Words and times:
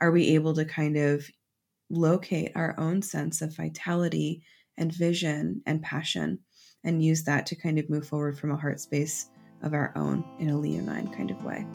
are 0.00 0.10
we 0.10 0.34
able 0.34 0.54
to 0.54 0.64
kind 0.64 0.96
of 0.96 1.28
locate 1.90 2.52
our 2.54 2.74
own 2.78 3.02
sense 3.02 3.42
of 3.42 3.56
vitality 3.56 4.42
and 4.76 4.92
vision 4.92 5.62
and 5.66 5.82
passion 5.82 6.38
and 6.84 7.02
use 7.02 7.24
that 7.24 7.46
to 7.46 7.56
kind 7.56 7.78
of 7.78 7.90
move 7.90 8.06
forward 8.06 8.38
from 8.38 8.52
a 8.52 8.56
heart 8.56 8.80
space 8.80 9.28
of 9.62 9.74
our 9.74 9.92
own 9.96 10.24
in 10.38 10.50
a 10.50 10.58
leonine 10.58 11.12
kind 11.12 11.30
of 11.30 11.42
way. 11.42 11.66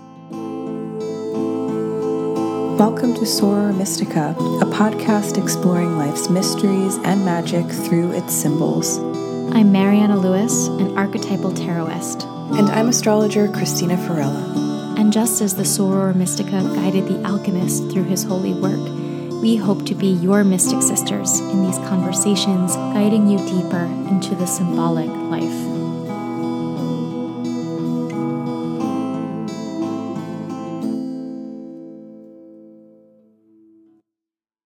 Welcome 2.78 3.13
to 3.15 3.21
Soror 3.21 3.75
Mystica, 3.78 4.35
a 4.62 4.65
podcast 4.65 5.42
exploring 5.42 5.97
life's 5.97 6.29
mysteries 6.29 6.97
and 7.03 7.26
magic 7.26 7.65
through 7.65 8.12
its 8.13 8.33
symbols. 8.33 8.99
I'm 9.53 9.71
Mariana 9.71 10.17
Lewis, 10.17 10.67
an 10.67 10.97
archetypal 10.97 11.51
tarotist. 11.51 12.24
And 12.58 12.69
I'm 12.69 12.87
astrologer 12.87 13.47
Cristina 13.49 13.97
Farella. 13.97 14.72
And 14.97 15.12
just 15.12 15.41
as 15.41 15.55
the 15.55 15.63
Soror 15.63 16.16
Mystica 16.16 16.62
guided 16.75 17.07
the 17.07 17.23
alchemist 17.23 17.91
through 17.91 18.05
his 18.05 18.23
holy 18.23 18.53
work, 18.53 18.80
we 19.41 19.57
hope 19.57 19.85
to 19.88 19.95
be 19.95 20.07
your 20.07 20.43
mystic 20.43 20.81
sisters 20.81 21.39
in 21.39 21.65
these 21.65 21.77
conversations, 21.79 22.75
guiding 22.75 23.27
you 23.27 23.37
deeper 23.39 23.84
into 24.09 24.35
the 24.35 24.45
symbolic 24.45 25.09
life. 25.09 25.73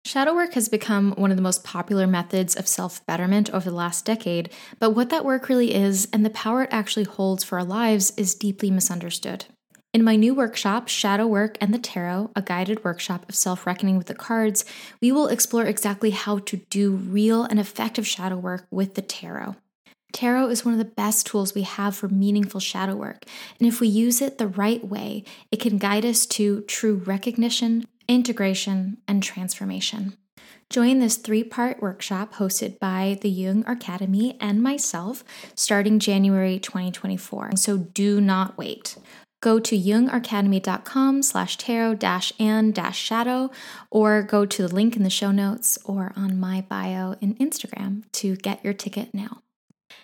Shadow 0.04 0.34
work 0.34 0.54
has 0.54 0.68
become 0.68 1.12
one 1.12 1.30
of 1.30 1.36
the 1.36 1.42
most 1.42 1.62
popular 1.62 2.06
methods 2.06 2.56
of 2.56 2.66
self 2.66 3.04
betterment 3.06 3.50
over 3.50 3.68
the 3.68 3.76
last 3.76 4.04
decade, 4.04 4.50
but 4.78 4.92
what 4.92 5.10
that 5.10 5.24
work 5.24 5.48
really 5.48 5.74
is 5.74 6.08
and 6.12 6.24
the 6.24 6.30
power 6.30 6.62
it 6.62 6.70
actually 6.72 7.04
holds 7.04 7.44
for 7.44 7.58
our 7.58 7.64
lives 7.64 8.12
is 8.16 8.34
deeply 8.34 8.70
misunderstood. 8.70 9.44
In 9.96 10.04
my 10.04 10.14
new 10.14 10.34
workshop, 10.34 10.88
Shadow 10.88 11.26
Work 11.26 11.56
and 11.58 11.72
the 11.72 11.78
Tarot, 11.78 12.30
a 12.36 12.42
guided 12.42 12.84
workshop 12.84 13.26
of 13.30 13.34
self 13.34 13.66
reckoning 13.66 13.96
with 13.96 14.08
the 14.08 14.14
cards, 14.14 14.62
we 15.00 15.10
will 15.10 15.28
explore 15.28 15.64
exactly 15.64 16.10
how 16.10 16.36
to 16.40 16.58
do 16.68 16.96
real 16.96 17.44
and 17.44 17.58
effective 17.58 18.06
shadow 18.06 18.36
work 18.36 18.66
with 18.70 18.94
the 18.94 19.00
tarot. 19.00 19.56
Tarot 20.12 20.50
is 20.50 20.66
one 20.66 20.74
of 20.74 20.78
the 20.78 20.84
best 20.84 21.24
tools 21.24 21.54
we 21.54 21.62
have 21.62 21.96
for 21.96 22.08
meaningful 22.08 22.60
shadow 22.60 22.94
work, 22.94 23.24
and 23.58 23.66
if 23.66 23.80
we 23.80 23.88
use 23.88 24.20
it 24.20 24.36
the 24.36 24.48
right 24.48 24.86
way, 24.86 25.24
it 25.50 25.60
can 25.60 25.78
guide 25.78 26.04
us 26.04 26.26
to 26.26 26.60
true 26.64 26.96
recognition, 26.96 27.86
integration, 28.06 28.98
and 29.08 29.22
transformation. 29.22 30.12
Join 30.68 30.98
this 30.98 31.16
three 31.16 31.44
part 31.44 31.80
workshop 31.80 32.34
hosted 32.34 32.80
by 32.80 33.18
the 33.20 33.30
Jung 33.30 33.64
Academy 33.68 34.36
and 34.40 34.60
myself 34.60 35.22
starting 35.54 36.00
January 36.00 36.58
2024. 36.58 37.52
So 37.54 37.78
do 37.78 38.20
not 38.20 38.58
wait. 38.58 38.96
Go 39.40 39.58
to 39.60 39.78
jungacademy.com 39.78 41.22
slash 41.22 41.56
tarot 41.58 41.94
dash 41.94 42.32
and 42.38 42.74
dash 42.74 42.98
shadow 42.98 43.50
or 43.90 44.22
go 44.22 44.46
to 44.46 44.66
the 44.66 44.74
link 44.74 44.96
in 44.96 45.02
the 45.02 45.10
show 45.10 45.30
notes 45.30 45.78
or 45.84 46.12
on 46.16 46.40
my 46.40 46.62
bio 46.68 47.14
in 47.20 47.34
Instagram 47.34 48.04
to 48.12 48.36
get 48.36 48.64
your 48.64 48.74
ticket 48.74 49.14
now. 49.14 49.42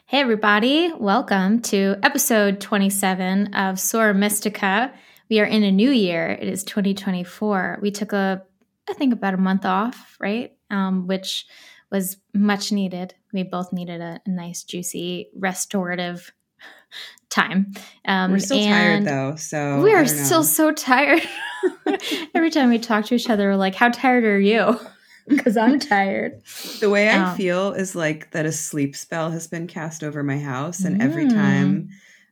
Hey, 0.07 0.21
everybody, 0.21 0.93
welcome 0.93 1.63
to 1.63 1.97
episode 2.03 2.61
27 2.61 3.55
of 3.55 3.77
Soror 3.77 4.15
Mystica 4.15 4.93
we 5.33 5.41
are 5.41 5.47
in 5.47 5.63
a 5.63 5.73
new 5.73 5.91
year. 5.91 6.29
It 6.29 6.47
is 6.47 6.63
2024. 6.65 7.79
We 7.81 7.91
took 7.91 8.13
a, 8.13 8.43
I 8.87 8.93
think, 8.93 9.15
about 9.15 9.33
a 9.33 9.39
month 9.39 9.65
off, 9.65 10.19
right? 10.21 10.53
Um, 10.71 11.07
which 11.07 11.47
was 11.91 12.19
much 12.35 12.71
needed. 12.71 13.15
We 13.33 13.43
both 13.43 13.73
needed 13.73 14.03
a, 14.03 14.21
a 14.27 14.31
nice, 14.31 14.63
juicy, 14.63 15.31
restorative 15.35 16.35
time. 17.33 17.73
Um, 18.05 18.33
We're 18.33 18.39
still 18.39 18.63
tired 18.63 19.05
though, 19.05 19.37
so 19.37 19.81
we 19.81 19.93
are 19.93 20.07
still 20.07 20.45
so 20.45 20.73
tired. 20.73 21.23
Every 22.35 22.51
time 22.51 22.71
we 22.71 22.79
talk 22.79 23.07
to 23.07 23.15
each 23.15 23.31
other, 23.31 23.49
we're 23.49 23.57
like, 23.57 23.75
"How 23.75 23.89
tired 23.89 24.25
are 24.25 24.41
you?" 24.41 24.79
Because 25.29 25.57
I'm 25.57 25.79
tired. 25.79 26.43
The 26.81 26.91
way 26.91 27.09
I 27.09 27.31
um, 27.31 27.37
feel 27.37 27.75
is 27.75 27.95
like 27.95 28.33
that 28.33 28.45
a 28.45 28.51
sleep 28.51 28.97
spell 28.97 29.31
has 29.31 29.47
been 29.47 29.69
cast 29.69 30.03
over 30.03 30.25
my 30.25 30.41
house, 30.41 30.81
and 30.81 31.01
mm. 31.01 31.05
every 31.05 31.29
time 31.29 31.91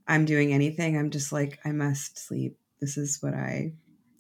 I'm 0.09 0.25
doing 0.25 0.53
anything, 0.53 0.99
I'm 0.99 1.11
just 1.11 1.31
like, 1.31 1.61
I 1.65 1.71
must 1.71 2.19
sleep 2.19 2.59
this 2.81 2.97
is 2.97 3.23
what 3.23 3.35
I 3.35 3.73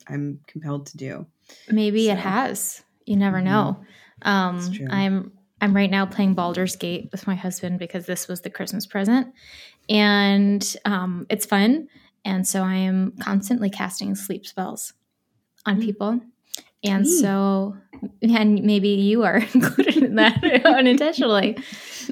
I'm 0.08 0.40
compelled 0.46 0.86
to 0.86 0.96
do. 0.96 1.26
Maybe 1.68 2.06
so. 2.06 2.12
it 2.12 2.18
has. 2.18 2.82
You 3.06 3.16
never 3.16 3.38
mm-hmm. 3.38 3.46
know. 3.46 3.84
Um, 4.22 4.72
I'm 4.90 5.32
I'm 5.60 5.74
right 5.74 5.90
now 5.90 6.06
playing 6.06 6.34
Baldur's 6.34 6.76
Gate 6.76 7.08
with 7.12 7.26
my 7.26 7.34
husband 7.34 7.78
because 7.78 8.06
this 8.06 8.28
was 8.28 8.40
the 8.40 8.50
Christmas 8.50 8.86
present, 8.86 9.34
and 9.90 10.76
um, 10.86 11.26
it's 11.28 11.44
fun. 11.44 11.88
And 12.24 12.46
so 12.46 12.62
I 12.62 12.76
am 12.76 13.12
constantly 13.20 13.68
casting 13.68 14.14
sleep 14.14 14.46
spells 14.46 14.94
on 15.66 15.74
mm-hmm. 15.74 15.82
people. 15.82 16.20
And 16.82 17.06
so, 17.06 17.76
and 18.22 18.62
maybe 18.62 18.88
you 18.88 19.24
are 19.24 19.36
included 19.54 19.98
in 19.98 20.14
that 20.14 20.42
unintentionally, 20.64 21.58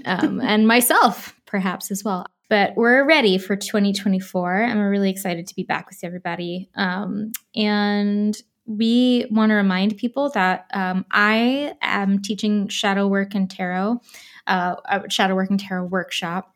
um, 0.05 0.41
and 0.41 0.69
myself 0.69 1.35
perhaps 1.47 1.91
as 1.91 2.05
well 2.05 2.27
but 2.49 2.75
we're 2.77 3.07
ready 3.07 3.39
for 3.39 3.57
2024 3.57 4.63
and 4.63 4.79
we're 4.79 4.91
really 4.91 5.11
excited 5.11 5.47
to 5.47 5.55
be 5.55 5.63
back 5.63 5.89
with 5.89 5.99
everybody 6.03 6.69
um, 6.75 7.33
and 7.55 8.41
we 8.67 9.27
want 9.31 9.51
to 9.51 9.55
remind 9.55 9.97
people 9.97 10.31
that 10.31 10.67
um, 10.75 11.05
i 11.11 11.75
am 11.81 12.21
teaching 12.21 12.69
shadow 12.69 13.07
work 13.07 13.35
and 13.35 13.51
tarot 13.51 14.01
uh, 14.47 14.77
a 14.87 15.11
shadow 15.11 15.35
work 15.35 15.51
and 15.51 15.61
tarot 15.61 15.85
workshop 15.85 16.55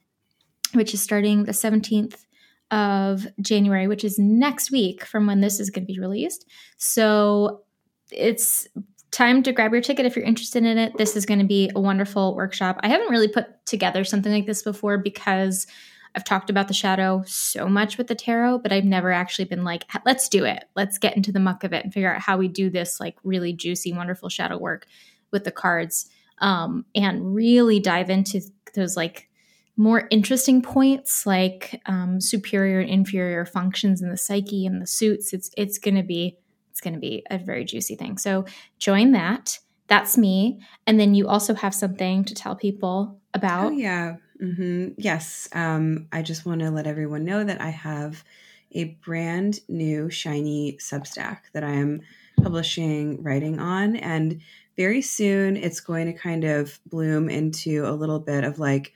which 0.74 0.94
is 0.94 1.02
starting 1.02 1.44
the 1.44 1.52
17th 1.52 2.24
of 2.70 3.26
january 3.40 3.86
which 3.86 4.04
is 4.04 4.18
next 4.18 4.70
week 4.70 5.04
from 5.04 5.26
when 5.26 5.40
this 5.40 5.60
is 5.60 5.70
going 5.70 5.86
to 5.86 5.92
be 5.92 6.00
released 6.00 6.46
so 6.76 7.62
it's 8.10 8.68
time 9.12 9.42
to 9.42 9.52
grab 9.52 9.72
your 9.72 9.82
ticket 9.82 10.06
if 10.06 10.16
you're 10.16 10.24
interested 10.24 10.64
in 10.64 10.78
it. 10.78 10.96
This 10.96 11.16
is 11.16 11.26
going 11.26 11.38
to 11.38 11.46
be 11.46 11.70
a 11.76 11.80
wonderful 11.80 12.34
workshop. 12.34 12.80
I 12.80 12.88
haven't 12.88 13.10
really 13.10 13.28
put 13.28 13.64
together 13.66 14.04
something 14.04 14.32
like 14.32 14.46
this 14.46 14.62
before 14.62 14.98
because 14.98 15.66
I've 16.14 16.24
talked 16.24 16.50
about 16.50 16.68
the 16.68 16.74
shadow 16.74 17.22
so 17.26 17.68
much 17.68 17.98
with 17.98 18.06
the 18.06 18.14
tarot, 18.14 18.58
but 18.58 18.72
I've 18.72 18.84
never 18.84 19.12
actually 19.12 19.44
been 19.44 19.64
like, 19.64 19.84
let's 20.04 20.28
do 20.28 20.44
it. 20.44 20.64
Let's 20.74 20.98
get 20.98 21.16
into 21.16 21.30
the 21.30 21.40
muck 21.40 21.62
of 21.62 21.72
it 21.72 21.84
and 21.84 21.92
figure 21.92 22.12
out 22.12 22.20
how 22.20 22.36
we 22.36 22.48
do 22.48 22.68
this 22.70 23.00
like 23.00 23.16
really 23.22 23.52
juicy, 23.52 23.92
wonderful 23.92 24.28
shadow 24.28 24.58
work 24.58 24.86
with 25.30 25.44
the 25.44 25.50
cards 25.50 26.08
um, 26.38 26.84
and 26.94 27.34
really 27.34 27.80
dive 27.80 28.10
into 28.10 28.40
those 28.74 28.96
like 28.96 29.28
more 29.76 30.06
interesting 30.10 30.62
points 30.62 31.24
like 31.26 31.80
um, 31.86 32.20
superior 32.20 32.80
and 32.80 32.90
inferior 32.90 33.44
functions 33.44 34.02
in 34.02 34.10
the 34.10 34.16
psyche 34.16 34.66
and 34.66 34.82
the 34.82 34.86
suits. 34.86 35.32
It's 35.32 35.50
it's 35.56 35.78
going 35.78 35.96
to 35.96 36.02
be 36.02 36.36
it's 36.70 36.80
going 36.80 36.94
to 36.94 37.00
be 37.00 37.24
a 37.30 37.38
very 37.38 37.64
juicy 37.64 37.96
thing. 37.96 38.18
So 38.18 38.44
join 38.78 39.12
that. 39.12 39.58
That's 39.88 40.16
me. 40.16 40.60
And 40.86 40.98
then 40.98 41.14
you 41.14 41.28
also 41.28 41.54
have 41.54 41.74
something 41.74 42.24
to 42.24 42.34
tell 42.34 42.56
people 42.56 43.20
about. 43.34 43.66
Oh, 43.66 43.70
yeah. 43.70 44.16
Mm-hmm. 44.42 44.88
Yes. 44.96 45.48
Um, 45.52 46.08
I 46.12 46.22
just 46.22 46.46
want 46.46 46.60
to 46.60 46.70
let 46.70 46.86
everyone 46.86 47.24
know 47.24 47.44
that 47.44 47.60
I 47.60 47.70
have 47.70 48.24
a 48.72 48.96
brand 49.04 49.60
new 49.68 50.10
shiny 50.10 50.78
Substack 50.80 51.40
that 51.52 51.62
I 51.62 51.72
am 51.72 52.00
publishing 52.42 53.22
writing 53.22 53.58
on. 53.58 53.96
And 53.96 54.40
very 54.76 55.02
soon 55.02 55.56
it's 55.56 55.80
going 55.80 56.06
to 56.06 56.18
kind 56.18 56.44
of 56.44 56.80
bloom 56.86 57.28
into 57.28 57.84
a 57.86 57.92
little 57.92 58.18
bit 58.18 58.44
of 58.44 58.58
like 58.58 58.94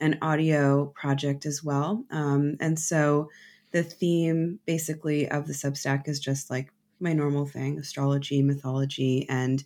an 0.00 0.18
audio 0.22 0.86
project 0.94 1.46
as 1.46 1.62
well. 1.64 2.04
Um, 2.10 2.56
and 2.60 2.78
so 2.78 3.28
the 3.72 3.82
theme 3.82 4.60
basically 4.66 5.28
of 5.28 5.46
the 5.46 5.52
Substack 5.52 6.08
is 6.08 6.20
just 6.20 6.50
like 6.50 6.72
my 7.00 7.12
normal 7.12 7.46
thing 7.46 7.78
astrology, 7.78 8.42
mythology, 8.42 9.26
and 9.28 9.64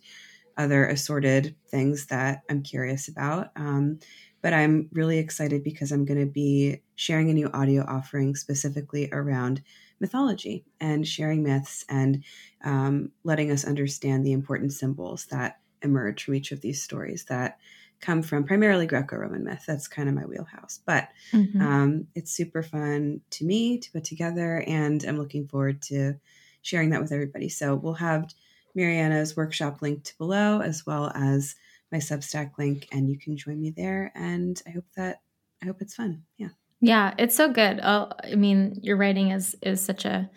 other 0.57 0.85
assorted 0.85 1.55
things 1.69 2.07
that 2.07 2.43
I'm 2.49 2.61
curious 2.61 3.07
about. 3.07 3.51
Um, 3.55 3.99
but 4.41 4.53
I'm 4.53 4.89
really 4.91 5.17
excited 5.17 5.63
because 5.63 5.91
I'm 5.91 6.05
going 6.05 6.19
to 6.19 6.31
be 6.31 6.81
sharing 6.95 7.29
a 7.29 7.33
new 7.33 7.49
audio 7.53 7.85
offering 7.87 8.35
specifically 8.35 9.09
around 9.11 9.61
mythology 9.99 10.65
and 10.79 11.07
sharing 11.07 11.43
myths 11.43 11.85
and 11.89 12.23
um, 12.63 13.11
letting 13.23 13.51
us 13.51 13.65
understand 13.65 14.25
the 14.25 14.31
important 14.31 14.73
symbols 14.73 15.25
that 15.27 15.59
emerge 15.83 16.23
from 16.23 16.35
each 16.35 16.51
of 16.51 16.61
these 16.61 16.83
stories 16.83 17.25
that 17.25 17.59
come 18.01 18.23
from 18.23 18.43
primarily 18.43 18.87
Greco-Roman 18.87 19.43
myth. 19.43 19.63
That's 19.67 19.87
kind 19.87 20.09
of 20.09 20.15
my 20.15 20.25
wheelhouse, 20.25 20.79
but 20.85 21.09
mm-hmm. 21.31 21.61
um, 21.61 22.07
it's 22.15 22.31
super 22.31 22.63
fun 22.63 23.21
to 23.31 23.45
me 23.45 23.77
to 23.77 23.91
put 23.91 24.03
together, 24.03 24.63
and 24.67 25.03
I'm 25.05 25.17
looking 25.17 25.47
forward 25.47 25.81
to 25.83 26.15
sharing 26.61 26.89
that 26.89 27.01
with 27.01 27.11
everybody. 27.11 27.47
So 27.49 27.75
we'll 27.75 27.93
have 27.93 28.33
Mariana's 28.75 29.37
workshop 29.37 29.81
linked 29.81 30.17
below, 30.17 30.61
as 30.61 30.85
well 30.85 31.11
as 31.13 31.55
my 31.91 31.99
Substack 31.99 32.57
link, 32.57 32.87
and 32.91 33.09
you 33.09 33.17
can 33.17 33.37
join 33.37 33.61
me 33.61 33.69
there. 33.69 34.11
And 34.15 34.61
I 34.65 34.71
hope 34.71 34.85
that 34.95 35.21
I 35.61 35.67
hope 35.67 35.81
it's 35.81 35.95
fun. 35.95 36.23
Yeah. 36.37 36.49
Yeah, 36.79 37.13
it's 37.19 37.35
so 37.35 37.51
good. 37.51 37.79
Oh, 37.83 38.09
I 38.23 38.35
mean, 38.35 38.79
your 38.81 38.97
writing 38.97 39.29
is 39.29 39.55
is 39.61 39.83
such 39.83 40.05
a 40.05 40.29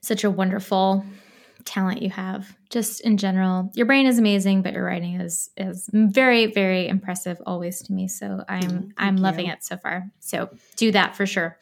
such 0.00 0.24
a 0.24 0.30
wonderful 0.30 1.04
talent 1.64 2.02
you 2.02 2.10
have. 2.10 2.56
Just 2.70 3.00
in 3.00 3.16
general, 3.16 3.70
your 3.74 3.86
brain 3.86 4.06
is 4.06 4.18
amazing, 4.18 4.62
but 4.62 4.72
your 4.72 4.84
writing 4.84 5.20
is 5.20 5.50
is 5.56 5.88
very 5.92 6.46
very 6.46 6.88
impressive 6.88 7.40
always 7.46 7.82
to 7.82 7.92
me. 7.92 8.08
So 8.08 8.44
I'm 8.48 8.62
mm, 8.62 8.92
I'm 8.98 9.16
you. 9.16 9.22
loving 9.22 9.46
it 9.46 9.64
so 9.64 9.76
far. 9.76 10.10
So 10.20 10.50
do 10.76 10.92
that 10.92 11.16
for 11.16 11.26
sure. 11.26 11.58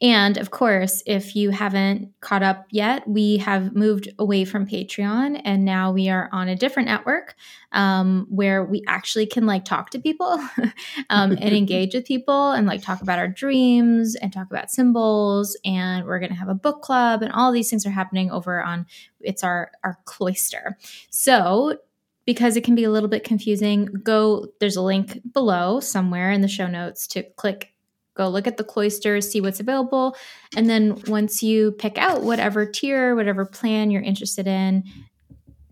And 0.00 0.36
of 0.36 0.50
course, 0.52 1.02
if 1.06 1.34
you 1.34 1.50
haven't 1.50 2.12
caught 2.20 2.44
up 2.44 2.66
yet, 2.70 3.06
we 3.08 3.38
have 3.38 3.74
moved 3.74 4.08
away 4.18 4.44
from 4.44 4.66
Patreon 4.66 5.40
and 5.44 5.64
now 5.64 5.90
we 5.90 6.08
are 6.08 6.28
on 6.30 6.48
a 6.48 6.54
different 6.54 6.88
network 6.88 7.34
um, 7.72 8.26
where 8.30 8.64
we 8.64 8.84
actually 8.86 9.26
can 9.26 9.44
like 9.44 9.64
talk 9.64 9.90
to 9.90 9.98
people 9.98 10.38
um, 11.10 11.32
and 11.32 11.42
engage 11.42 11.94
with 11.94 12.06
people 12.06 12.52
and 12.52 12.66
like 12.66 12.82
talk 12.82 13.02
about 13.02 13.18
our 13.18 13.26
dreams 13.26 14.14
and 14.14 14.32
talk 14.32 14.48
about 14.50 14.70
symbols. 14.70 15.58
And 15.64 16.06
we're 16.06 16.20
going 16.20 16.32
to 16.32 16.38
have 16.38 16.48
a 16.48 16.54
book 16.54 16.82
club 16.82 17.22
and 17.22 17.32
all 17.32 17.50
these 17.50 17.68
things 17.68 17.84
are 17.84 17.90
happening 17.90 18.30
over 18.30 18.62
on 18.62 18.86
it's 19.20 19.42
our 19.42 19.72
our 19.82 19.98
cloister. 20.04 20.78
So 21.10 21.78
because 22.24 22.56
it 22.56 22.62
can 22.62 22.74
be 22.74 22.84
a 22.84 22.90
little 22.90 23.08
bit 23.08 23.24
confusing, 23.24 23.86
go 23.86 24.48
there's 24.60 24.76
a 24.76 24.82
link 24.82 25.18
below 25.32 25.80
somewhere 25.80 26.30
in 26.30 26.42
the 26.42 26.46
show 26.46 26.68
notes 26.68 27.06
to 27.08 27.22
click 27.22 27.72
go 28.18 28.28
look 28.28 28.46
at 28.46 28.58
the 28.58 28.64
cloister, 28.64 29.20
see 29.22 29.40
what's 29.40 29.60
available, 29.60 30.14
and 30.54 30.68
then 30.68 31.00
once 31.06 31.42
you 31.42 31.72
pick 31.72 31.96
out 31.96 32.22
whatever 32.22 32.66
tier, 32.66 33.16
whatever 33.16 33.46
plan 33.46 33.90
you're 33.90 34.02
interested 34.02 34.46
in, 34.46 34.84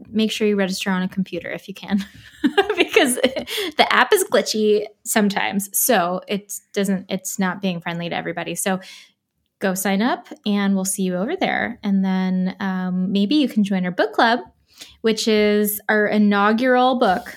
make 0.09 0.33
sure 0.33 0.47
you 0.47 0.57
register 0.57 0.91
on 0.91 1.03
a 1.03 1.09
computer 1.09 1.51
if 1.51 1.69
you 1.69 1.75
can. 1.75 2.05
Because 2.77 3.17
the 3.17 3.87
app 3.91 4.13
is 4.13 4.25
glitchy 4.25 4.87
sometimes. 5.05 5.69
So 5.77 6.21
it 6.29 6.53
doesn't 6.73 7.07
it's 7.09 7.39
not 7.39 7.61
being 7.61 7.81
friendly 7.81 8.09
to 8.09 8.15
everybody. 8.15 8.55
So 8.55 8.81
go 9.59 9.75
sign 9.75 10.03
up 10.03 10.29
and 10.45 10.75
we'll 10.75 10.85
see 10.85 11.03
you 11.03 11.17
over 11.17 11.37
there. 11.37 11.81
And 11.83 12.05
then 12.05 12.55
um, 12.61 13.13
maybe 13.13 13.37
you 13.37 13.49
can 13.49 13.65
join 13.65 13.85
our 13.85 13.91
book 13.91 14.13
club 14.13 14.41
which 15.01 15.29
is 15.29 15.81
our 15.89 16.07
inaugural 16.07 16.99
book, 16.99 17.37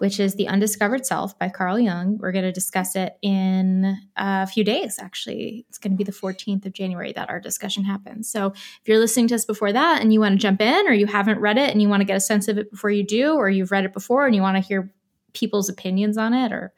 which 0.00 0.18
is 0.18 0.34
The 0.34 0.48
Undiscovered 0.48 1.04
Self 1.04 1.38
by 1.38 1.50
Carl 1.50 1.78
Jung. 1.78 2.16
We're 2.16 2.32
going 2.32 2.46
to 2.46 2.52
discuss 2.52 2.96
it 2.96 3.18
in 3.20 3.98
a 4.16 4.46
few 4.46 4.64
days, 4.64 4.98
actually. 4.98 5.66
It's 5.68 5.76
going 5.76 5.92
to 5.92 5.96
be 5.98 6.04
the 6.04 6.10
14th 6.10 6.64
of 6.64 6.72
January 6.72 7.12
that 7.12 7.28
our 7.28 7.38
discussion 7.38 7.84
happens. 7.84 8.30
So 8.30 8.46
if 8.46 8.80
you're 8.86 8.98
listening 8.98 9.28
to 9.28 9.34
us 9.34 9.44
before 9.44 9.74
that 9.74 10.00
and 10.00 10.10
you 10.10 10.20
want 10.20 10.32
to 10.32 10.38
jump 10.38 10.62
in, 10.62 10.88
or 10.88 10.94
you 10.94 11.04
haven't 11.04 11.38
read 11.38 11.58
it 11.58 11.70
and 11.70 11.82
you 11.82 11.88
want 11.90 12.00
to 12.00 12.06
get 12.06 12.16
a 12.16 12.20
sense 12.20 12.48
of 12.48 12.56
it 12.56 12.70
before 12.70 12.88
you 12.88 13.04
do, 13.04 13.34
or 13.34 13.50
you've 13.50 13.70
read 13.70 13.84
it 13.84 13.92
before 13.92 14.24
and 14.24 14.34
you 14.34 14.40
want 14.40 14.56
to 14.56 14.66
hear 14.66 14.90
people's 15.34 15.68
opinions 15.68 16.16
on 16.16 16.32
it, 16.32 16.50
or 16.50 16.72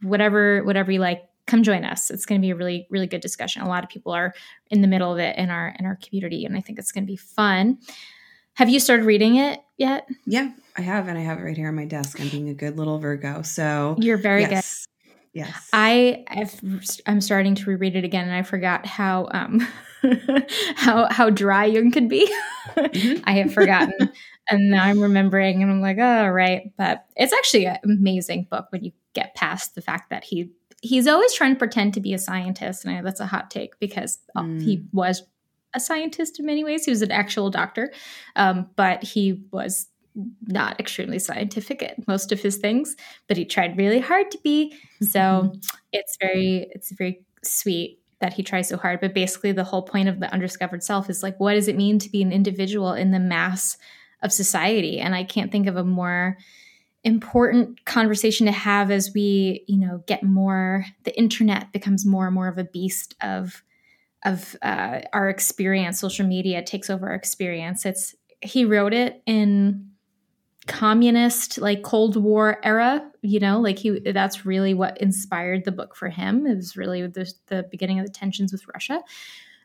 whatever, 0.00 0.64
whatever 0.64 0.90
you 0.90 0.98
like, 0.98 1.24
come 1.46 1.62
join 1.62 1.84
us. 1.84 2.10
It's 2.10 2.24
going 2.24 2.40
to 2.40 2.44
be 2.44 2.52
a 2.52 2.56
really, 2.56 2.86
really 2.88 3.06
good 3.06 3.20
discussion. 3.20 3.60
A 3.60 3.68
lot 3.68 3.84
of 3.84 3.90
people 3.90 4.12
are 4.12 4.32
in 4.70 4.80
the 4.80 4.88
middle 4.88 5.12
of 5.12 5.18
it 5.18 5.36
in 5.36 5.50
our 5.50 5.76
in 5.78 5.84
our 5.84 5.98
community, 6.02 6.46
and 6.46 6.56
I 6.56 6.62
think 6.62 6.78
it's 6.78 6.90
going 6.90 7.04
to 7.04 7.12
be 7.12 7.16
fun. 7.16 7.78
Have 8.56 8.70
you 8.70 8.80
started 8.80 9.04
reading 9.04 9.36
it 9.36 9.60
yet? 9.76 10.08
Yeah, 10.24 10.50
I 10.76 10.80
have, 10.80 11.08
and 11.08 11.18
I 11.18 11.20
have 11.20 11.38
it 11.38 11.42
right 11.42 11.56
here 11.56 11.68
on 11.68 11.74
my 11.74 11.84
desk. 11.84 12.18
I'm 12.18 12.30
being 12.30 12.48
a 12.48 12.54
good 12.54 12.78
little 12.78 12.98
Virgo, 12.98 13.42
so 13.42 13.96
you're 13.98 14.16
very 14.16 14.42
yes. 14.42 14.86
good. 14.86 15.12
Yes, 15.34 15.68
I 15.74 16.24
I'm 17.04 17.20
starting 17.20 17.54
to 17.56 17.68
reread 17.68 17.96
it 17.96 18.04
again, 18.04 18.26
and 18.26 18.34
I 18.34 18.42
forgot 18.42 18.86
how 18.86 19.28
um 19.30 19.60
how 20.76 21.06
how 21.10 21.28
dry 21.28 21.66
Jung 21.66 21.90
could 21.90 22.08
be. 22.08 22.32
Mm-hmm. 22.74 23.22
I 23.24 23.32
have 23.32 23.52
forgotten, 23.52 24.10
and 24.50 24.70
now 24.70 24.84
I'm 24.84 25.00
remembering, 25.00 25.62
and 25.62 25.70
I'm 25.70 25.82
like, 25.82 25.98
oh 25.98 26.26
right. 26.28 26.72
But 26.78 27.04
it's 27.14 27.34
actually 27.34 27.66
an 27.66 27.76
amazing 27.84 28.46
book 28.50 28.68
when 28.70 28.84
you 28.84 28.92
get 29.12 29.34
past 29.34 29.74
the 29.74 29.82
fact 29.82 30.08
that 30.08 30.24
he 30.24 30.50
he's 30.80 31.06
always 31.06 31.34
trying 31.34 31.52
to 31.52 31.58
pretend 31.58 31.92
to 31.92 32.00
be 32.00 32.14
a 32.14 32.18
scientist, 32.18 32.86
and 32.86 32.96
I, 32.96 33.02
that's 33.02 33.20
a 33.20 33.26
hot 33.26 33.50
take 33.50 33.78
because 33.78 34.18
mm. 34.34 34.62
he 34.62 34.86
was 34.94 35.22
a 35.76 35.80
scientist 35.80 36.40
in 36.40 36.46
many 36.46 36.64
ways. 36.64 36.84
He 36.84 36.90
was 36.90 37.02
an 37.02 37.12
actual 37.12 37.50
doctor, 37.50 37.92
um, 38.34 38.68
but 38.74 39.04
he 39.04 39.44
was 39.52 39.86
not 40.46 40.80
extremely 40.80 41.18
scientific 41.18 41.82
at 41.82 42.08
most 42.08 42.32
of 42.32 42.40
his 42.40 42.56
things. 42.56 42.96
But 43.28 43.36
he 43.36 43.44
tried 43.44 43.76
really 43.76 44.00
hard 44.00 44.30
to 44.32 44.38
be. 44.42 44.74
So 45.02 45.18
mm-hmm. 45.18 45.58
it's 45.92 46.16
very 46.20 46.66
it's 46.70 46.90
very 46.92 47.24
sweet 47.44 48.00
that 48.20 48.32
he 48.32 48.42
tries 48.42 48.68
so 48.68 48.78
hard. 48.78 49.00
But 49.00 49.14
basically, 49.14 49.52
the 49.52 49.64
whole 49.64 49.82
point 49.82 50.08
of 50.08 50.20
the 50.20 50.32
undiscovered 50.32 50.82
self 50.82 51.10
is 51.10 51.22
like, 51.22 51.38
what 51.38 51.54
does 51.54 51.68
it 51.68 51.76
mean 51.76 51.98
to 51.98 52.10
be 52.10 52.22
an 52.22 52.32
individual 52.32 52.94
in 52.94 53.10
the 53.10 53.20
mass 53.20 53.76
of 54.22 54.32
society? 54.32 54.98
And 54.98 55.14
I 55.14 55.22
can't 55.22 55.52
think 55.52 55.66
of 55.66 55.76
a 55.76 55.84
more 55.84 56.38
important 57.04 57.84
conversation 57.84 58.46
to 58.46 58.52
have 58.52 58.90
as 58.90 59.12
we 59.14 59.64
you 59.68 59.78
know 59.78 60.02
get 60.08 60.24
more 60.24 60.84
the 61.04 61.16
internet 61.16 61.72
becomes 61.72 62.04
more 62.04 62.26
and 62.26 62.34
more 62.34 62.48
of 62.48 62.58
a 62.58 62.64
beast 62.64 63.14
of 63.20 63.62
of 64.26 64.56
uh, 64.62 65.00
our 65.12 65.28
experience 65.28 65.98
social 66.00 66.26
media 66.26 66.62
takes 66.62 66.90
over 66.90 67.08
our 67.08 67.14
experience. 67.14 67.86
It's 67.86 68.14
he 68.42 68.64
wrote 68.64 68.92
it 68.92 69.22
in 69.24 69.90
communist 70.66 71.58
like 71.58 71.82
cold 71.84 72.16
war 72.16 72.58
era 72.64 73.08
you 73.22 73.38
know 73.38 73.60
like 73.60 73.78
he 73.78 74.00
that's 74.00 74.44
really 74.44 74.74
what 74.74 75.00
inspired 75.00 75.64
the 75.64 75.72
book 75.72 75.94
for 75.94 76.08
him. 76.08 76.46
It 76.46 76.56
was 76.56 76.76
really 76.76 77.06
the, 77.06 77.32
the 77.46 77.64
beginning 77.70 78.00
of 78.00 78.06
the 78.06 78.12
tensions 78.12 78.52
with 78.52 78.66
russia. 78.66 79.00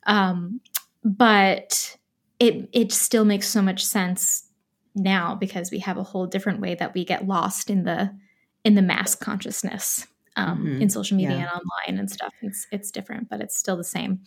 Um, 0.05 0.61
but 1.03 1.97
it 2.39 2.69
it 2.71 2.91
still 2.91 3.25
makes 3.25 3.47
so 3.47 3.61
much 3.61 3.83
sense 3.83 4.45
now 4.93 5.35
because 5.35 5.71
we 5.71 5.79
have 5.79 5.97
a 5.97 6.03
whole 6.03 6.27
different 6.27 6.59
way 6.59 6.75
that 6.75 6.93
we 6.93 7.03
get 7.03 7.27
lost 7.27 7.69
in 7.69 7.83
the 7.83 8.15
in 8.63 8.75
the 8.75 8.81
mass 8.81 9.15
consciousness 9.15 10.05
um, 10.35 10.59
mm-hmm. 10.59 10.81
in 10.81 10.89
social 10.89 11.17
media 11.17 11.35
yeah. 11.35 11.41
and 11.41 11.49
online 11.49 11.99
and 11.99 12.09
stuff. 12.09 12.33
It's 12.41 12.67
it's 12.71 12.91
different, 12.91 13.29
but 13.29 13.41
it's 13.41 13.57
still 13.57 13.77
the 13.77 13.83
same. 13.83 14.21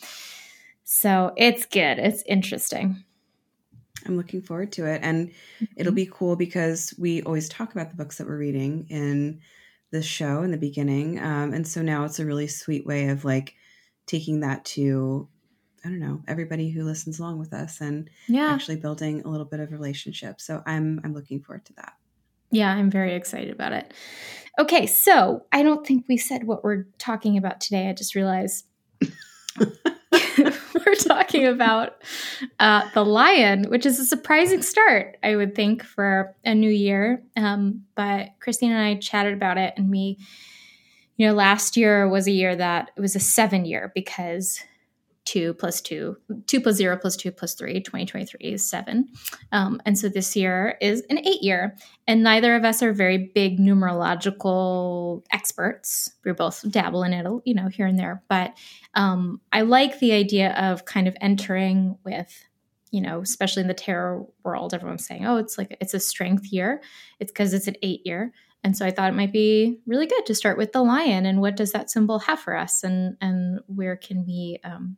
So 0.85 1.33
it's 1.37 1.65
good. 1.67 1.99
It's 1.99 2.23
interesting. 2.27 3.05
I'm 4.07 4.17
looking 4.17 4.43
forward 4.43 4.73
to 4.73 4.87
it, 4.87 5.01
and 5.03 5.29
mm-hmm. 5.29 5.65
it'll 5.77 5.93
be 5.93 6.09
cool 6.11 6.37
because 6.37 6.95
we 6.99 7.23
always 7.23 7.49
talk 7.49 7.73
about 7.73 7.91
the 7.91 7.97
books 7.97 8.19
that 8.19 8.27
we're 8.27 8.39
reading 8.39 8.87
in 8.91 9.41
the 9.93 10.03
show 10.03 10.43
in 10.43 10.51
the 10.51 10.59
beginning, 10.59 11.19
um, 11.21 11.53
and 11.53 11.67
so 11.67 11.83
now 11.83 12.05
it's 12.05 12.19
a 12.19 12.27
really 12.27 12.49
sweet 12.49 12.87
way 12.87 13.09
of 13.09 13.25
like 13.25 13.55
taking 14.07 14.41
that 14.41 14.65
to 14.65 15.29
I 15.85 15.89
don't 15.89 16.01
know 16.01 16.23
everybody 16.27 16.71
who 16.71 16.85
listens 16.85 17.19
along 17.19 17.39
with 17.39 17.53
us 17.53 17.81
and 17.81 18.09
yeah. 18.27 18.47
actually 18.47 18.77
building 18.77 19.23
a 19.23 19.29
little 19.29 19.45
bit 19.45 19.61
of 19.61 19.71
relationship. 19.71 20.41
So 20.41 20.63
I'm 20.67 21.01
I'm 21.05 21.13
looking 21.13 21.41
forward 21.41 21.65
to 21.67 21.73
that. 21.75 21.95
Yeah, 22.51 22.73
I'm 22.73 22.91
very 22.91 23.15
excited 23.15 23.51
about 23.51 23.73
it. 23.73 23.93
Okay, 24.59 24.87
so 24.87 25.45
I 25.51 25.63
don't 25.63 25.85
think 25.87 26.07
we 26.09 26.17
said 26.17 26.45
what 26.45 26.63
we're 26.63 26.85
talking 26.99 27.37
about 27.37 27.61
today. 27.61 27.89
I 27.89 27.93
just 27.93 28.15
realized 28.15 28.67
we're 29.59 30.95
talking 30.97 31.47
about 31.47 32.03
uh, 32.61 32.89
the 32.95 33.05
lion, 33.05 33.65
which 33.65 33.85
is 33.85 33.99
a 33.99 34.05
surprising 34.05 34.63
start, 34.63 35.17
I 35.25 35.35
would 35.35 35.57
think, 35.57 35.83
for 35.83 36.37
a 36.45 36.55
new 36.55 36.71
year. 36.71 37.23
Um, 37.37 37.85
but 37.97 38.31
Christine 38.39 38.71
and 38.71 38.81
I 38.81 38.95
chatted 38.97 39.35
about 39.35 39.59
it, 39.59 39.75
and 39.77 39.91
we, 39.91 40.19
you 41.17 41.27
know, 41.27 41.35
last 41.35 41.77
year 41.77 42.09
was 42.09 42.29
a 42.29 42.33
year 42.33 42.55
that 42.55 42.93
it 42.97 43.01
was 43.01 43.17
a 43.17 43.21
seven 43.21 43.65
year 43.65 43.91
because 43.93 44.63
2 45.25 45.55
plus 45.55 45.81
2, 45.81 46.17
2 46.47 46.61
plus 46.61 46.77
0 46.77 46.97
plus 46.97 47.17
2 47.17 47.31
plus 47.33 47.55
3, 47.55 47.81
2023 47.81 48.41
is 48.41 48.69
7. 48.69 49.09
Um, 49.53 49.81
and 49.87 49.99
so 49.99 50.09
this 50.09 50.37
year 50.37 50.77
is 50.81 51.03
an 51.11 51.19
8 51.19 51.43
year. 51.43 51.77
And 52.07 52.23
neither 52.23 52.55
of 52.55 52.65
us 52.65 52.83
are 52.83 52.93
very 52.93 53.31
big 53.35 53.59
numerological 53.59 55.23
experts. 55.33 56.13
We 56.25 56.33
both 56.33 56.71
dabble 56.71 57.03
in 57.05 57.13
it, 57.13 57.27
you 57.45 57.55
know, 57.55 57.69
here 57.69 57.87
and 57.87 57.99
there. 57.99 58.23
But 58.29 58.55
um, 58.95 59.41
I 59.53 59.63
like 59.63 59.99
the 59.99 60.13
idea 60.13 60.53
of 60.53 60.85
kind 60.85 61.09
of 61.09 61.17
entering 61.21 61.99
with 62.05 62.45
you 62.91 63.01
know, 63.01 63.23
especially 63.23 63.63
in 63.63 63.67
the 63.67 63.75
tarot 63.75 64.33
world, 64.45 64.73
everyone's 64.73 65.05
saying, 65.05 65.27
"Oh, 65.27 65.39
it's 65.39 65.59
like 65.59 65.77
it's 65.81 65.95
a 65.95 65.99
strength 65.99 66.53
year." 66.53 66.81
It's 67.19 67.33
because 67.33 67.53
it's 67.53 67.67
an 67.67 67.75
eight 67.83 68.03
year, 68.05 68.33
and 68.63 68.77
so 68.77 68.87
I 68.87 68.93
thought 68.93 69.11
it 69.11 69.17
might 69.17 69.33
be 69.33 69.81
really 69.85 70.07
good 70.07 70.25
to 70.27 70.35
start 70.35 70.57
with 70.57 70.71
the 70.71 70.81
lion 70.81 71.27
and 71.27 71.41
what 71.41 71.57
does 71.57 71.73
that 71.73 71.91
symbol 71.91 72.21
have 72.21 72.39
for 72.39 72.57
us, 72.57 72.85
and 72.85 73.17
and 73.21 73.59
where 73.67 73.97
can 73.97 74.25
we 74.25 74.61
um, 74.63 74.97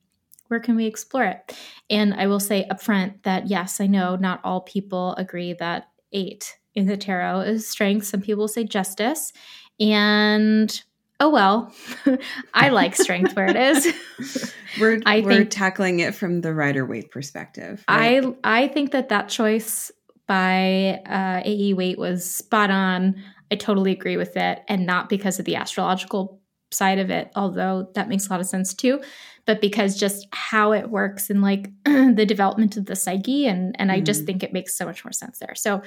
where 0.49 0.61
can 0.61 0.77
we 0.77 0.87
explore 0.87 1.25
it? 1.25 1.57
And 1.91 2.15
I 2.15 2.27
will 2.27 2.41
say 2.41 2.67
upfront 2.71 3.23
that 3.23 3.49
yes, 3.49 3.81
I 3.81 3.87
know 3.87 4.17
not 4.17 4.41
all 4.45 4.61
people 4.61 5.15
agree 5.15 5.53
that 5.55 5.89
eight 6.13 6.57
in 6.75 6.87
the 6.87 6.97
tarot 6.97 7.41
is 7.41 7.67
strength. 7.67 8.07
Some 8.07 8.21
people 8.21 8.49
say 8.49 8.65
justice. 8.65 9.33
And 9.81 10.83
oh 11.21 11.31
well, 11.31 11.73
I 12.55 12.69
like 12.69 12.95
strength 12.95 13.35
where 13.35 13.47
it 13.47 13.57
is. 13.57 14.55
we're 14.81 15.01
I 15.07 15.21
we're 15.21 15.33
think, 15.33 15.51
tackling 15.51 16.01
it 16.01 16.15
from 16.15 16.43
the 16.43 16.55
Rider 16.55 16.87
Waite 16.87 17.11
perspective. 17.11 17.85
Right? 17.89 18.25
I 18.45 18.63
I 18.63 18.69
think 18.69 18.93
that 18.93 19.09
that 19.09 19.29
choice 19.29 19.91
by 20.27 21.01
uh, 21.07 21.41
A.E. 21.45 21.75
Waite 21.75 21.99
was 21.99 22.29
spot 22.29 22.71
on. 22.71 23.17
I 23.51 23.55
totally 23.55 23.93
agree 23.93 24.17
with 24.17 24.37
it, 24.37 24.61
and 24.69 24.87
not 24.87 25.09
because 25.09 25.39
of 25.39 25.45
the 25.45 25.57
astrological 25.57 26.41
side 26.73 26.99
of 26.99 27.11
it, 27.11 27.31
although 27.37 27.89
that 27.95 28.09
makes 28.09 28.27
a 28.27 28.31
lot 28.31 28.41
of 28.41 28.47
sense 28.47 28.75
too 28.75 29.01
but 29.47 29.61
because 29.61 29.99
just 29.99 30.27
how 30.33 30.73
it 30.73 30.91
works 30.91 31.31
and 31.31 31.41
like 31.41 31.71
the 31.85 32.27
development 32.27 32.77
of 32.77 32.87
the 32.87 32.97
psyche 32.97 33.47
and 33.47 33.75
and 33.79 33.91
I 33.91 34.01
just 34.01 34.21
mm-hmm. 34.21 34.27
think 34.27 34.43
it 34.43 34.53
makes 34.53 34.77
so 34.77 34.85
much 34.85 35.05
more 35.05 35.13
sense 35.13 35.39
there. 35.39 35.55
So 35.55 35.83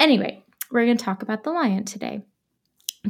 anyway, 0.00 0.42
we're 0.70 0.84
going 0.84 0.96
to 0.96 1.04
talk 1.04 1.22
about 1.22 1.44
the 1.44 1.50
lion 1.50 1.84
today. 1.84 2.22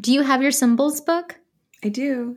Do 0.00 0.12
you 0.12 0.22
have 0.22 0.42
your 0.42 0.50
symbols 0.50 1.00
book? 1.00 1.36
I 1.84 1.88
do. 1.88 2.36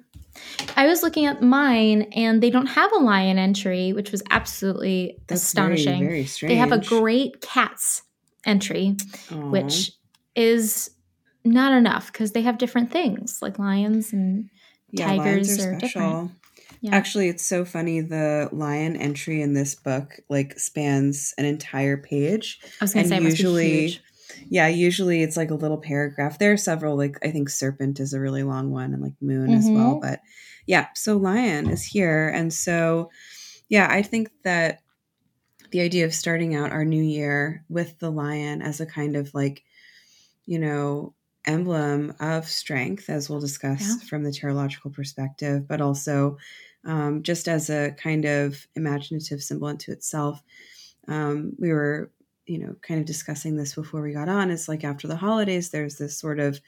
I 0.76 0.86
was 0.86 1.02
looking 1.02 1.26
at 1.26 1.42
mine 1.42 2.04
and 2.14 2.42
they 2.42 2.50
don't 2.50 2.68
have 2.68 2.92
a 2.94 2.98
lion 3.00 3.38
entry, 3.38 3.94
which 3.94 4.12
was 4.12 4.22
absolutely 4.30 5.18
That's 5.28 5.44
astonishing. 5.44 6.00
Very, 6.00 6.08
very 6.08 6.26
strange. 6.26 6.52
They 6.52 6.58
have 6.58 6.72
a 6.72 6.78
great 6.78 7.42
cats 7.42 8.04
entry, 8.46 8.96
Aww. 9.30 9.50
which 9.50 9.92
is 10.36 10.92
not 11.44 11.74
enough 11.74 12.12
because 12.12 12.32
they 12.32 12.42
have 12.44 12.58
different 12.58 12.92
things 12.92 13.40
like 13.42 13.60
lions 13.60 14.14
and 14.14 14.50
yeah, 14.92 15.08
tigers 15.08 15.64
are, 15.64 15.74
are 15.74 15.78
different. 15.78 16.32
Yeah. 16.82 16.96
Actually, 16.96 17.28
it's 17.28 17.46
so 17.46 17.66
funny. 17.66 18.00
The 18.02 18.50
lion 18.52 18.96
entry 18.96 19.42
in 19.42 19.54
this 19.54 19.76
book 19.76 20.20
like 20.30 20.58
spans 20.58 21.34
an 21.38 21.46
entire 21.46 21.98
page. 21.98 22.60
I 22.80 22.86
was 22.86 22.94
going 22.94 23.04
to 23.04 23.10
say, 23.10 23.22
usually, 23.22 24.00
yeah, 24.48 24.68
usually 24.68 25.22
it's 25.22 25.36
like 25.36 25.52
a 25.52 25.56
little 25.56 25.78
paragraph. 25.78 26.40
There 26.40 26.54
are 26.54 26.58
several, 26.58 26.96
like 26.96 27.18
I 27.22 27.32
think 27.32 27.50
serpent 27.50 28.00
is 28.00 28.14
a 28.14 28.20
really 28.20 28.44
long 28.44 28.72
one, 28.72 28.94
and 28.94 29.02
like 29.02 29.16
moon 29.22 29.48
mm-hmm. 29.48 29.60
as 29.60 29.66
well. 29.70 29.96
Mm-hmm. 29.96 30.10
But 30.10 30.22
yeah, 30.68 30.88
so 30.96 31.18
lion 31.18 31.70
is 31.70 31.84
here, 31.84 32.30
and 32.30 32.54
so 32.54 33.10
yeah, 33.68 33.88
I 33.90 34.02
think 34.02 34.32
that 34.44 34.80
the 35.72 35.82
idea 35.82 36.06
of 36.06 36.14
starting 36.14 36.56
out 36.56 36.72
our 36.72 36.86
new 36.86 37.04
year 37.04 37.64
with 37.70 38.00
the 38.00 38.10
lion 38.10 38.62
as 38.62 38.80
a 38.80 38.86
kind 38.86 39.16
of 39.16 39.34
like, 39.34 39.64
you 40.46 40.58
know, 40.58 41.14
emblem 41.46 42.14
of 42.20 42.46
strength, 42.48 43.10
as 43.10 43.30
we'll 43.30 43.40
discuss 43.40 43.82
yeah. 43.82 44.08
from 44.08 44.24
the 44.24 44.32
tarological 44.32 44.92
perspective, 44.92 45.68
but 45.68 45.82
also 45.82 46.38
um, 46.86 47.24
just 47.24 47.48
as 47.48 47.70
a 47.70 47.92
kind 47.92 48.26
of 48.26 48.68
imaginative 48.76 49.42
symbol 49.42 49.68
unto 49.68 49.92
itself. 49.92 50.42
Um, 51.08 51.54
we 51.60 51.72
were, 51.72 52.12
you 52.46 52.60
know, 52.60 52.76
kind 52.82 53.00
of 53.00 53.06
discussing 53.06 53.56
this 53.56 53.76
before 53.76 54.02
we 54.02 54.14
got 54.14 54.30
on. 54.30 54.52
It's 54.52 54.68
like 54.68 54.84
after 54.84 55.08
the 55.08 55.16
holidays, 55.16 55.70
there's 55.70 55.96
this 55.96 56.18
sort 56.18 56.40
of 56.40 56.60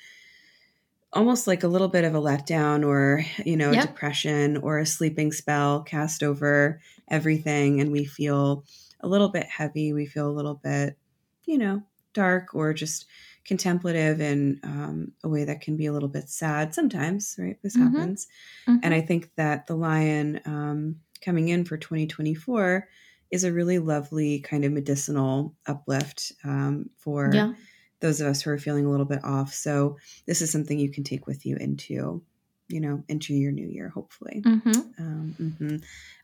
almost 1.14 1.48
like 1.48 1.64
a 1.64 1.68
little 1.68 1.90
bit 1.90 2.06
of 2.06 2.16
a 2.16 2.22
letdown 2.22 2.86
or, 2.86 3.26
you 3.46 3.58
know, 3.58 3.72
yeah. 3.72 3.82
depression 3.82 4.58
or 4.58 4.80
a 4.80 4.86
sleeping 4.86 5.32
spell 5.32 5.82
cast 5.82 6.24
over 6.24 6.80
everything. 7.10 7.82
And 7.82 7.92
we 7.92 8.06
feel 8.06 8.64
a 9.02 9.08
little 9.08 9.30
bit 9.30 9.46
heavy. 9.46 9.94
We 9.94 10.06
feel 10.06 10.30
a 10.30 10.32
little 10.32 10.56
bit, 10.56 10.98
you 11.46 11.58
know, 11.58 11.84
dark 12.14 12.54
or 12.54 12.74
just 12.74 13.06
contemplative 13.46 14.22
in 14.22 14.60
um, 14.64 15.12
a 15.24 15.30
way 15.30 15.44
that 15.46 15.62
can 15.62 15.78
be 15.78 15.88
a 15.88 15.94
little 15.94 16.10
bit 16.10 16.30
sad 16.30 16.74
sometimes, 16.74 17.36
right? 17.40 17.58
This 17.64 17.76
mm-hmm. 17.76 17.96
happens. 17.96 18.28
Mm-hmm. 18.68 18.80
And 18.84 18.94
I 18.94 19.02
think 19.02 19.32
that 19.36 19.68
the 19.68 19.76
lion 19.76 20.42
um, 20.46 20.98
coming 21.24 21.50
in 21.50 21.66
for 21.66 21.78
2024 21.78 22.88
is 23.32 23.44
a 23.44 23.52
really 23.52 23.80
lovely 23.80 24.40
kind 24.42 24.66
of 24.66 24.72
medicinal 24.72 25.56
uplift 25.66 26.34
um, 26.44 26.90
for 26.98 27.32
yeah. 27.34 27.54
those 28.00 28.22
of 28.22 28.28
us 28.28 28.42
who 28.42 28.52
are 28.52 28.58
feeling 28.58 28.86
a 28.86 28.92
little 28.92 29.06
bit 29.06 29.24
off. 29.24 29.54
So 29.54 29.98
this 30.28 30.42
is 30.42 30.52
something 30.52 30.78
you 30.78 30.92
can 30.92 31.04
take 31.04 31.28
with 31.28 31.46
you 31.46 31.56
into 31.56 32.24
you 32.72 32.80
know, 32.80 33.04
into 33.10 33.34
your 33.34 33.52
new 33.52 33.68
year, 33.68 33.90
hopefully. 33.90 34.42
Mm-hmm. 34.46 34.70
Um, 34.98 35.36
mm-hmm. 35.40 35.76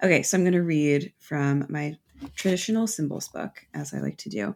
Okay, 0.02 0.24
so 0.24 0.38
I'm 0.38 0.44
going 0.44 0.54
to 0.54 0.64
read 0.64 1.12
from 1.20 1.66
my 1.70 1.98
traditional 2.36 2.88
symbols 2.88 3.28
book, 3.28 3.66
as 3.74 3.94
I 3.94 4.00
like 4.00 4.18
to 4.20 4.30
do. 4.30 4.56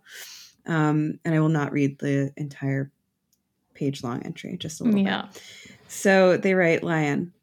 Um, 0.65 1.19
and 1.25 1.33
I 1.33 1.39
will 1.39 1.49
not 1.49 1.71
read 1.71 1.99
the 1.99 2.31
entire 2.37 2.91
page 3.73 4.03
long 4.03 4.21
entry, 4.23 4.57
just 4.57 4.81
a 4.81 4.83
little 4.83 4.99
yeah. 4.99 5.27
bit. 5.31 5.41
So 5.87 6.37
they 6.37 6.53
write 6.53 6.83
Lion, 6.83 7.33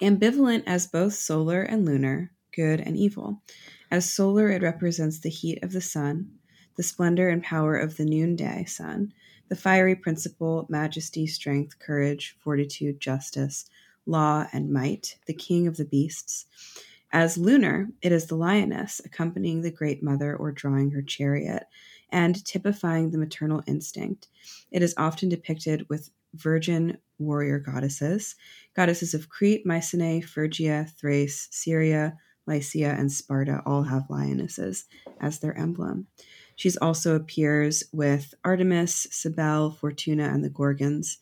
ambivalent 0.00 0.64
as 0.66 0.86
both 0.86 1.14
solar 1.14 1.62
and 1.62 1.84
lunar, 1.84 2.30
good 2.54 2.80
and 2.80 2.96
evil. 2.96 3.42
As 3.90 4.12
solar, 4.12 4.50
it 4.50 4.62
represents 4.62 5.18
the 5.18 5.30
heat 5.30 5.62
of 5.62 5.72
the 5.72 5.80
sun, 5.80 6.30
the 6.76 6.82
splendor 6.82 7.28
and 7.28 7.42
power 7.42 7.76
of 7.76 7.96
the 7.96 8.04
noonday 8.04 8.64
sun, 8.66 9.12
the 9.48 9.56
fiery 9.56 9.96
principle, 9.96 10.66
majesty, 10.68 11.26
strength, 11.26 11.78
courage, 11.78 12.36
fortitude, 12.38 13.00
justice, 13.00 13.64
law, 14.06 14.46
and 14.52 14.70
might, 14.70 15.16
the 15.26 15.34
king 15.34 15.66
of 15.66 15.76
the 15.76 15.84
beasts. 15.84 16.46
As 17.10 17.38
lunar, 17.38 17.88
it 18.02 18.12
is 18.12 18.26
the 18.26 18.36
lioness 18.36 19.00
accompanying 19.04 19.62
the 19.62 19.70
great 19.70 20.02
mother 20.02 20.36
or 20.36 20.52
drawing 20.52 20.90
her 20.90 21.02
chariot, 21.02 21.64
and 22.10 22.44
typifying 22.44 23.10
the 23.10 23.18
maternal 23.18 23.62
instinct. 23.66 24.28
It 24.70 24.82
is 24.82 24.94
often 24.96 25.28
depicted 25.28 25.88
with 25.88 26.10
virgin 26.34 26.98
warrior 27.18 27.58
goddesses, 27.58 28.36
goddesses 28.74 29.14
of 29.14 29.28
Crete, 29.28 29.66
Mycenae, 29.66 30.20
Phrygia, 30.20 30.86
Thrace, 30.98 31.48
Syria, 31.50 32.16
Lycia, 32.46 32.94
and 32.98 33.12
Sparta 33.12 33.62
all 33.66 33.82
have 33.82 34.08
lionesses 34.08 34.86
as 35.20 35.38
their 35.38 35.56
emblem. 35.56 36.06
She 36.56 36.72
also 36.80 37.14
appears 37.14 37.84
with 37.92 38.34
Artemis, 38.44 39.06
Cybele, 39.10 39.70
Fortuna, 39.70 40.24
and 40.24 40.42
the 40.42 40.50
Gorgons, 40.50 41.18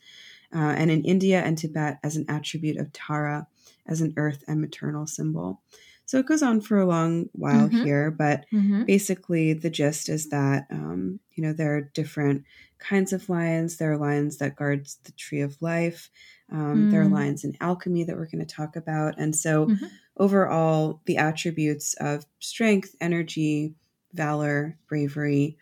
uh, 0.55 0.59
and 0.59 0.90
in 0.90 1.05
India 1.05 1.43
and 1.43 1.59
Tibet 1.59 1.99
as 2.02 2.16
an 2.16 2.25
attribute 2.28 2.78
of 2.78 2.93
Tara, 2.93 3.47
as 3.87 4.00
an 4.00 4.14
earth 4.16 4.45
and 4.49 4.61
maternal 4.61 5.07
symbol. 5.07 5.62
So 6.06 6.18
it 6.20 6.26
goes 6.26 6.42
on 6.42 6.60
for 6.60 6.78
a 6.78 6.86
long 6.86 7.28
while 7.32 7.68
mm-hmm. 7.68 7.84
here, 7.84 8.10
but 8.12 8.46
mm-hmm. 8.52 8.84
basically 8.84 9.52
the 9.52 9.70
gist 9.70 10.08
is 10.08 10.28
that 10.30 10.66
um, 10.70 11.20
you 11.34 11.42
know 11.42 11.52
there 11.52 11.76
are 11.76 11.90
different 11.94 12.44
kinds 12.78 13.12
of 13.12 13.28
lions. 13.28 13.76
There 13.76 13.92
are 13.92 13.98
lions 13.98 14.38
that 14.38 14.56
guards 14.56 14.98
the 15.04 15.12
tree 15.12 15.40
of 15.40 15.60
life. 15.60 16.10
Um, 16.50 16.86
mm. 16.86 16.90
There 16.92 17.02
are 17.02 17.06
mm. 17.06 17.12
lions 17.12 17.42
in 17.42 17.56
alchemy 17.60 18.04
that 18.04 18.16
we're 18.16 18.30
going 18.30 18.46
to 18.46 18.54
talk 18.54 18.76
about, 18.76 19.18
and 19.18 19.34
so 19.34 19.66
mm-hmm. 19.66 19.86
overall, 20.16 21.00
the 21.06 21.16
attributes 21.16 21.94
of 21.94 22.25
strength, 22.38 22.94
energy, 23.00 23.75
valor, 24.12 24.78
bravery, 24.88 25.58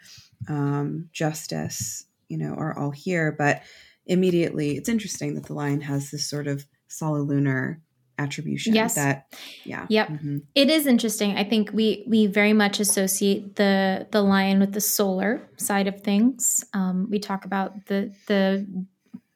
um, 0.49 1.09
justice, 1.13 2.05
you 2.29 2.37
know, 2.37 2.55
are 2.55 2.79
all 2.79 2.91
here. 2.91 3.33
But 3.33 3.63
immediately, 4.05 4.77
it's 4.77 4.91
interesting 4.91 5.35
that 5.37 5.47
the 5.47 5.55
lion 5.55 5.81
has 5.81 6.11
this 6.11 6.29
sort 6.29 6.47
of 6.47 6.67
solunar 6.91 7.79
attribution 8.19 8.75
yes. 8.75 8.95
that 8.95 9.35
yeah. 9.65 9.87
Yep. 9.89 10.09
Mm-hmm. 10.09 10.39
it 10.55 10.71
is 10.71 10.87
interesting. 10.87 11.37
I 11.37 11.45
think 11.45 11.73
we 11.73 12.05
we 12.07 12.27
very 12.27 12.53
much 12.53 12.81
associate 12.81 13.57
the 13.57 14.07
the 14.11 14.23
lion 14.23 14.61
with 14.61 14.73
the 14.73 14.81
solar 14.81 15.49
side 15.57 15.87
of 15.87 16.03
things. 16.03 16.65
Um, 16.75 17.09
we 17.11 17.19
talk 17.19 17.45
about 17.45 17.87
the 17.87 18.15
the 18.27 18.67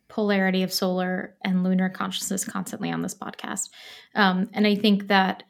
polarity 0.09 0.63
of 0.63 0.73
solar 0.73 1.37
and 1.45 1.63
lunar 1.63 1.89
consciousness 1.89 2.45
constantly 2.45 2.91
on 2.91 3.03
this 3.03 3.15
podcast. 3.15 3.69
Um, 4.15 4.49
and 4.53 4.67
i 4.67 4.75
think 4.75 5.09
that 5.09 5.43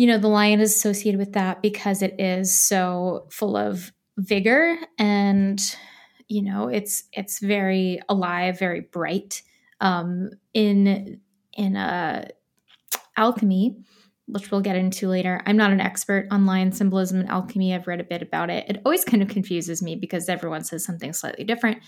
you 0.00 0.06
know 0.06 0.16
the 0.16 0.28
lion 0.28 0.60
is 0.60 0.74
associated 0.74 1.18
with 1.18 1.34
that 1.34 1.60
because 1.60 2.00
it 2.00 2.18
is 2.18 2.54
so 2.54 3.26
full 3.30 3.54
of 3.54 3.92
vigor 4.16 4.78
and 4.98 5.60
you 6.26 6.40
know 6.40 6.68
it's 6.68 7.04
it's 7.12 7.38
very 7.38 8.00
alive 8.08 8.58
very 8.58 8.80
bright 8.80 9.42
um, 9.82 10.30
in 10.54 11.20
in 11.54 11.76
uh, 11.76 12.28
alchemy, 13.16 13.76
which 14.26 14.50
we'll 14.50 14.60
get 14.60 14.76
into 14.76 15.08
later. 15.08 15.42
I'm 15.46 15.56
not 15.56 15.72
an 15.72 15.80
expert 15.80 16.26
on 16.30 16.46
lion 16.46 16.72
symbolism 16.72 17.20
and 17.20 17.28
alchemy. 17.28 17.74
I've 17.74 17.86
read 17.86 18.00
a 18.00 18.04
bit 18.04 18.22
about 18.22 18.50
it. 18.50 18.68
It 18.68 18.80
always 18.84 19.04
kind 19.04 19.22
of 19.22 19.28
confuses 19.28 19.82
me 19.82 19.96
because 19.96 20.28
everyone 20.28 20.64
says 20.64 20.84
something 20.84 21.12
slightly 21.12 21.44
different. 21.44 21.78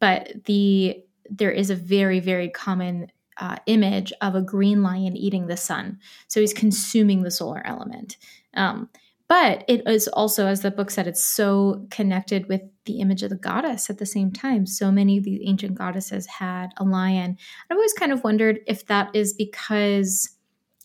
But 0.00 0.44
the 0.44 1.02
there 1.28 1.50
is 1.50 1.70
a 1.70 1.74
very 1.74 2.20
very 2.20 2.48
common 2.48 3.08
uh, 3.38 3.56
image 3.66 4.12
of 4.20 4.34
a 4.34 4.42
green 4.42 4.82
lion 4.82 5.16
eating 5.16 5.46
the 5.46 5.56
sun. 5.56 5.98
So 6.28 6.40
he's 6.40 6.54
consuming 6.54 7.22
the 7.22 7.30
solar 7.30 7.66
element. 7.66 8.16
Um, 8.54 8.88
but 9.28 9.64
it 9.66 9.82
is 9.86 10.06
also, 10.08 10.46
as 10.46 10.60
the 10.60 10.70
book 10.70 10.90
said, 10.90 11.06
it's 11.06 11.26
so 11.26 11.86
connected 11.90 12.48
with 12.48 12.62
the 12.84 13.00
image 13.00 13.22
of 13.22 13.30
the 13.30 13.36
goddess 13.36 13.90
at 13.90 13.98
the 13.98 14.06
same 14.06 14.30
time. 14.30 14.66
So 14.66 14.92
many 14.92 15.18
of 15.18 15.24
the 15.24 15.48
ancient 15.48 15.74
goddesses 15.74 16.26
had 16.26 16.68
a 16.76 16.84
lion. 16.84 17.36
I've 17.68 17.76
always 17.76 17.92
kind 17.92 18.12
of 18.12 18.22
wondered 18.22 18.60
if 18.66 18.86
that 18.86 19.14
is 19.14 19.34
because 19.34 20.30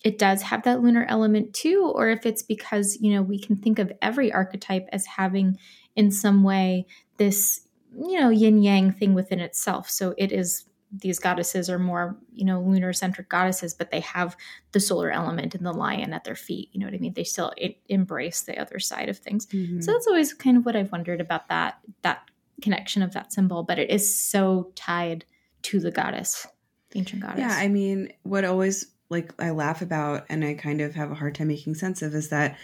it 0.03 0.17
does 0.17 0.41
have 0.41 0.63
that 0.63 0.81
lunar 0.81 1.05
element 1.07 1.53
too, 1.53 1.91
or 1.93 2.09
if 2.09 2.25
it's 2.25 2.41
because, 2.41 2.97
you 2.99 3.13
know, 3.13 3.21
we 3.21 3.37
can 3.37 3.55
think 3.55 3.77
of 3.77 3.91
every 4.01 4.33
archetype 4.33 4.87
as 4.91 5.05
having 5.05 5.57
in 5.95 6.09
some 6.09 6.43
way 6.43 6.87
this, 7.17 7.61
you 7.95 8.19
know, 8.19 8.29
yin 8.29 8.63
yang 8.63 8.91
thing 8.91 9.13
within 9.13 9.39
itself. 9.39 9.87
So 9.89 10.15
it 10.17 10.31
is 10.31 10.65
these 10.91 11.19
goddesses 11.19 11.69
are 11.69 11.79
more 11.79 12.17
you 12.33 12.43
know 12.43 12.59
lunar 12.59 12.91
centric 12.91 13.29
goddesses 13.29 13.73
but 13.73 13.91
they 13.91 14.01
have 14.01 14.35
the 14.73 14.79
solar 14.79 15.09
element 15.09 15.55
and 15.55 15.65
the 15.65 15.71
lion 15.71 16.13
at 16.13 16.23
their 16.23 16.35
feet 16.35 16.69
you 16.73 16.79
know 16.79 16.85
what 16.85 16.93
i 16.93 16.97
mean? 16.97 17.13
They 17.13 17.23
still 17.23 17.53
it, 17.57 17.77
embrace 17.87 18.41
the 18.41 18.57
other 18.57 18.79
side 18.79 19.09
of 19.09 19.17
things. 19.17 19.45
Mm-hmm. 19.47 19.81
so 19.81 19.93
that's 19.93 20.07
always 20.07 20.33
kind 20.33 20.57
of 20.57 20.65
what 20.65 20.75
i've 20.75 20.91
wondered 20.91 21.21
about 21.21 21.47
that 21.49 21.79
that 22.01 22.29
connection 22.61 23.01
of 23.01 23.13
that 23.13 23.33
symbol 23.33 23.63
but 23.63 23.79
it 23.79 23.89
is 23.89 24.15
so 24.15 24.71
tied 24.75 25.25
to 25.63 25.79
the 25.79 25.91
goddess 25.91 26.45
ancient 26.93 27.21
goddess. 27.21 27.39
Yeah 27.39 27.55
i 27.57 27.67
mean 27.67 28.11
what 28.23 28.45
always 28.45 28.85
like 29.09 29.33
i 29.39 29.51
laugh 29.51 29.81
about 29.81 30.25
and 30.29 30.43
i 30.43 30.53
kind 30.53 30.81
of 30.81 30.93
have 30.93 31.11
a 31.11 31.15
hard 31.15 31.35
time 31.35 31.47
making 31.47 31.75
sense 31.75 32.01
of 32.01 32.13
is 32.13 32.29
that 32.29 32.57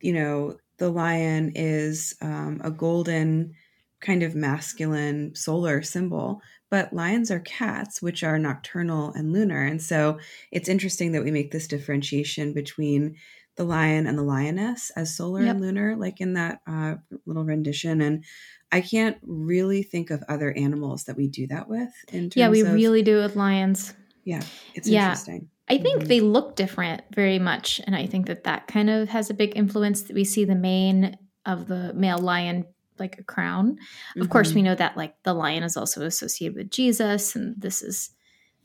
you 0.00 0.12
know 0.12 0.56
the 0.78 0.90
lion 0.90 1.52
is 1.54 2.16
um, 2.20 2.60
a 2.64 2.70
golden 2.70 3.54
kind 4.00 4.22
of 4.24 4.34
masculine 4.34 5.34
solar 5.34 5.80
symbol 5.80 6.42
but 6.72 6.90
lions 6.90 7.30
are 7.30 7.40
cats, 7.40 8.00
which 8.00 8.24
are 8.24 8.38
nocturnal 8.38 9.12
and 9.12 9.30
lunar. 9.30 9.62
And 9.62 9.80
so 9.82 10.18
it's 10.50 10.70
interesting 10.70 11.12
that 11.12 11.22
we 11.22 11.30
make 11.30 11.50
this 11.50 11.66
differentiation 11.66 12.54
between 12.54 13.16
the 13.56 13.64
lion 13.64 14.06
and 14.06 14.18
the 14.18 14.22
lioness 14.22 14.88
as 14.96 15.14
solar 15.14 15.42
yep. 15.42 15.50
and 15.50 15.60
lunar, 15.60 15.96
like 15.96 16.22
in 16.22 16.32
that 16.32 16.62
uh, 16.66 16.94
little 17.26 17.44
rendition. 17.44 18.00
And 18.00 18.24
I 18.72 18.80
can't 18.80 19.18
really 19.20 19.82
think 19.82 20.08
of 20.08 20.24
other 20.30 20.50
animals 20.52 21.04
that 21.04 21.16
we 21.18 21.28
do 21.28 21.46
that 21.48 21.68
with. 21.68 21.92
In 22.08 22.30
terms 22.30 22.36
yeah, 22.36 22.48
we 22.48 22.62
of, 22.62 22.72
really 22.72 23.02
do 23.02 23.18
with 23.18 23.36
lions. 23.36 23.92
Yeah, 24.24 24.40
it's 24.72 24.88
yeah. 24.88 25.08
interesting. 25.08 25.50
I 25.68 25.76
think 25.76 25.98
mm-hmm. 25.98 26.08
they 26.08 26.20
look 26.20 26.56
different 26.56 27.02
very 27.14 27.38
much, 27.38 27.82
and 27.86 27.94
I 27.94 28.06
think 28.06 28.28
that 28.28 28.44
that 28.44 28.66
kind 28.66 28.88
of 28.88 29.10
has 29.10 29.28
a 29.28 29.34
big 29.34 29.52
influence. 29.56 30.00
That 30.02 30.14
we 30.14 30.24
see 30.24 30.46
the 30.46 30.54
mane 30.54 31.18
of 31.44 31.66
the 31.66 31.92
male 31.92 32.18
lion 32.18 32.64
like 33.02 33.18
a 33.18 33.24
crown. 33.24 33.72
Mm-hmm. 33.72 34.22
Of 34.22 34.30
course, 34.30 34.54
we 34.54 34.60
mm-hmm. 34.60 34.66
know 34.66 34.74
that 34.76 34.96
like 34.96 35.14
the 35.24 35.34
lion 35.34 35.62
is 35.62 35.76
also 35.76 36.06
associated 36.06 36.56
with 36.56 36.70
Jesus, 36.70 37.36
and 37.36 37.60
this 37.60 37.82
is 37.82 38.10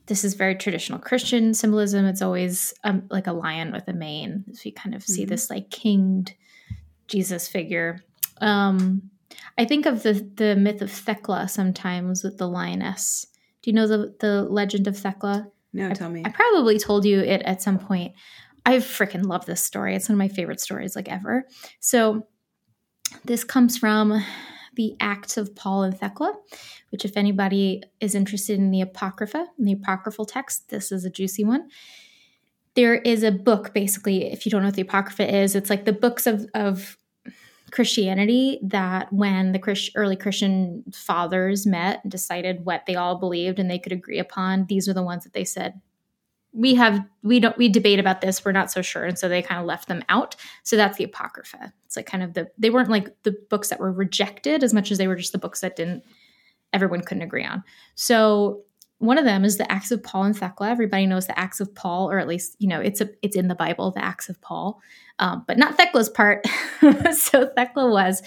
this 0.06 0.24
is 0.24 0.34
very 0.34 0.54
traditional 0.54 0.98
Christian 0.98 1.52
symbolism. 1.52 2.06
It's 2.06 2.22
always 2.22 2.72
um, 2.84 3.02
like 3.10 3.26
a 3.26 3.32
lion 3.32 3.72
with 3.72 3.86
a 3.88 3.92
mane. 3.92 4.44
So 4.54 4.62
you 4.64 4.72
kind 4.72 4.94
of 4.94 5.02
see 5.02 5.22
mm-hmm. 5.22 5.28
this 5.28 5.50
like 5.50 5.70
kinged 5.70 6.34
Jesus 7.08 7.46
figure. 7.46 8.00
Um, 8.40 9.10
I 9.58 9.64
think 9.66 9.86
of 9.86 10.02
the 10.02 10.14
the 10.34 10.56
myth 10.56 10.80
of 10.80 10.90
Thecla 10.90 11.48
sometimes 11.48 12.24
with 12.24 12.38
the 12.38 12.48
lioness. 12.48 13.26
Do 13.62 13.70
you 13.70 13.74
know 13.74 13.86
the 13.86 14.14
the 14.20 14.42
legend 14.44 14.86
of 14.86 14.96
Thecla? 14.96 15.48
No, 15.72 15.92
tell 15.92 16.10
me. 16.10 16.22
I 16.24 16.30
probably 16.30 16.78
told 16.78 17.04
you 17.04 17.20
it 17.20 17.42
at 17.42 17.60
some 17.60 17.78
point. 17.78 18.14
I 18.64 18.76
freaking 18.76 19.24
love 19.24 19.46
this 19.46 19.62
story. 19.62 19.94
It's 19.94 20.08
one 20.08 20.14
of 20.14 20.18
my 20.18 20.28
favorite 20.28 20.60
stories 20.60 20.96
like 20.96 21.08
ever. 21.08 21.46
So 21.80 22.26
this 23.24 23.44
comes 23.44 23.76
from 23.78 24.24
the 24.74 24.96
Acts 25.00 25.36
of 25.36 25.54
Paul 25.56 25.82
and 25.82 25.98
Thecla, 25.98 26.34
which, 26.90 27.04
if 27.04 27.16
anybody 27.16 27.82
is 28.00 28.14
interested 28.14 28.58
in 28.58 28.70
the 28.70 28.80
Apocrypha, 28.80 29.46
in 29.58 29.64
the 29.64 29.72
apocryphal 29.72 30.24
text, 30.24 30.68
this 30.70 30.92
is 30.92 31.04
a 31.04 31.10
juicy 31.10 31.44
one. 31.44 31.68
There 32.74 32.94
is 32.94 33.22
a 33.22 33.32
book, 33.32 33.74
basically, 33.74 34.30
if 34.30 34.46
you 34.46 34.50
don't 34.50 34.62
know 34.62 34.68
what 34.68 34.76
the 34.76 34.82
Apocrypha 34.82 35.34
is, 35.34 35.56
it's 35.56 35.70
like 35.70 35.84
the 35.84 35.92
books 35.92 36.26
of, 36.26 36.46
of 36.54 36.96
Christianity 37.70 38.60
that 38.62 39.12
when 39.12 39.52
the 39.52 39.58
Christ, 39.58 39.90
early 39.94 40.16
Christian 40.16 40.84
fathers 40.92 41.66
met 41.66 42.00
and 42.02 42.12
decided 42.12 42.64
what 42.64 42.86
they 42.86 42.94
all 42.94 43.16
believed 43.16 43.58
and 43.58 43.70
they 43.70 43.78
could 43.78 43.92
agree 43.92 44.18
upon, 44.18 44.66
these 44.66 44.88
are 44.88 44.94
the 44.94 45.02
ones 45.02 45.24
that 45.24 45.32
they 45.32 45.44
said 45.44 45.80
we 46.52 46.74
have 46.74 47.04
we 47.22 47.40
don't 47.40 47.56
we 47.58 47.68
debate 47.68 47.98
about 47.98 48.20
this. 48.20 48.44
We're 48.44 48.52
not 48.52 48.70
so 48.70 48.82
sure. 48.82 49.04
And 49.04 49.18
so 49.18 49.28
they 49.28 49.42
kind 49.42 49.60
of 49.60 49.66
left 49.66 49.88
them 49.88 50.02
out. 50.08 50.36
So 50.62 50.76
that's 50.76 50.98
the 50.98 51.04
apocrypha. 51.04 51.72
It's 51.84 51.96
like 51.96 52.06
kind 52.06 52.22
of 52.22 52.34
the 52.34 52.48
they 52.58 52.70
weren't 52.70 52.90
like 52.90 53.14
the 53.22 53.36
books 53.50 53.68
that 53.68 53.80
were 53.80 53.92
rejected 53.92 54.64
as 54.64 54.72
much 54.72 54.90
as 54.90 54.98
they 54.98 55.08
were 55.08 55.16
just 55.16 55.32
the 55.32 55.38
books 55.38 55.60
that 55.60 55.76
didn't 55.76 56.04
everyone 56.72 57.02
couldn't 57.02 57.22
agree 57.22 57.44
on. 57.44 57.64
So 57.94 58.62
one 58.98 59.18
of 59.18 59.24
them 59.24 59.44
is 59.44 59.58
the 59.58 59.70
acts 59.70 59.92
of 59.92 60.02
paul 60.02 60.24
and 60.24 60.36
thecla. 60.36 60.68
Everybody 60.70 61.06
knows 61.06 61.26
the 61.26 61.38
acts 61.38 61.60
of 61.60 61.74
paul 61.74 62.10
or 62.10 62.18
at 62.18 62.26
least 62.26 62.56
you 62.58 62.68
know 62.68 62.80
it's 62.80 63.00
a 63.00 63.10
it's 63.22 63.36
in 63.36 63.48
the 63.48 63.54
bible 63.54 63.90
the 63.90 64.04
acts 64.04 64.28
of 64.28 64.40
paul. 64.40 64.80
Um, 65.18 65.44
but 65.46 65.58
not 65.58 65.76
thecla's 65.76 66.08
part. 66.08 66.46
So 67.12 67.50
thecla 67.56 67.90
was 67.90 68.22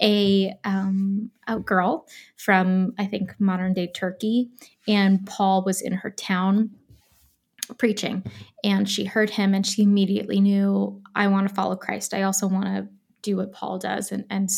a, 0.00 0.54
um, 0.62 1.30
a 1.48 1.58
girl 1.58 2.06
from 2.36 2.92
i 2.98 3.06
think 3.06 3.34
modern 3.40 3.72
day 3.72 3.88
turkey. 3.88 4.50
And 4.86 5.26
paul 5.26 5.64
was 5.64 5.80
in 5.82 5.92
her 5.92 6.10
town 6.10 6.70
preaching. 7.74 8.22
And 8.64 8.88
she 8.88 9.04
heard 9.04 9.30
him 9.30 9.54
and 9.54 9.66
she 9.66 9.82
immediately 9.82 10.40
knew 10.40 11.02
i 11.14 11.26
want 11.26 11.48
to 11.48 11.54
follow 11.54 11.76
christ. 11.76 12.14
I 12.14 12.22
also 12.22 12.46
want 12.46 12.66
to 12.66 12.88
do 13.22 13.36
what 13.36 13.52
paul 13.52 13.78
does 13.78 14.12
and, 14.12 14.24
and 14.30 14.48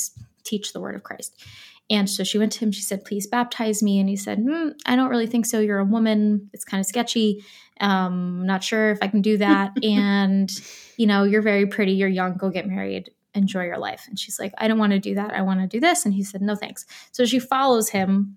teach 0.45 0.73
the 0.73 0.81
word 0.81 0.95
of 0.95 1.02
christ. 1.02 1.43
And 1.88 2.09
so 2.09 2.23
she 2.23 2.38
went 2.38 2.52
to 2.52 2.61
him 2.61 2.73
she 2.73 2.83
said 2.83 3.05
please 3.05 3.26
baptize 3.26 3.83
me. 3.83 3.99
And 3.99 4.09
he 4.09 4.17
said 4.17 4.38
mm, 4.38 4.73
i 4.87 4.97
don't 4.97 5.11
really 5.11 5.26
think 5.26 5.47
so. 5.47 5.61
You're 5.61 5.79
a 5.79 5.85
woman. 5.85 6.50
It's 6.52 6.64
kind 6.64 6.81
of 6.81 6.87
sketchy. 6.87 7.45
Um 7.81 8.47
not 8.47 8.62
sure 8.62 8.90
if 8.90 8.99
i 9.02 9.09
can 9.09 9.23
do 9.23 9.38
that. 9.38 9.73
And 9.83 10.50
you 10.97 11.07
know 11.07 11.25
you're 11.25 11.43
very 11.43 11.67
pretty. 11.67 11.93
You're 11.93 12.09
young. 12.09 12.37
Go 12.37 12.50
get 12.50 12.69
married. 12.69 13.11
Enjoy 13.35 13.64
your 13.64 13.79
life. 13.79 14.07
And 14.09 14.19
she's 14.19 14.38
like 14.38 14.52
i 14.59 14.69
don't 14.69 14.79
want 14.79 14.93
to 14.93 14.99
do 14.99 15.14
that. 15.14 15.33
I 15.33 15.43
want 15.43 15.61
to 15.61 15.67
do 15.67 15.81
this. 15.81 16.05
And 16.05 16.14
he 16.14 16.25
said 16.25 16.43
no 16.43 16.55
thanks. 16.55 16.85
So 17.12 17.25
she 17.25 17.38
follows 17.38 17.88
him 17.90 18.37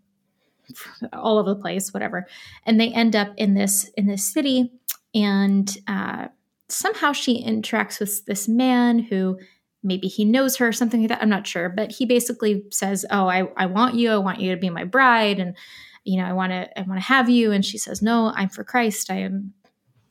all 1.14 1.38
over 1.38 1.54
the 1.54 1.60
place, 1.60 1.94
whatever. 1.94 2.28
And 2.66 2.80
they 2.80 2.90
end 2.90 3.16
up 3.16 3.34
in 3.38 3.54
this 3.54 3.90
in 3.98 4.08
this 4.08 4.24
city, 4.26 4.72
and 5.14 5.76
uh, 5.88 6.28
somehow 6.70 7.12
she 7.12 7.44
interacts 7.44 8.00
with 8.00 8.26
this 8.26 8.48
man 8.48 9.00
who 9.00 9.38
maybe 9.84 10.08
he 10.08 10.26
knows 10.26 10.58
her 10.58 10.72
something 10.72 11.02
like 11.02 11.10
that. 11.10 11.22
I'm 11.22 11.30
not 11.30 11.48
sure, 11.48 11.70
but 11.70 11.92
he 11.92 12.06
basically 12.06 12.64
says, 12.72 13.06
"Oh, 13.10 13.28
I 13.28 13.48
I 13.58 13.66
want 13.68 13.96
you. 13.96 14.12
I 14.12 14.18
want 14.18 14.40
you 14.40 14.52
to 14.52 14.60
be 14.60 14.70
my 14.70 14.84
bride, 14.84 15.40
and 15.40 15.56
you 16.04 16.18
know, 16.18 16.26
I 16.26 16.34
want 16.34 16.52
to 16.52 16.80
I 16.80 16.84
want 16.84 17.00
to 17.00 17.08
have 17.08 17.30
you." 17.30 17.52
And 17.52 17.66
she 17.66 17.78
says, 17.78 18.02
"No, 18.02 18.32
I'm 18.36 18.50
for 18.50 18.64
Christ. 18.64 19.12
I 19.12 19.20
am 19.20 19.54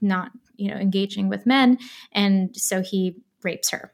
not, 0.01 0.33
you 0.57 0.71
know, 0.71 0.77
engaging 0.77 1.29
with 1.29 1.47
men." 1.47 1.79
And 2.13 2.57
so 2.57 2.83
he 2.83 3.17
rapes 3.43 3.71
her. 3.71 3.93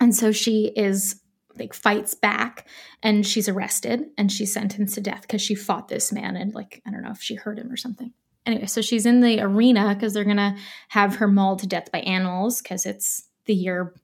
And 0.00 0.14
so 0.14 0.30
she 0.30 0.72
is 0.76 1.20
like 1.58 1.74
fights 1.74 2.14
back 2.14 2.66
and 3.02 3.26
she's 3.26 3.48
arrested 3.48 4.06
and 4.16 4.30
she's 4.30 4.52
sentenced 4.52 4.94
to 4.94 5.00
death 5.00 5.22
because 5.22 5.42
she 5.42 5.54
fought 5.54 5.88
this 5.88 6.12
man 6.12 6.36
and 6.36 6.54
like 6.54 6.82
I 6.86 6.90
don't 6.90 7.02
know 7.02 7.10
if 7.10 7.22
she 7.22 7.34
hurt 7.34 7.58
him 7.58 7.70
or 7.70 7.76
something. 7.76 8.12
Anyway, 8.46 8.66
so 8.66 8.80
she's 8.80 9.04
in 9.04 9.20
the 9.20 9.40
arena 9.40 9.94
because 9.94 10.14
they're 10.14 10.24
gonna 10.24 10.56
have 10.88 11.16
her 11.16 11.28
mauled 11.28 11.60
to 11.60 11.66
death 11.66 11.92
by 11.92 12.00
animals 12.00 12.62
because 12.62 12.86
it's 12.86 13.28
the 13.44 13.54
year 13.54 13.94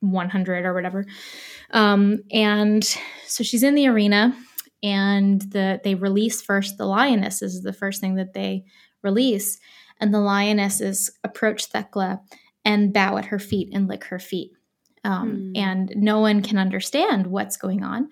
100 0.00 0.64
or 0.64 0.74
whatever. 0.74 1.04
Um, 1.72 2.18
and 2.30 2.84
so 3.26 3.44
she's 3.44 3.62
in 3.62 3.74
the 3.74 3.88
arena 3.88 4.36
and 4.82 5.40
the 5.42 5.80
they 5.84 5.94
release 5.94 6.40
first 6.40 6.78
the 6.78 6.86
lioness 6.86 7.42
is 7.42 7.62
the 7.62 7.72
first 7.72 8.00
thing 8.00 8.14
that 8.14 8.32
they 8.32 8.64
release 9.02 9.58
and 10.00 10.14
the 10.14 10.20
lionesses 10.20 11.10
approach 11.22 11.66
Thecla 11.66 12.20
and 12.64 12.92
bow 12.92 13.18
at 13.18 13.26
her 13.26 13.38
feet 13.38 13.68
and 13.72 13.88
lick 13.88 14.04
her 14.04 14.18
feet 14.18 14.52
um, 15.04 15.52
mm. 15.54 15.58
and 15.58 15.92
no 15.96 16.20
one 16.20 16.42
can 16.42 16.58
understand 16.58 17.26
what's 17.26 17.56
going 17.56 17.82
on. 17.82 18.08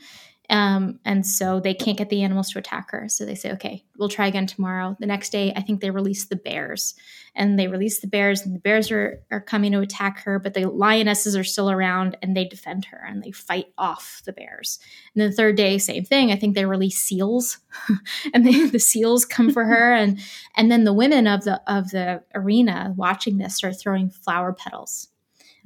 Um, 0.50 0.98
and 1.04 1.26
so 1.26 1.60
they 1.60 1.74
can't 1.74 1.98
get 1.98 2.08
the 2.08 2.22
animals 2.22 2.50
to 2.50 2.58
attack 2.58 2.90
her. 2.92 3.06
So 3.08 3.26
they 3.26 3.34
say, 3.34 3.52
okay, 3.52 3.84
we'll 3.98 4.08
try 4.08 4.28
again 4.28 4.46
tomorrow. 4.46 4.96
The 4.98 5.06
next 5.06 5.30
day, 5.30 5.52
I 5.54 5.60
think 5.60 5.80
they 5.80 5.90
release 5.90 6.24
the 6.24 6.36
bears 6.36 6.94
and 7.34 7.58
they 7.58 7.68
release 7.68 8.00
the 8.00 8.06
bears, 8.06 8.40
and 8.40 8.54
the 8.54 8.60
bears 8.60 8.90
are, 8.90 9.22
are 9.30 9.40
coming 9.40 9.70
to 9.72 9.80
attack 9.80 10.20
her, 10.20 10.38
but 10.38 10.54
the 10.54 10.68
lionesses 10.68 11.36
are 11.36 11.44
still 11.44 11.70
around 11.70 12.16
and 12.20 12.36
they 12.36 12.46
defend 12.46 12.86
her 12.86 13.04
and 13.06 13.22
they 13.22 13.30
fight 13.30 13.66
off 13.76 14.22
the 14.24 14.32
bears. 14.32 14.80
And 15.14 15.22
then 15.22 15.30
the 15.30 15.36
third 15.36 15.56
day, 15.56 15.78
same 15.78 16.04
thing. 16.04 16.32
I 16.32 16.36
think 16.36 16.54
they 16.54 16.64
release 16.64 16.98
seals 16.98 17.58
and 18.34 18.46
they, 18.46 18.66
the 18.70 18.80
seals 18.80 19.26
come 19.26 19.50
for 19.50 19.66
her. 19.66 19.92
And, 19.92 20.18
and 20.56 20.70
then 20.70 20.84
the 20.84 20.94
women 20.94 21.26
of 21.26 21.44
the, 21.44 21.60
of 21.70 21.90
the 21.90 22.22
arena 22.34 22.94
watching 22.96 23.36
this 23.36 23.56
start 23.56 23.78
throwing 23.78 24.08
flower 24.08 24.52
petals 24.52 25.08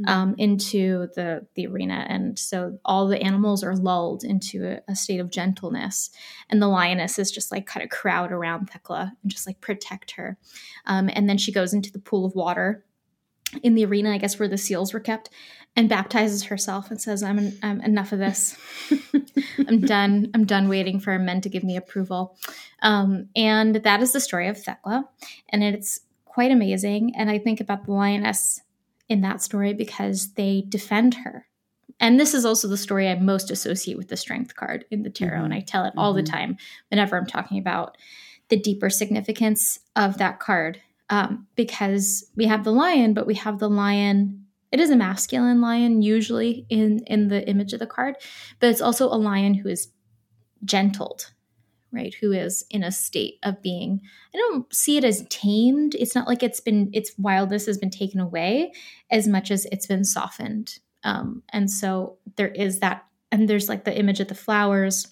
um, 0.07 0.35
into 0.39 1.09
the 1.15 1.47
the 1.55 1.67
arena, 1.67 2.07
and 2.09 2.39
so 2.39 2.79
all 2.85 3.07
the 3.07 3.21
animals 3.21 3.63
are 3.63 3.77
lulled 3.77 4.25
into 4.25 4.67
a, 4.67 4.81
a, 4.89 4.95
state 4.95 5.21
of 5.21 5.31
gentleness, 5.31 6.11
and 6.51 6.61
the 6.61 6.69
lioness 6.69 7.19
is 7.19 7.31
just 7.31 7.51
like 7.53 7.67
kind 7.67 7.85
of 7.85 7.91
crowd 7.91 8.33
around 8.33 8.71
Thecla 8.71 9.13
and 9.23 9.31
just 9.31 9.47
like 9.47 9.61
protect 9.61 10.13
her, 10.13 10.39
um, 10.87 11.11
and 11.13 11.29
then 11.29 11.39
she 11.39 11.53
goes 11.53 11.75
into 11.75 11.93
the 11.93 11.99
pool 11.99 12.25
of 12.25 12.35
water 12.35 12.85
in 13.63 13.75
the 13.75 13.85
arena, 13.85 14.13
I 14.13 14.19
guess 14.19 14.39
where 14.39 14.49
the 14.49 14.57
seals 14.57 14.95
were 14.95 15.01
kept, 15.01 15.31
and 15.77 15.89
baptizes 15.89 16.45
herself 16.45 16.91
and 16.91 17.01
says, 17.01 17.23
"I'm, 17.23 17.53
I'm 17.63 17.81
enough 17.81 18.13
of 18.13 18.19
this. 18.19 18.57
I'm 19.69 19.81
done. 19.81 20.31
I'm 20.35 20.45
done 20.45 20.69
waiting 20.69 21.01
for 21.01 21.19
men 21.19 21.41
to 21.43 21.49
give 21.49 21.65
me 21.65 21.77
approval." 21.77 22.37
Um, 22.83 23.29
and 23.37 23.77
that 23.77 24.03
is 24.03 24.13
the 24.13 24.21
story 24.21 24.49
of 24.49 24.63
Thecla, 24.63 25.09
and 25.49 25.63
it's 25.63 26.01
quite 26.25 26.51
amazing. 26.51 27.15
And 27.17 27.31
I 27.31 27.39
think 27.39 27.61
about 27.61 27.85
the 27.85 27.93
lioness 27.93 28.61
in 29.09 29.21
that 29.23 29.43
story 29.43 29.75
because 29.75 30.35
they 30.35 30.65
defend 30.69 31.15
her. 31.15 31.47
And 32.01 32.19
this 32.19 32.35
is 32.35 32.45
also 32.45 32.69
the 32.69 32.77
story 32.77 33.09
I 33.09 33.15
most 33.15 33.51
associate 33.51 33.97
with 33.97 34.09
the 34.09 34.17
strength 34.17 34.57
card 34.57 34.85
in 34.91 35.03
the 35.03 35.11
tarot. 35.11 35.37
Mm-hmm. 35.37 35.45
And 35.45 35.55
I 35.55 35.61
tell 35.61 35.85
it 35.85 35.95
all 35.97 36.15
mm-hmm. 36.15 36.25
the 36.25 36.31
time 36.31 36.57
whenever 36.91 37.17
I'm 37.17 37.27
talking 37.27 37.59
about 37.59 37.97
the 38.49 38.59
deeper 38.59 38.91
significance 38.91 39.79
of 39.97 40.19
that 40.19 40.41
card. 40.41 40.81
Um, 41.11 41.47
because 41.57 42.31
we 42.37 42.47
have 42.47 42.65
the 42.65 42.73
lion, 42.73 43.13
but 43.13 43.27
we 43.27 43.35
have 43.35 43.59
the 43.59 43.69
lion. 43.69 44.47
It 44.71 44.81
is 44.81 44.89
a 44.89 44.97
masculine 44.97 45.61
lion 45.61 46.01
usually 46.01 46.65
in 46.71 47.01
in 47.07 47.29
the 47.29 47.47
image 47.47 47.75
of 47.75 47.81
the 47.81 47.87
card, 47.87 48.17
but 48.61 48.71
it's 48.71 48.81
also 48.81 49.09
a 49.09 49.17
lion 49.17 49.53
who 49.53 49.69
is 49.69 49.89
gentled 50.65 51.33
right 51.93 52.15
who 52.21 52.33
is 52.33 52.65
in 52.71 52.83
a 52.83 52.93
state 52.93 53.39
of 53.43 53.61
being 53.63 54.01
i 54.35 54.39
don't 54.39 54.73
see 54.75 54.97
it 54.97 55.05
as 55.05 55.27
tamed. 55.29 55.95
It's 55.95 56.15
not 56.15 56.27
like 56.27 56.43
it's 56.43 56.61
been 56.61 56.91
its 56.93 57.13
wildness 57.19 57.67
has 57.67 57.79
been 57.79 57.91
taken 57.91 58.21
away 58.21 58.73
as 59.11 59.29
much 59.29 59.51
as 59.51 59.67
it's 59.67 59.87
been 59.87 60.05
softened. 60.05 60.79
Um, 61.05 61.43
and 61.51 61.71
so 61.71 62.19
there 62.37 62.49
is 62.49 62.81
that 62.81 63.05
and 63.31 63.49
there's 63.49 63.69
like 63.69 63.85
the 63.85 63.97
image 63.97 64.21
of 64.21 64.29
the 64.29 64.35
flowers 64.35 65.09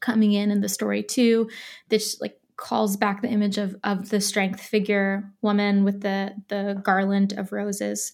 coming 0.00 0.32
in 0.32 0.50
in 0.50 0.60
the 0.60 0.68
story 0.68 1.02
too 1.02 1.48
this 1.88 2.20
like 2.20 2.38
calls 2.56 2.96
back 2.96 3.22
the 3.22 3.28
image 3.28 3.58
of 3.58 3.76
of 3.84 4.08
the 4.08 4.20
strength 4.20 4.60
figure 4.60 5.30
woman 5.42 5.84
with 5.84 6.00
the 6.00 6.34
the 6.48 6.80
garland 6.82 7.32
of 7.34 7.52
roses 7.52 8.12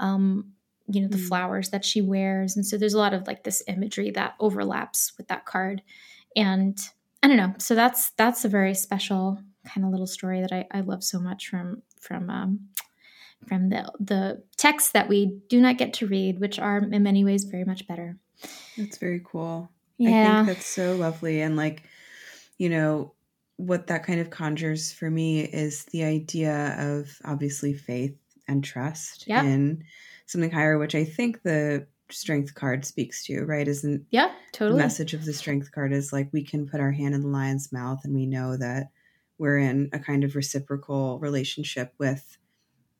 um 0.00 0.52
you 0.86 1.00
know 1.00 1.08
the 1.08 1.16
mm. 1.16 1.28
flowers 1.28 1.70
that 1.70 1.84
she 1.84 2.02
wears. 2.02 2.56
And 2.56 2.66
so 2.66 2.76
there's 2.76 2.94
a 2.94 2.98
lot 2.98 3.14
of 3.14 3.26
like 3.26 3.44
this 3.44 3.62
imagery 3.68 4.10
that 4.12 4.34
overlaps 4.38 5.12
with 5.16 5.28
that 5.28 5.46
card. 5.46 5.82
And 6.36 6.78
I 7.24 7.26
don't 7.26 7.38
know. 7.38 7.54
So 7.56 7.74
that's 7.74 8.10
that's 8.18 8.44
a 8.44 8.50
very 8.50 8.74
special 8.74 9.40
kind 9.66 9.86
of 9.86 9.90
little 9.90 10.06
story 10.06 10.42
that 10.42 10.52
I, 10.52 10.66
I 10.70 10.82
love 10.82 11.02
so 11.02 11.18
much 11.18 11.48
from 11.48 11.82
from 11.98 12.28
um, 12.28 12.68
from 13.48 13.70
the 13.70 13.90
the 13.98 14.42
texts 14.58 14.92
that 14.92 15.08
we 15.08 15.40
do 15.48 15.58
not 15.58 15.78
get 15.78 15.94
to 15.94 16.06
read, 16.06 16.38
which 16.38 16.58
are 16.58 16.76
in 16.76 17.02
many 17.02 17.24
ways 17.24 17.44
very 17.44 17.64
much 17.64 17.88
better. 17.88 18.18
That's 18.76 18.98
very 18.98 19.22
cool. 19.24 19.70
Yeah, 19.96 20.40
I 20.42 20.44
think 20.44 20.58
that's 20.58 20.66
so 20.66 20.96
lovely, 20.96 21.40
and 21.40 21.56
like 21.56 21.84
you 22.58 22.68
know 22.68 23.14
what 23.56 23.86
that 23.86 24.04
kind 24.04 24.20
of 24.20 24.28
conjures 24.28 24.92
for 24.92 25.08
me 25.08 25.40
is 25.44 25.86
the 25.86 26.04
idea 26.04 26.76
of 26.78 27.18
obviously 27.24 27.72
faith 27.72 28.18
and 28.48 28.62
trust 28.62 29.26
yep. 29.26 29.44
in 29.44 29.82
something 30.26 30.50
higher, 30.50 30.76
which 30.76 30.94
I 30.94 31.04
think 31.04 31.42
the 31.42 31.86
strength 32.10 32.54
card 32.54 32.84
speaks 32.84 33.24
to, 33.24 33.44
right? 33.44 33.66
Isn't 33.66 34.06
yeah, 34.10 34.32
totally. 34.52 34.78
The 34.78 34.84
message 34.84 35.14
of 35.14 35.24
the 35.24 35.32
strength 35.32 35.72
card 35.72 35.92
is 35.92 36.12
like 36.12 36.28
we 36.32 36.44
can 36.44 36.66
put 36.66 36.80
our 36.80 36.92
hand 36.92 37.14
in 37.14 37.22
the 37.22 37.28
lion's 37.28 37.72
mouth 37.72 38.00
and 38.04 38.14
we 38.14 38.26
know 38.26 38.56
that 38.56 38.90
we're 39.38 39.58
in 39.58 39.90
a 39.92 39.98
kind 39.98 40.24
of 40.24 40.36
reciprocal 40.36 41.18
relationship 41.18 41.94
with 41.98 42.38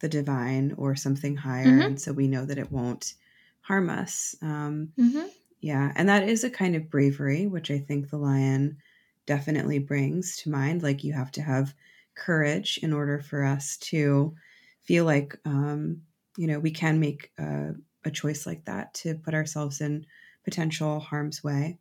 the 0.00 0.08
divine 0.08 0.74
or 0.76 0.96
something 0.96 1.36
higher. 1.36 1.66
Mm-hmm. 1.66 1.80
And 1.80 2.00
so 2.00 2.12
we 2.12 2.28
know 2.28 2.44
that 2.44 2.58
it 2.58 2.72
won't 2.72 3.14
harm 3.60 3.88
us. 3.88 4.34
Um, 4.42 4.90
mm-hmm. 4.98 5.26
Yeah. 5.60 5.92
And 5.94 6.08
that 6.08 6.28
is 6.28 6.44
a 6.44 6.50
kind 6.50 6.76
of 6.76 6.90
bravery, 6.90 7.46
which 7.46 7.70
I 7.70 7.78
think 7.78 8.10
the 8.10 8.18
lion 8.18 8.78
definitely 9.26 9.78
brings 9.78 10.36
to 10.38 10.50
mind. 10.50 10.82
Like 10.82 11.04
you 11.04 11.12
have 11.14 11.30
to 11.32 11.42
have 11.42 11.74
courage 12.14 12.78
in 12.82 12.92
order 12.92 13.20
for 13.20 13.44
us 13.44 13.78
to 13.78 14.34
feel 14.82 15.04
like, 15.04 15.38
um, 15.46 16.02
you 16.36 16.46
know, 16.46 16.58
we 16.58 16.70
can 16.70 17.00
make 17.00 17.30
a, 17.38 17.70
a, 18.04 18.10
choice 18.10 18.46
like 18.46 18.64
that 18.66 18.94
to 18.94 19.14
put 19.14 19.34
ourselves 19.34 19.80
in 19.80 20.06
potential 20.44 21.00
harm's 21.00 21.42
way. 21.42 21.78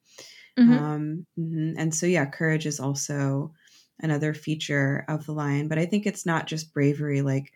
Mm-hmm. 0.58 0.72
Um, 0.72 1.26
mm-hmm. 1.38 1.74
and 1.78 1.94
so, 1.94 2.06
yeah, 2.06 2.26
courage 2.26 2.66
is 2.66 2.80
also 2.80 3.54
another 4.00 4.34
feature 4.34 5.06
of 5.08 5.26
the 5.26 5.32
lion. 5.32 5.68
But 5.68 5.80
I 5.80 5.86
think 5.86 6.06
it's 6.06 6.26
not 6.26 6.48
just 6.48 6.74
bravery. 6.74 7.22
Like 7.22 7.52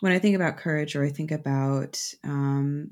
when 0.00 0.12
I 0.12 0.18
think 0.18 0.36
about 0.36 0.56
courage 0.56 0.96
or 0.96 1.04
I 1.04 1.10
think 1.10 1.30
about, 1.30 2.02
um, 2.24 2.90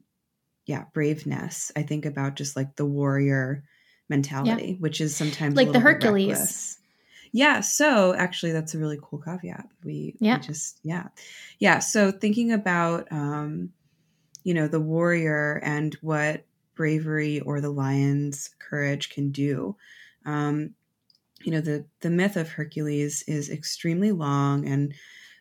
yeah, 0.66 0.84
braveness, 0.92 1.72
I 1.74 1.82
think 1.82 2.06
about 2.06 2.36
just 2.36 2.56
like 2.56 2.76
the 2.76 2.86
warrior 2.86 3.64
mentality, 4.08 4.72
yeah. 4.72 4.76
which 4.78 5.00
is 5.00 5.16
sometimes 5.16 5.56
like 5.56 5.72
the 5.72 5.80
Hercules. 5.80 6.78
Yeah. 7.32 7.60
So 7.60 8.14
actually, 8.14 8.52
that's 8.52 8.74
a 8.74 8.78
really 8.78 8.98
cool 9.00 9.20
caveat. 9.20 9.66
We, 9.84 10.16
yeah. 10.20 10.38
We 10.38 10.46
just, 10.46 10.78
yeah. 10.82 11.08
Yeah. 11.58 11.78
So 11.78 12.10
thinking 12.10 12.52
about, 12.52 13.06
um, 13.10 13.70
you 14.44 14.54
know, 14.54 14.68
the 14.68 14.80
warrior 14.80 15.60
and 15.64 15.94
what 16.00 16.44
bravery 16.74 17.40
or 17.40 17.60
the 17.60 17.70
lion's 17.70 18.50
courage 18.58 19.10
can 19.10 19.30
do. 19.30 19.76
Um, 20.24 20.74
you 21.42 21.52
know 21.52 21.60
the 21.60 21.84
the 22.00 22.10
myth 22.10 22.36
of 22.36 22.48
hercules 22.50 23.22
is 23.26 23.50
extremely 23.50 24.12
long 24.12 24.66
and 24.66 24.94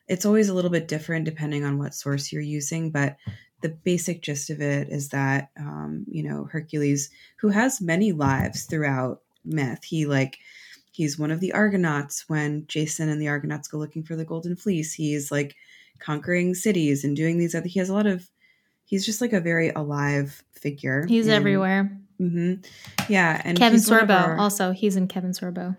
it's 0.08 0.26
always 0.26 0.50
a 0.50 0.54
little 0.54 0.72
bit 0.72 0.88
different 0.88 1.26
depending 1.26 1.64
on 1.64 1.78
what 1.78 1.94
source 1.94 2.32
you're 2.32 2.42
using 2.42 2.92
but 2.92 3.18
the 3.62 3.70
basic 3.70 4.22
gist 4.22 4.50
of 4.50 4.62
it 4.62 4.88
is 4.90 5.10
that 5.10 5.50
um, 5.58 6.06
you 6.10 6.24
know 6.24 6.48
hercules 6.52 7.10
who 7.38 7.50
has 7.50 7.82
many 7.82 8.12
lives 8.12 8.64
throughout 8.64 9.22
myth 9.44 9.84
he 9.84 10.06
like 10.06 10.38
he's 10.92 11.20
one 11.20 11.32
of 11.32 11.40
the 11.40 11.52
argonauts 11.54 12.26
when 12.28 12.66
jason 12.68 13.10
and 13.10 13.22
the 13.22 13.28
argonauts 13.28 13.68
go 13.68 13.78
looking 13.78 14.04
for 14.04 14.16
the 14.16 14.26
golden 14.26 14.56
fleece 14.56 14.94
he's 14.94 15.32
like 15.32 15.56
conquering 16.00 16.56
cities 16.56 17.04
and 17.04 17.16
doing 17.18 17.38
these 17.38 17.54
other 17.54 17.68
he 17.68 17.80
has 17.80 17.90
a 17.90 17.94
lot 17.94 18.06
of 18.08 18.30
he's 18.90 19.06
just 19.06 19.22
like 19.22 19.34
a 19.34 19.40
very 19.40 19.70
alive 19.70 20.44
figure 20.52 21.06
he's 21.08 21.28
and, 21.28 21.36
everywhere 21.36 21.98
mm-hmm, 22.20 22.56
yeah 23.08 23.42
and 23.46 23.58
kevin 23.58 23.80
sorbo 23.80 24.20
our, 24.20 24.38
also 24.38 24.72
he's 24.72 24.96
in 24.96 25.08
kevin 25.08 25.32
sorbo 25.32 25.78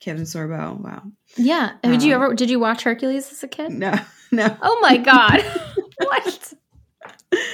Kevin 0.00 0.24
Sorbo. 0.24 0.80
Wow. 0.80 1.02
Yeah. 1.36 1.72
Did 1.82 1.94
um, 1.94 2.00
you 2.00 2.14
ever 2.14 2.34
did 2.34 2.48
you 2.48 2.58
watch 2.58 2.82
Hercules 2.82 3.30
as 3.30 3.42
a 3.42 3.48
kid? 3.48 3.70
No. 3.70 3.94
No. 4.32 4.56
Oh 4.62 4.78
my 4.80 4.96
god. 4.96 5.42
what? 5.98 6.54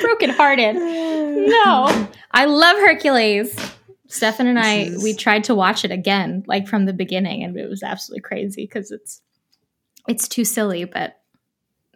Broken 0.03 0.29
hearted. 0.29 0.75
No. 0.75 2.09
I 2.33 2.45
love 2.45 2.77
Hercules. 2.77 3.57
Stefan 4.09 4.47
and 4.47 4.59
I 4.59 4.81
is... 4.81 5.03
we 5.03 5.15
tried 5.15 5.45
to 5.45 5.55
watch 5.55 5.85
it 5.85 5.91
again, 5.91 6.45
like 6.47 6.69
from 6.69 6.85
the 6.85 6.93
beginning, 6.93 7.43
and 7.43 7.57
it 7.57 7.69
was 7.69 7.83
absolutely 7.83 8.21
crazy 8.21 8.65
because 8.65 8.91
it's 8.91 9.23
it's 10.07 10.29
too 10.29 10.45
silly, 10.45 10.85
but 10.85 11.19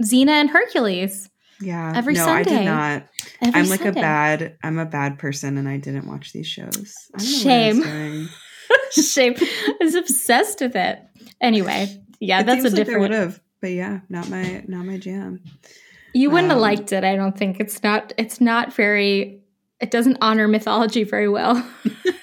Xena 0.03 0.31
and 0.31 0.51
Hercules. 0.51 1.29
Yeah. 1.61 1.93
Every 1.95 2.15
no, 2.15 2.25
Sunday. 2.25 2.55
I 2.55 2.59
did 2.59 2.65
not. 2.65 3.07
Every 3.43 3.61
I'm 3.61 3.69
like 3.69 3.83
Sunday. 3.83 4.01
a 4.01 4.03
bad 4.03 4.57
I'm 4.63 4.79
a 4.79 4.87
bad 4.87 5.19
person 5.19 5.59
and 5.59 5.69
I 5.69 5.77
didn't 5.77 6.07
watch 6.07 6.33
these 6.33 6.47
shows. 6.47 6.95
Shame. 7.19 8.29
Shame. 8.91 9.35
I 9.39 9.77
was 9.81 9.95
obsessed 9.95 10.61
with 10.61 10.77
it. 10.77 11.03
Anyway, 11.41 12.03
yeah, 12.21 12.41
it 12.41 12.47
that's 12.47 12.65
a 12.65 12.71
different. 12.71 13.01
would 13.01 13.11
have, 13.13 13.41
but 13.61 13.71
yeah, 13.71 14.01
not 14.09 14.29
my 14.29 14.65
not 14.69 14.85
my 14.85 14.99
jam. 14.99 15.43
You 16.13 16.31
wouldn't 16.31 16.51
um, 16.51 16.57
have 16.57 16.63
liked 16.63 16.93
it. 16.93 17.05
I 17.05 17.17
don't 17.17 17.37
think 17.37 17.61
it's 17.61 17.83
not. 17.83 18.13
It's 18.17 18.41
not 18.41 18.75
very. 18.75 19.43
It 19.81 19.91
doesn't 19.91 20.19
honor 20.21 20.49
mythology 20.49 21.05
very 21.05 21.29
well. 21.29 21.67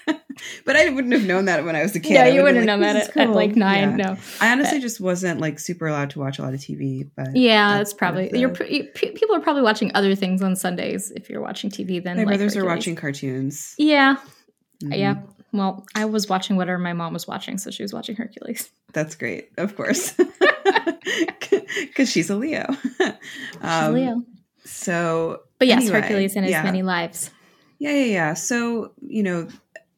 but 0.66 0.76
I 0.76 0.90
wouldn't 0.90 1.14
have 1.14 1.26
known 1.26 1.46
that 1.46 1.64
when 1.66 1.76
I 1.76 1.84
was 1.84 1.96
a 1.96 2.00
kid. 2.00 2.16
No, 2.16 2.26
you 2.26 2.44
wouldn't 2.44 2.68
have 2.68 2.80
like, 2.80 2.88
known 2.88 2.96
that 2.96 3.08
at, 3.08 3.14
cool. 3.14 3.22
at, 3.24 3.30
like 3.30 3.56
nine. 3.56 3.98
Yeah. 3.98 4.06
No, 4.14 4.18
I 4.42 4.52
honestly 4.52 4.78
but, 4.78 4.84
just 4.84 5.00
wasn't 5.00 5.40
like 5.40 5.60
super 5.60 5.88
allowed 5.88 6.12
to 6.12 6.20
watch 6.20 6.40
a 6.40 6.42
lot 6.42 6.54
of 6.54 6.60
TV. 6.60 7.10
But 7.16 7.36
yeah, 7.36 7.78
that's, 7.78 7.92
that's 7.92 7.94
probably 7.94 8.30
the, 8.30 8.40
you're. 8.40 8.50
people 8.50 9.36
are 9.36 9.40
probably 9.40 9.62
watching 9.62 9.92
other 9.96 10.16
things 10.16 10.42
on 10.42 10.56
Sundays 10.56 11.12
if 11.12 11.30
you're 11.30 11.42
watching 11.42 11.70
TV. 11.70 12.04
Then 12.04 12.18
my 12.18 12.24
like 12.24 12.28
brothers 12.28 12.54
Hercules. 12.54 12.72
are 12.72 12.76
watching 12.76 12.96
cartoons. 12.96 13.76
Yeah, 13.78 14.18
mm-hmm. 14.84 14.94
yeah. 14.94 15.16
Well, 15.54 15.86
I 15.96 16.06
was 16.06 16.28
watching 16.28 16.56
whatever 16.58 16.78
my 16.78 16.94
mom 16.94 17.14
was 17.14 17.28
watching, 17.28 17.58
so 17.58 17.72
she 17.72 17.82
was 17.82 17.94
watching 17.94 18.16
Hercules. 18.16 18.70
That's 18.94 19.16
great, 19.16 19.50
of 19.58 19.76
course, 19.76 20.14
because 21.80 22.10
she's 22.10 22.30
a 22.30 22.36
Leo. 22.36 22.68
Um, 23.62 23.86
she's 23.86 23.94
Leo. 23.94 24.24
So, 24.66 25.42
but 25.60 25.68
yes, 25.68 25.84
anyway, 25.84 26.02
Hercules 26.02 26.36
and 26.36 26.46
his 26.46 26.52
yeah. 26.52 26.64
many 26.64 26.84
lives. 26.84 27.32
Yeah, 27.80 27.92
yeah, 27.92 28.06
yeah. 28.06 28.34
So 28.34 28.92
you 29.02 29.24
know, 29.24 29.48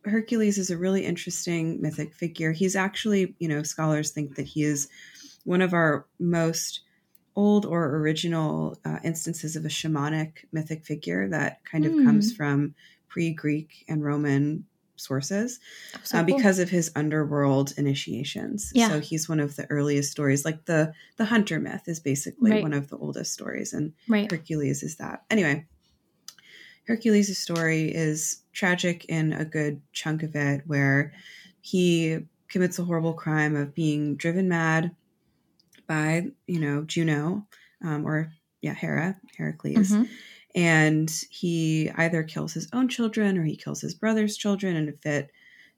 Hercules 0.10 0.58
is 0.58 0.70
a 0.70 0.78
really 0.78 1.06
interesting 1.06 1.82
mythic 1.82 2.14
figure. 2.14 2.52
He's 2.52 2.76
actually, 2.76 3.36
you 3.40 3.48
know, 3.48 3.64
scholars 3.64 4.12
think 4.12 4.36
that 4.36 4.48
he 4.48 4.64
is 4.64 4.90
one 5.46 5.62
of 5.62 5.74
our 5.74 6.06
most 6.20 6.82
old 7.36 7.66
or 7.66 7.96
original 7.98 8.78
uh, 8.86 9.00
instances 9.04 9.56
of 9.56 9.66
a 9.66 9.70
shamanic 9.70 10.46
mythic 10.52 10.86
figure 10.86 11.30
that 11.30 11.64
kind 11.64 11.86
of 11.86 11.94
mm. 11.94 12.04
comes 12.04 12.34
from 12.34 12.76
pre-Greek 13.08 13.86
and 13.88 14.04
Roman 14.04 14.66
sources 15.00 15.60
oh, 15.96 16.00
so 16.04 16.18
uh, 16.18 16.26
cool. 16.26 16.36
because 16.36 16.60
of 16.60 16.70
his 16.70 16.92
underworld 16.96 17.74
initiations. 17.78 18.72
Yeah. 18.76 18.90
So 18.90 19.00
he's 19.00 19.30
one 19.30 19.40
of 19.40 19.56
the 19.56 19.66
earliest 19.70 20.12
stories. 20.12 20.46
Like 20.46 20.66
the 20.66 20.94
the 21.18 21.26
hunter 21.26 21.60
myth 21.60 21.88
is 21.88 22.00
basically 22.00 22.52
right. 22.52 22.62
one 22.62 22.74
of 22.74 22.90
the 22.90 22.98
oldest 22.98 23.34
stories, 23.34 23.74
and 23.74 23.94
right. 24.08 24.30
Hercules 24.30 24.84
is 24.84 24.98
that. 24.98 25.24
Anyway, 25.30 25.66
Hercules' 26.90 27.38
story 27.38 27.94
is 27.94 28.42
tragic 28.52 29.06
in 29.06 29.32
a 29.32 29.46
good 29.46 29.82
chunk 29.94 30.24
of 30.24 30.36
it, 30.36 30.64
where 30.66 31.14
he 31.62 32.26
commits 32.50 32.80
a 32.80 32.84
horrible 32.84 33.14
crime 33.14 33.56
of 33.56 33.74
being 33.74 34.16
driven 34.16 34.50
mad 34.50 34.96
by 35.88 36.28
you 36.48 36.60
know 36.60 36.84
Juno 36.84 37.48
um, 37.84 38.06
or 38.06 38.34
yeah 38.62 38.74
Hera 38.74 39.16
Heracles. 39.38 39.92
Mm-hmm 39.92 40.04
and 40.56 41.12
he 41.30 41.92
either 41.96 42.24
kills 42.24 42.54
his 42.54 42.68
own 42.74 42.88
children 42.88 43.38
or 43.38 43.44
he 43.44 43.56
kills 43.56 43.82
his 43.82 43.94
brother's 43.94 44.36
children 44.36 44.76
in 44.76 44.90
a 44.90 44.94
fit 44.94 45.30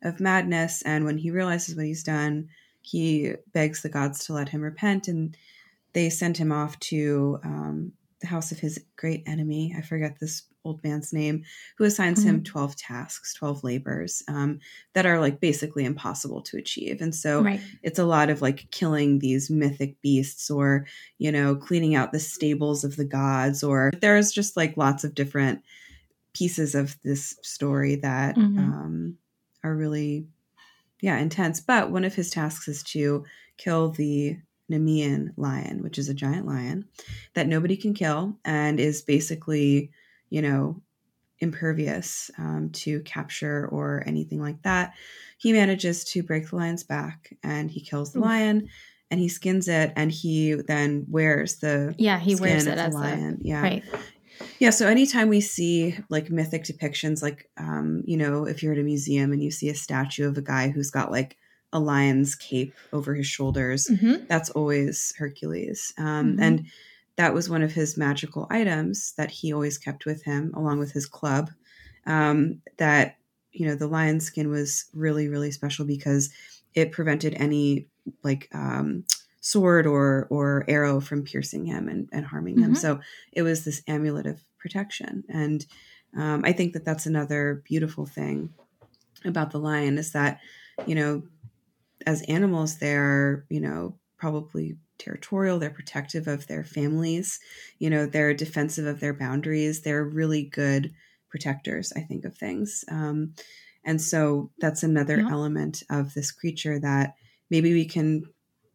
of 0.01 0.19
madness. 0.19 0.81
And 0.83 1.05
when 1.05 1.17
he 1.17 1.31
realizes 1.31 1.75
what 1.75 1.85
he's 1.85 2.03
done, 2.03 2.49
he 2.81 3.33
begs 3.53 3.81
the 3.81 3.89
gods 3.89 4.25
to 4.25 4.33
let 4.33 4.49
him 4.49 4.61
repent, 4.61 5.07
and 5.07 5.35
they 5.93 6.09
send 6.09 6.37
him 6.37 6.51
off 6.51 6.79
to 6.79 7.39
um, 7.43 7.91
the 8.21 8.27
house 8.27 8.51
of 8.51 8.59
his 8.59 8.79
great 8.95 9.23
enemy. 9.25 9.75
I 9.77 9.81
forget 9.81 10.19
this 10.19 10.43
old 10.63 10.83
man's 10.83 11.11
name, 11.11 11.43
who 11.77 11.83
assigns 11.85 12.19
mm-hmm. 12.19 12.29
him 12.29 12.43
12 12.43 12.75
tasks, 12.75 13.33
12 13.33 13.63
labors 13.63 14.23
um, 14.27 14.59
that 14.93 15.05
are 15.05 15.19
like 15.19 15.39
basically 15.39 15.85
impossible 15.85 16.41
to 16.43 16.57
achieve. 16.57 17.01
And 17.01 17.13
so 17.13 17.41
right. 17.41 17.59
it's 17.83 17.99
a 17.99 18.05
lot 18.05 18.29
of 18.29 18.41
like 18.41 18.69
killing 18.71 19.19
these 19.19 19.49
mythic 19.49 19.99
beasts 20.01 20.49
or, 20.49 20.85
you 21.17 21.31
know, 21.31 21.55
cleaning 21.55 21.95
out 21.95 22.11
the 22.11 22.19
stables 22.19 22.83
of 22.83 22.95
the 22.95 23.05
gods, 23.05 23.63
or 23.63 23.91
there's 24.01 24.31
just 24.31 24.55
like 24.55 24.77
lots 24.77 25.03
of 25.03 25.15
different 25.15 25.61
pieces 26.33 26.75
of 26.75 26.95
this 27.03 27.37
story 27.41 27.95
that 27.95 28.35
mm-hmm. 28.35 28.59
um, 28.59 29.17
are 29.63 29.75
really, 29.75 30.27
yeah, 31.01 31.17
intense. 31.17 31.59
But 31.59 31.91
one 31.91 32.05
of 32.05 32.15
his 32.15 32.29
tasks 32.29 32.67
is 32.67 32.83
to 32.83 33.25
kill 33.57 33.89
the 33.89 34.37
Nemean 34.71 35.33
lion, 35.37 35.83
which 35.83 35.97
is 35.97 36.09
a 36.09 36.13
giant 36.13 36.47
lion 36.47 36.85
that 37.33 37.47
nobody 37.47 37.75
can 37.75 37.93
kill 37.93 38.37
and 38.45 38.79
is 38.79 39.01
basically, 39.01 39.91
you 40.29 40.41
know, 40.41 40.81
impervious 41.39 42.31
um, 42.37 42.69
to 42.71 43.01
capture 43.01 43.67
or 43.67 44.03
anything 44.05 44.39
like 44.39 44.61
that. 44.61 44.93
He 45.37 45.51
manages 45.51 46.03
to 46.05 46.23
break 46.23 46.49
the 46.49 46.55
lion's 46.55 46.83
back 46.83 47.33
and 47.43 47.69
he 47.69 47.81
kills 47.81 48.13
the 48.13 48.19
Oof. 48.19 48.25
lion 48.25 48.69
and 49.09 49.19
he 49.19 49.27
skins 49.27 49.67
it 49.67 49.91
and 49.95 50.11
he 50.11 50.53
then 50.53 51.05
wears 51.09 51.57
the 51.57 51.93
yeah 51.97 52.17
he 52.17 52.35
wears 52.35 52.67
it 52.67 52.77
as 52.77 52.93
lion. 52.93 53.41
A, 53.43 53.47
yeah. 53.47 53.61
Right. 53.61 53.83
Yeah, 54.59 54.69
so 54.69 54.87
anytime 54.87 55.29
we 55.29 55.41
see 55.41 55.97
like 56.09 56.31
mythic 56.31 56.63
depictions, 56.63 57.21
like 57.21 57.49
um, 57.57 58.03
you 58.05 58.17
know, 58.17 58.45
if 58.45 58.63
you're 58.63 58.73
at 58.73 58.79
a 58.79 58.83
museum 58.83 59.31
and 59.33 59.43
you 59.43 59.51
see 59.51 59.69
a 59.69 59.75
statue 59.75 60.27
of 60.27 60.37
a 60.37 60.41
guy 60.41 60.69
who's 60.69 60.91
got 60.91 61.11
like 61.11 61.37
a 61.73 61.79
lion's 61.79 62.35
cape 62.35 62.73
over 62.91 63.15
his 63.15 63.27
shoulders. 63.27 63.87
Mm-hmm. 63.87 64.25
That's 64.27 64.49
always 64.49 65.13
Hercules. 65.17 65.93
Um, 65.97 66.05
mm-hmm. 66.05 66.43
And 66.43 66.65
that 67.15 67.33
was 67.33 67.49
one 67.49 67.61
of 67.61 67.71
his 67.71 67.97
magical 67.97 68.47
items 68.49 69.13
that 69.17 69.31
he 69.31 69.53
always 69.53 69.77
kept 69.77 70.05
with 70.05 70.23
him, 70.23 70.53
along 70.55 70.79
with 70.79 70.91
his 70.91 71.05
club. 71.05 71.51
Um, 72.05 72.61
that, 72.77 73.17
you 73.51 73.67
know, 73.67 73.75
the 73.75 73.87
lion 73.87 74.19
skin 74.19 74.49
was 74.49 74.85
really, 74.93 75.27
really 75.27 75.51
special 75.51 75.85
because 75.85 76.29
it 76.73 76.91
prevented 76.91 77.33
any 77.35 77.87
like 78.23 78.49
um, 78.53 79.03
sword 79.41 79.85
or 79.85 80.27
or 80.29 80.65
arrow 80.67 80.99
from 80.99 81.23
piercing 81.23 81.65
him 81.65 81.87
and, 81.87 82.09
and 82.11 82.25
harming 82.25 82.55
mm-hmm. 82.55 82.71
him. 82.71 82.75
So 82.75 82.99
it 83.31 83.43
was 83.43 83.63
this 83.63 83.83
amulet 83.87 84.25
of 84.25 84.41
protection. 84.57 85.23
And 85.29 85.65
um, 86.17 86.41
I 86.43 86.53
think 86.53 86.73
that 86.73 86.85
that's 86.85 87.05
another 87.05 87.61
beautiful 87.65 88.05
thing 88.05 88.49
about 89.25 89.51
the 89.51 89.59
lion 89.59 89.97
is 89.97 90.11
that, 90.13 90.39
you 90.87 90.95
know, 90.95 91.23
as 92.05 92.21
animals, 92.23 92.77
they're, 92.77 93.45
you 93.49 93.59
know, 93.59 93.97
probably 94.17 94.77
territorial, 94.99 95.57
they're 95.57 95.69
protective 95.69 96.27
of 96.27 96.47
their 96.47 96.63
families, 96.63 97.39
you 97.79 97.89
know, 97.89 98.05
they're 98.05 98.33
defensive 98.33 98.85
of 98.85 98.99
their 98.99 99.13
boundaries. 99.13 99.81
They're 99.81 100.03
really 100.03 100.43
good 100.43 100.93
protectors, 101.29 101.91
I 101.95 102.01
think, 102.01 102.25
of 102.25 102.37
things. 102.37 102.85
Um, 102.89 103.33
and 103.83 103.99
so 103.99 104.51
that's 104.59 104.83
another 104.83 105.19
yeah. 105.19 105.29
element 105.31 105.81
of 105.89 106.13
this 106.13 106.31
creature 106.31 106.79
that 106.79 107.15
maybe 107.49 107.73
we 107.73 107.85
can 107.85 108.23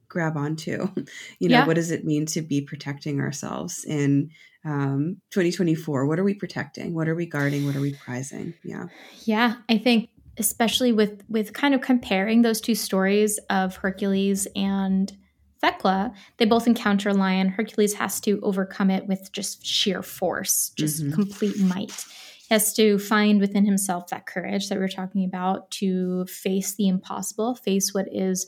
grab 0.09 0.37
onto. 0.37 0.89
you 1.39 1.49
know, 1.49 1.59
yeah. 1.59 1.67
what 1.67 1.77
does 1.77 1.91
it 1.91 2.05
mean 2.05 2.27
to 2.27 2.43
be 2.43 2.61
protecting 2.61 3.21
ourselves 3.21 3.85
in 3.85 4.31
um, 4.65 5.19
2024? 5.31 6.07
What 6.07 6.19
are 6.19 6.25
we 6.25 6.35
protecting? 6.35 6.93
What 6.93 7.09
are 7.09 7.15
we 7.15 7.27
guarding? 7.27 7.67
What 7.67 7.77
are 7.77 7.81
we 7.81 7.95
prizing? 7.95 8.55
Yeah. 8.65 8.87
Yeah. 9.25 9.57
I 9.69 9.79
think 9.79 10.11
especially 10.39 10.93
with 10.93 11.23
with 11.29 11.53
kind 11.53 11.75
of 11.75 11.81
comparing 11.81 12.43
those 12.43 12.61
two 12.61 12.75
stories 12.75 13.39
of 13.51 13.77
Hercules 13.77 14.47
and 14.55 15.17
Thecla, 15.61 16.13
they 16.37 16.45
both 16.45 16.67
encounter 16.67 17.09
a 17.09 17.15
lion. 17.15 17.49
Hercules 17.49 17.95
has 17.95 18.21
to 18.21 18.41
overcome 18.43 18.91
it 18.91 19.07
with 19.07 19.33
just 19.33 19.65
sheer 19.65 20.03
force, 20.03 20.73
just 20.77 21.03
mm-hmm. 21.03 21.13
complete 21.13 21.59
might. 21.59 22.05
He 22.49 22.55
has 22.55 22.73
to 22.75 22.99
find 22.99 23.41
within 23.41 23.65
himself 23.65 24.09
that 24.09 24.27
courage 24.27 24.69
that 24.69 24.79
we 24.79 24.85
are 24.85 24.89
talking 24.89 25.25
about 25.25 25.71
to 25.73 26.27
face 26.27 26.75
the 26.75 26.89
impossible, 26.89 27.57
face 27.57 27.93
what 27.93 28.07
is 28.13 28.47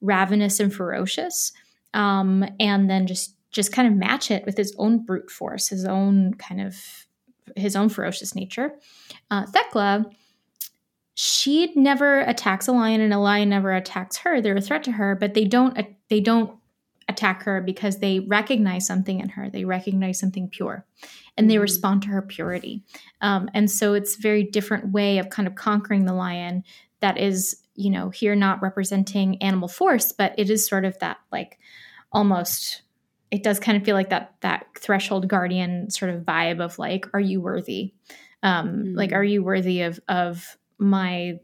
ravenous 0.00 0.60
and 0.60 0.72
ferocious, 0.72 1.52
um, 1.94 2.44
and 2.60 2.88
then 2.88 3.06
just 3.06 3.36
just 3.50 3.72
kind 3.72 3.86
of 3.86 3.94
match 3.94 4.30
it 4.30 4.46
with 4.46 4.56
his 4.56 4.74
own 4.78 5.04
brute 5.04 5.30
force, 5.30 5.68
his 5.68 5.84
own 5.84 6.34
kind 6.34 6.60
of 6.60 6.76
his 7.56 7.76
own 7.76 7.88
ferocious 7.88 8.34
nature. 8.34 8.72
Uh, 9.30 9.46
Thecla 9.46 10.06
she 11.14 11.72
never 11.76 12.20
attacks 12.20 12.68
a 12.68 12.72
lion 12.72 13.00
and 13.00 13.12
a 13.12 13.18
lion 13.18 13.48
never 13.50 13.72
attacks 13.72 14.18
her 14.18 14.40
they're 14.40 14.56
a 14.56 14.60
threat 14.60 14.82
to 14.82 14.92
her 14.92 15.14
but 15.14 15.34
they 15.34 15.44
don't 15.44 15.78
they 16.08 16.20
don't 16.20 16.56
attack 17.08 17.42
her 17.42 17.60
because 17.60 17.98
they 17.98 18.20
recognize 18.20 18.86
something 18.86 19.20
in 19.20 19.28
her 19.28 19.50
they 19.50 19.64
recognize 19.64 20.18
something 20.18 20.48
pure 20.48 20.86
and 21.36 21.50
they 21.50 21.54
mm-hmm. 21.54 21.62
respond 21.62 22.02
to 22.02 22.08
her 22.08 22.22
purity 22.22 22.82
um, 23.20 23.50
and 23.54 23.70
so 23.70 23.94
it's 23.94 24.16
a 24.16 24.20
very 24.20 24.42
different 24.42 24.92
way 24.92 25.18
of 25.18 25.28
kind 25.28 25.46
of 25.46 25.54
conquering 25.54 26.04
the 26.04 26.14
lion 26.14 26.62
that 27.00 27.18
is 27.18 27.62
you 27.74 27.90
know 27.90 28.10
here 28.10 28.34
not 28.34 28.62
representing 28.62 29.40
animal 29.42 29.68
force 29.68 30.12
but 30.12 30.34
it 30.38 30.48
is 30.48 30.66
sort 30.66 30.84
of 30.84 30.98
that 31.00 31.18
like 31.30 31.58
almost 32.12 32.82
it 33.30 33.42
does 33.42 33.58
kind 33.58 33.76
of 33.76 33.84
feel 33.84 33.96
like 33.96 34.10
that 34.10 34.34
that 34.40 34.66
threshold 34.78 35.28
guardian 35.28 35.90
sort 35.90 36.10
of 36.10 36.22
vibe 36.22 36.60
of 36.60 36.78
like 36.78 37.06
are 37.12 37.20
you 37.20 37.40
worthy 37.40 37.92
um 38.42 38.68
mm-hmm. 38.68 38.94
like 38.94 39.12
are 39.12 39.24
you 39.24 39.42
worthy 39.42 39.82
of 39.82 40.00
of 40.08 40.56
my 40.82 41.38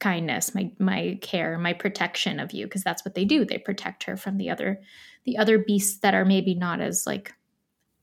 kindness 0.00 0.54
my 0.54 0.70
my 0.78 1.18
care 1.22 1.56
my 1.56 1.72
protection 1.72 2.38
of 2.38 2.52
you 2.52 2.66
because 2.66 2.82
that's 2.84 3.04
what 3.04 3.14
they 3.14 3.24
do. 3.24 3.44
They 3.44 3.58
protect 3.58 4.04
her 4.04 4.16
from 4.16 4.36
the 4.36 4.50
other 4.50 4.82
the 5.24 5.38
other 5.38 5.58
beasts 5.58 5.98
that 6.00 6.14
are 6.14 6.24
maybe 6.24 6.54
not 6.54 6.80
as 6.80 7.06
like 7.06 7.32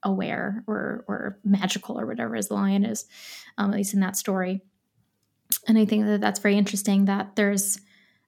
aware 0.04 0.64
or 0.68 1.06
or 1.08 1.40
magical 1.44 2.00
or 2.00 2.08
whatever 2.08 2.36
as 2.36 2.48
the 2.48 2.56
lion 2.56 2.86
is 2.86 3.06
um, 3.58 3.70
at 3.72 3.78
least 3.78 3.94
in 3.94 4.00
that 4.00 4.18
story. 4.18 4.62
And 5.68 5.78
i 5.78 5.86
think 5.86 6.06
that 6.06 6.22
that's 6.22 6.40
very 6.40 6.58
interesting 6.58 7.06
that 7.06 7.36
there's 7.36 7.80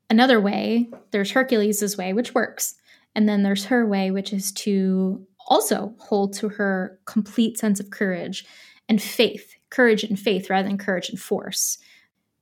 another 0.09 0.39
way 0.39 0.89
there's 1.11 1.31
hercules's 1.31 1.97
way 1.97 2.13
which 2.13 2.35
works 2.35 2.75
and 3.15 3.27
then 3.27 3.43
there's 3.43 3.65
her 3.65 3.87
way 3.87 4.11
which 4.11 4.33
is 4.33 4.51
to 4.51 5.25
also 5.47 5.95
hold 5.99 6.33
to 6.33 6.49
her 6.49 6.99
complete 7.05 7.57
sense 7.57 7.79
of 7.79 7.89
courage 7.89 8.45
and 8.87 9.01
faith 9.01 9.55
courage 9.73 10.03
and 10.03 10.19
faith 10.19 10.49
rather 10.49 10.67
than 10.67 10.77
courage 10.77 11.09
and 11.09 11.19
force. 11.19 11.79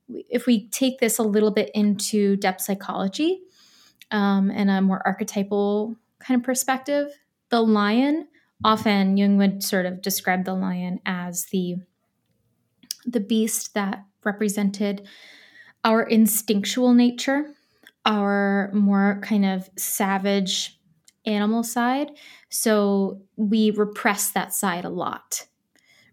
If 0.08 0.46
we 0.46 0.68
take 0.68 0.98
this 0.98 1.18
a 1.18 1.22
little 1.22 1.50
bit 1.50 1.70
into 1.74 2.36
depth 2.36 2.60
psychology 2.60 3.40
um, 4.10 4.50
and 4.50 4.70
a 4.70 4.82
more 4.82 5.00
archetypal 5.06 5.96
kind 6.18 6.38
of 6.38 6.44
perspective, 6.44 7.08
the 7.48 7.62
lion 7.62 8.28
often 8.64 9.16
Jung 9.16 9.38
would 9.38 9.62
sort 9.62 9.86
of 9.86 10.02
describe 10.02 10.44
the 10.44 10.54
lion 10.54 11.00
as 11.06 11.46
the 11.46 11.76
the 13.04 13.20
beast 13.20 13.74
that 13.74 14.04
represented 14.22 15.08
our 15.84 16.04
instinctual 16.04 16.94
nature, 16.94 17.52
our 18.04 18.70
more 18.72 19.18
kind 19.24 19.44
of 19.44 19.68
savage 19.76 20.78
animal 21.26 21.64
side. 21.64 22.12
So 22.48 23.22
we 23.34 23.72
repress 23.72 24.30
that 24.30 24.52
side 24.52 24.84
a 24.84 24.88
lot 24.88 25.46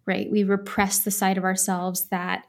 right? 0.09 0.29
We 0.29 0.43
repress 0.43 0.99
the 0.99 1.11
side 1.11 1.37
of 1.37 1.43
ourselves 1.43 2.05
that 2.05 2.47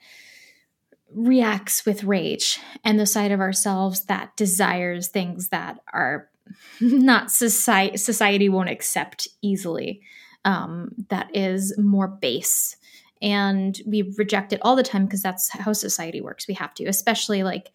reacts 1.15 1.85
with 1.85 2.05
rage 2.05 2.59
and 2.83 2.99
the 2.99 3.05
side 3.05 3.33
of 3.33 3.41
ourselves 3.41 4.07
that 4.07 4.35
desires 4.37 5.09
things 5.09 5.51
that 5.51 5.79
are 5.93 6.31
not 6.81 7.31
society 7.31 7.97
society 7.97 8.49
won't 8.49 8.71
accept 8.71 9.29
easily 9.43 10.01
um, 10.45 10.91
that 11.09 11.29
is 11.37 11.77
more 11.79 12.09
base 12.09 12.77
and 13.21 13.81
we 13.87 14.15
reject 14.17 14.53
it 14.53 14.61
all 14.63 14.75
the 14.75 14.83
time 14.83 15.05
because 15.05 15.23
that's 15.23 15.51
how 15.51 15.73
society 15.73 16.21
works 16.21 16.49
we 16.49 16.55
have 16.55 16.73
to 16.75 16.85
especially 16.87 17.43
like 17.43 17.73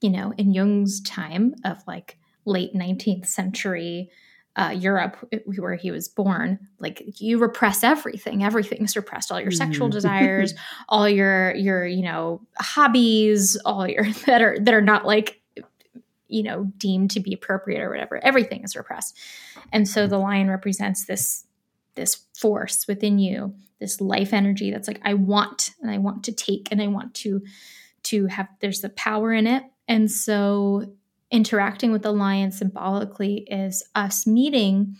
you 0.00 0.10
know 0.10 0.32
in 0.38 0.54
jung's 0.54 1.00
time 1.00 1.54
of 1.64 1.82
like 1.86 2.18
late 2.44 2.72
19th 2.74 3.26
century 3.26 4.10
uh, 4.56 4.70
Europe, 4.70 5.16
where 5.44 5.74
he 5.74 5.90
was 5.90 6.08
born, 6.08 6.58
like 6.78 7.20
you 7.20 7.38
repress 7.38 7.84
everything. 7.84 8.42
Everything's 8.42 8.96
repressed. 8.96 9.30
All 9.30 9.40
your 9.40 9.50
sexual 9.50 9.88
mm. 9.88 9.92
desires, 9.92 10.54
all 10.88 11.08
your 11.08 11.54
your 11.54 11.86
you 11.86 12.02
know 12.02 12.40
hobbies, 12.58 13.56
all 13.64 13.86
your 13.86 14.10
that 14.26 14.40
are 14.40 14.58
that 14.58 14.72
are 14.72 14.82
not 14.82 15.04
like 15.04 15.40
you 16.28 16.42
know 16.42 16.64
deemed 16.78 17.10
to 17.12 17.20
be 17.20 17.34
appropriate 17.34 17.82
or 17.82 17.90
whatever. 17.90 18.18
Everything 18.24 18.64
is 18.64 18.74
repressed, 18.74 19.16
and 19.72 19.86
so 19.86 20.06
the 20.06 20.18
lion 20.18 20.48
represents 20.48 21.04
this 21.04 21.44
this 21.94 22.22
force 22.38 22.86
within 22.88 23.18
you, 23.18 23.54
this 23.78 24.00
life 24.00 24.32
energy 24.32 24.70
that's 24.70 24.88
like 24.88 25.00
I 25.04 25.14
want 25.14 25.70
and 25.82 25.90
I 25.90 25.98
want 25.98 26.24
to 26.24 26.32
take 26.32 26.68
and 26.70 26.80
I 26.80 26.86
want 26.86 27.14
to 27.16 27.42
to 28.04 28.26
have. 28.28 28.48
There's 28.60 28.80
the 28.80 28.88
power 28.88 29.34
in 29.34 29.46
it, 29.46 29.64
and 29.86 30.10
so 30.10 30.94
interacting 31.30 31.92
with 31.92 32.02
the 32.02 32.12
lion 32.12 32.52
symbolically 32.52 33.46
is 33.50 33.82
us 33.94 34.26
meeting 34.26 34.96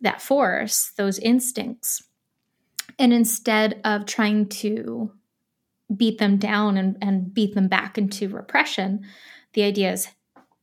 that 0.00 0.22
force, 0.22 0.92
those 0.96 1.18
instincts. 1.18 2.02
And 2.98 3.12
instead 3.12 3.80
of 3.84 4.06
trying 4.06 4.48
to 4.48 5.12
beat 5.94 6.18
them 6.18 6.36
down 6.36 6.76
and, 6.76 6.96
and 7.00 7.32
beat 7.32 7.54
them 7.54 7.68
back 7.68 7.98
into 7.98 8.28
repression, 8.28 9.04
the 9.52 9.62
idea 9.62 9.92
is 9.92 10.08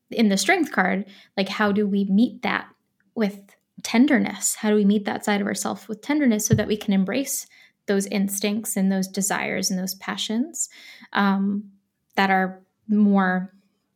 in 0.09 0.29
the 0.29 0.37
strength 0.37 0.71
card, 0.71 1.05
like 1.37 1.49
how 1.49 1.71
do 1.71 1.87
we 1.87 2.05
meet 2.05 2.41
that 2.41 2.67
with 3.15 3.39
tenderness? 3.83 4.55
How 4.55 4.69
do 4.69 4.75
we 4.75 4.85
meet 4.85 5.05
that 5.05 5.25
side 5.25 5.41
of 5.41 5.47
ourselves 5.47 5.87
with 5.87 6.01
tenderness 6.01 6.45
so 6.45 6.53
that 6.55 6.67
we 6.67 6.77
can 6.77 6.93
embrace 6.93 7.47
those 7.85 8.05
instincts 8.07 8.77
and 8.77 8.91
those 8.91 9.07
desires 9.07 9.69
and 9.69 9.79
those 9.79 9.95
passions 9.95 10.69
um, 11.13 11.71
that 12.15 12.29
are 12.29 12.61
more 12.87 13.52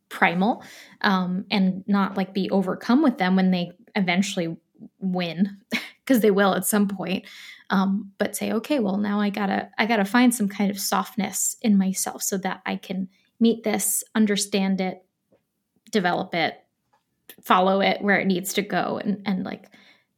primal 0.08 0.62
um, 1.02 1.44
and 1.50 1.84
not 1.86 2.16
like 2.16 2.34
be 2.34 2.48
overcome 2.50 3.02
with 3.02 3.18
them 3.18 3.36
when 3.36 3.50
they 3.50 3.72
eventually 3.94 4.56
win 4.98 5.58
because 6.04 6.20
they 6.20 6.30
will 6.30 6.54
at 6.54 6.64
some 6.64 6.88
point 6.88 7.24
um, 7.70 8.10
but 8.18 8.34
say 8.34 8.52
okay 8.52 8.78
well 8.78 8.96
now 8.96 9.20
i 9.20 9.28
gotta 9.28 9.68
i 9.78 9.86
gotta 9.86 10.04
find 10.04 10.34
some 10.34 10.48
kind 10.48 10.70
of 10.70 10.78
softness 10.78 11.56
in 11.62 11.76
myself 11.76 12.22
so 12.22 12.38
that 12.38 12.62
i 12.64 12.76
can 12.76 13.08
meet 13.40 13.62
this 13.64 14.02
understand 14.14 14.80
it 14.80 15.04
develop 15.90 16.34
it 16.34 16.64
follow 17.42 17.80
it 17.80 18.00
where 18.00 18.18
it 18.18 18.26
needs 18.26 18.54
to 18.54 18.62
go 18.62 19.00
and, 19.02 19.22
and 19.26 19.44
like 19.44 19.68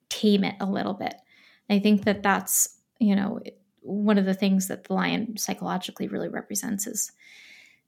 tame 0.08 0.44
it 0.44 0.56
a 0.60 0.66
little 0.66 0.94
bit. 0.94 1.14
I 1.68 1.78
think 1.78 2.04
that 2.04 2.22
that's 2.22 2.76
you 2.98 3.14
know 3.14 3.40
one 3.80 4.18
of 4.18 4.26
the 4.26 4.34
things 4.34 4.68
that 4.68 4.84
the 4.84 4.94
lion 4.94 5.36
psychologically 5.36 6.08
really 6.08 6.28
represents 6.28 6.86
is 6.86 7.12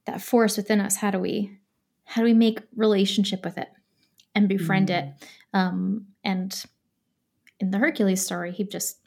that 0.06 0.22
force 0.22 0.56
within 0.56 0.80
us 0.80 0.96
how 0.96 1.10
do 1.10 1.18
we 1.18 1.58
how 2.04 2.22
do 2.22 2.26
we 2.26 2.34
make 2.34 2.60
relationship 2.76 3.44
with 3.44 3.58
it 3.58 3.68
and 4.34 4.48
befriend 4.48 4.88
mm. 4.88 4.98
it 4.98 5.28
um, 5.52 6.06
and 6.24 6.64
in 7.60 7.70
the 7.70 7.78
hercules 7.78 8.24
story 8.24 8.52
he 8.52 8.64
just 8.64 8.98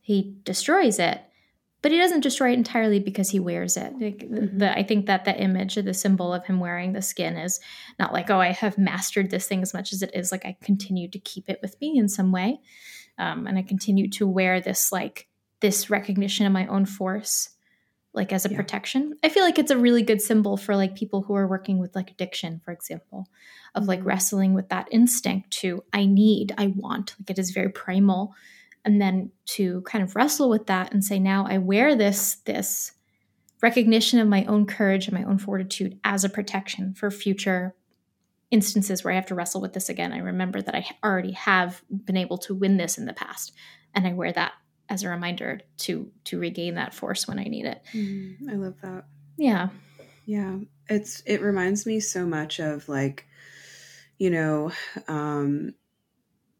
he 0.00 0.36
destroys 0.44 0.98
it 0.98 1.20
but 1.82 1.92
he 1.92 1.98
doesn't 1.98 2.20
destroy 2.20 2.50
it 2.50 2.58
entirely 2.58 3.00
because 3.00 3.30
he 3.30 3.40
wears 3.40 3.76
it 3.76 3.92
like, 4.00 4.18
mm-hmm. 4.18 4.58
the, 4.58 4.76
i 4.76 4.82
think 4.82 5.06
that 5.06 5.24
the 5.24 5.38
image 5.40 5.76
of 5.76 5.84
the 5.84 5.94
symbol 5.94 6.32
of 6.32 6.44
him 6.44 6.60
wearing 6.60 6.92
the 6.92 7.02
skin 7.02 7.36
is 7.36 7.60
not 7.98 8.12
like 8.12 8.30
oh 8.30 8.40
i 8.40 8.52
have 8.52 8.78
mastered 8.78 9.30
this 9.30 9.46
thing 9.46 9.62
as 9.62 9.74
much 9.74 9.92
as 9.92 10.02
it 10.02 10.10
is 10.14 10.32
like 10.32 10.44
i 10.44 10.56
continue 10.62 11.08
to 11.08 11.18
keep 11.18 11.48
it 11.48 11.58
with 11.62 11.80
me 11.80 11.98
in 11.98 12.08
some 12.08 12.32
way 12.32 12.60
um, 13.18 13.46
and 13.46 13.58
i 13.58 13.62
continue 13.62 14.08
to 14.08 14.26
wear 14.26 14.60
this 14.60 14.92
like 14.92 15.28
this 15.60 15.90
recognition 15.90 16.46
of 16.46 16.52
my 16.52 16.66
own 16.66 16.86
force 16.86 17.50
like 18.12 18.32
as 18.32 18.44
a 18.44 18.50
yeah. 18.50 18.56
protection. 18.56 19.14
I 19.22 19.28
feel 19.28 19.44
like 19.44 19.58
it's 19.58 19.70
a 19.70 19.78
really 19.78 20.02
good 20.02 20.20
symbol 20.20 20.56
for 20.56 20.76
like 20.76 20.96
people 20.96 21.22
who 21.22 21.34
are 21.34 21.46
working 21.46 21.78
with 21.78 21.94
like 21.94 22.10
addiction, 22.10 22.60
for 22.64 22.72
example, 22.72 23.28
of 23.74 23.86
like 23.86 24.00
mm-hmm. 24.00 24.08
wrestling 24.08 24.54
with 24.54 24.68
that 24.70 24.88
instinct 24.90 25.50
to 25.52 25.84
I 25.92 26.06
need, 26.06 26.52
I 26.58 26.68
want, 26.68 27.14
like 27.20 27.30
it 27.30 27.38
is 27.38 27.50
very 27.52 27.68
primal. 27.68 28.34
And 28.84 29.00
then 29.00 29.30
to 29.46 29.82
kind 29.82 30.02
of 30.02 30.16
wrestle 30.16 30.48
with 30.48 30.66
that 30.66 30.92
and 30.92 31.04
say, 31.04 31.18
now 31.18 31.46
I 31.48 31.58
wear 31.58 31.94
this, 31.94 32.36
this 32.46 32.92
recognition 33.62 34.18
of 34.18 34.26
my 34.26 34.44
own 34.46 34.66
courage 34.66 35.06
and 35.06 35.16
my 35.16 35.24
own 35.24 35.38
fortitude 35.38 36.00
as 36.02 36.24
a 36.24 36.30
protection 36.30 36.94
for 36.94 37.10
future 37.10 37.74
instances 38.50 39.04
where 39.04 39.12
I 39.12 39.16
have 39.16 39.26
to 39.26 39.34
wrestle 39.34 39.60
with 39.60 39.74
this 39.74 39.88
again, 39.88 40.12
I 40.12 40.18
remember 40.18 40.60
that 40.60 40.74
I 40.74 40.84
already 41.04 41.32
have 41.32 41.82
been 41.88 42.16
able 42.16 42.38
to 42.38 42.54
win 42.54 42.78
this 42.78 42.98
in 42.98 43.04
the 43.04 43.12
past, 43.12 43.52
and 43.94 44.06
I 44.06 44.12
wear 44.12 44.32
that 44.32 44.52
as 44.90 45.04
a 45.04 45.08
reminder 45.08 45.60
to 45.78 46.10
to 46.24 46.38
regain 46.38 46.74
that 46.74 46.92
force 46.92 47.26
when 47.26 47.38
I 47.38 47.44
need 47.44 47.64
it. 47.64 47.80
Mm, 47.94 48.50
I 48.50 48.54
love 48.56 48.80
that. 48.82 49.04
Yeah. 49.38 49.68
Yeah. 50.26 50.58
It's 50.88 51.22
it 51.24 51.40
reminds 51.40 51.86
me 51.86 52.00
so 52.00 52.26
much 52.26 52.58
of 52.58 52.88
like 52.88 53.26
you 54.18 54.30
know, 54.30 54.72
um 55.08 55.74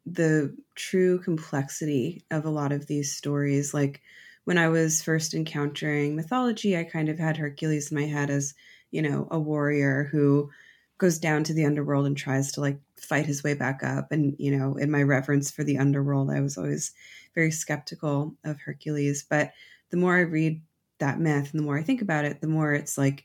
the 0.07 0.57
true 0.77 1.19
complexity 1.19 2.25
of 2.31 2.47
a 2.47 2.51
lot 2.51 2.73
of 2.73 2.87
these 2.87 3.14
stories 3.14 3.75
like 3.75 4.01
when 4.45 4.57
I 4.59 4.69
was 4.69 5.03
first 5.03 5.35
encountering 5.35 6.16
mythology, 6.16 6.77
I 6.77 6.85
kind 6.85 7.09
of 7.09 7.19
had 7.19 7.37
Hercules 7.37 7.93
in 7.93 7.99
my 7.99 8.07
head 8.07 8.31
as, 8.31 8.55
you 8.90 9.03
know, 9.03 9.29
a 9.31 9.38
warrior 9.38 10.09
who 10.11 10.51
goes 10.99 11.19
down 11.19 11.45
to 11.45 11.55
the 11.55 11.64
underworld 11.64 12.07
and 12.07 12.16
tries 12.16 12.51
to 12.53 12.61
like 12.61 12.81
fight 12.97 13.27
his 13.27 13.45
way 13.45 13.55
back 13.55 13.83
up. 13.83 14.11
And, 14.11 14.35
you 14.38 14.57
know, 14.57 14.77
in 14.77 14.90
my 14.90 15.03
reverence 15.03 15.51
for 15.51 15.62
the 15.62 15.79
underworld, 15.79 16.31
I 16.31 16.40
was 16.40 16.59
always 16.59 16.93
very 17.35 17.51
skeptical 17.51 18.35
of 18.45 18.61
Hercules. 18.61 19.25
But 19.29 19.53
the 19.90 19.97
more 19.97 20.16
I 20.16 20.21
read 20.21 20.62
that 20.99 21.21
myth 21.21 21.51
and 21.51 21.61
the 21.61 21.64
more 21.64 21.79
I 21.79 21.83
think 21.83 22.03
about 22.03 22.25
it, 22.25 22.40
the 22.40 22.47
more 22.47 22.73
it's 22.75 22.99
like 22.99 23.25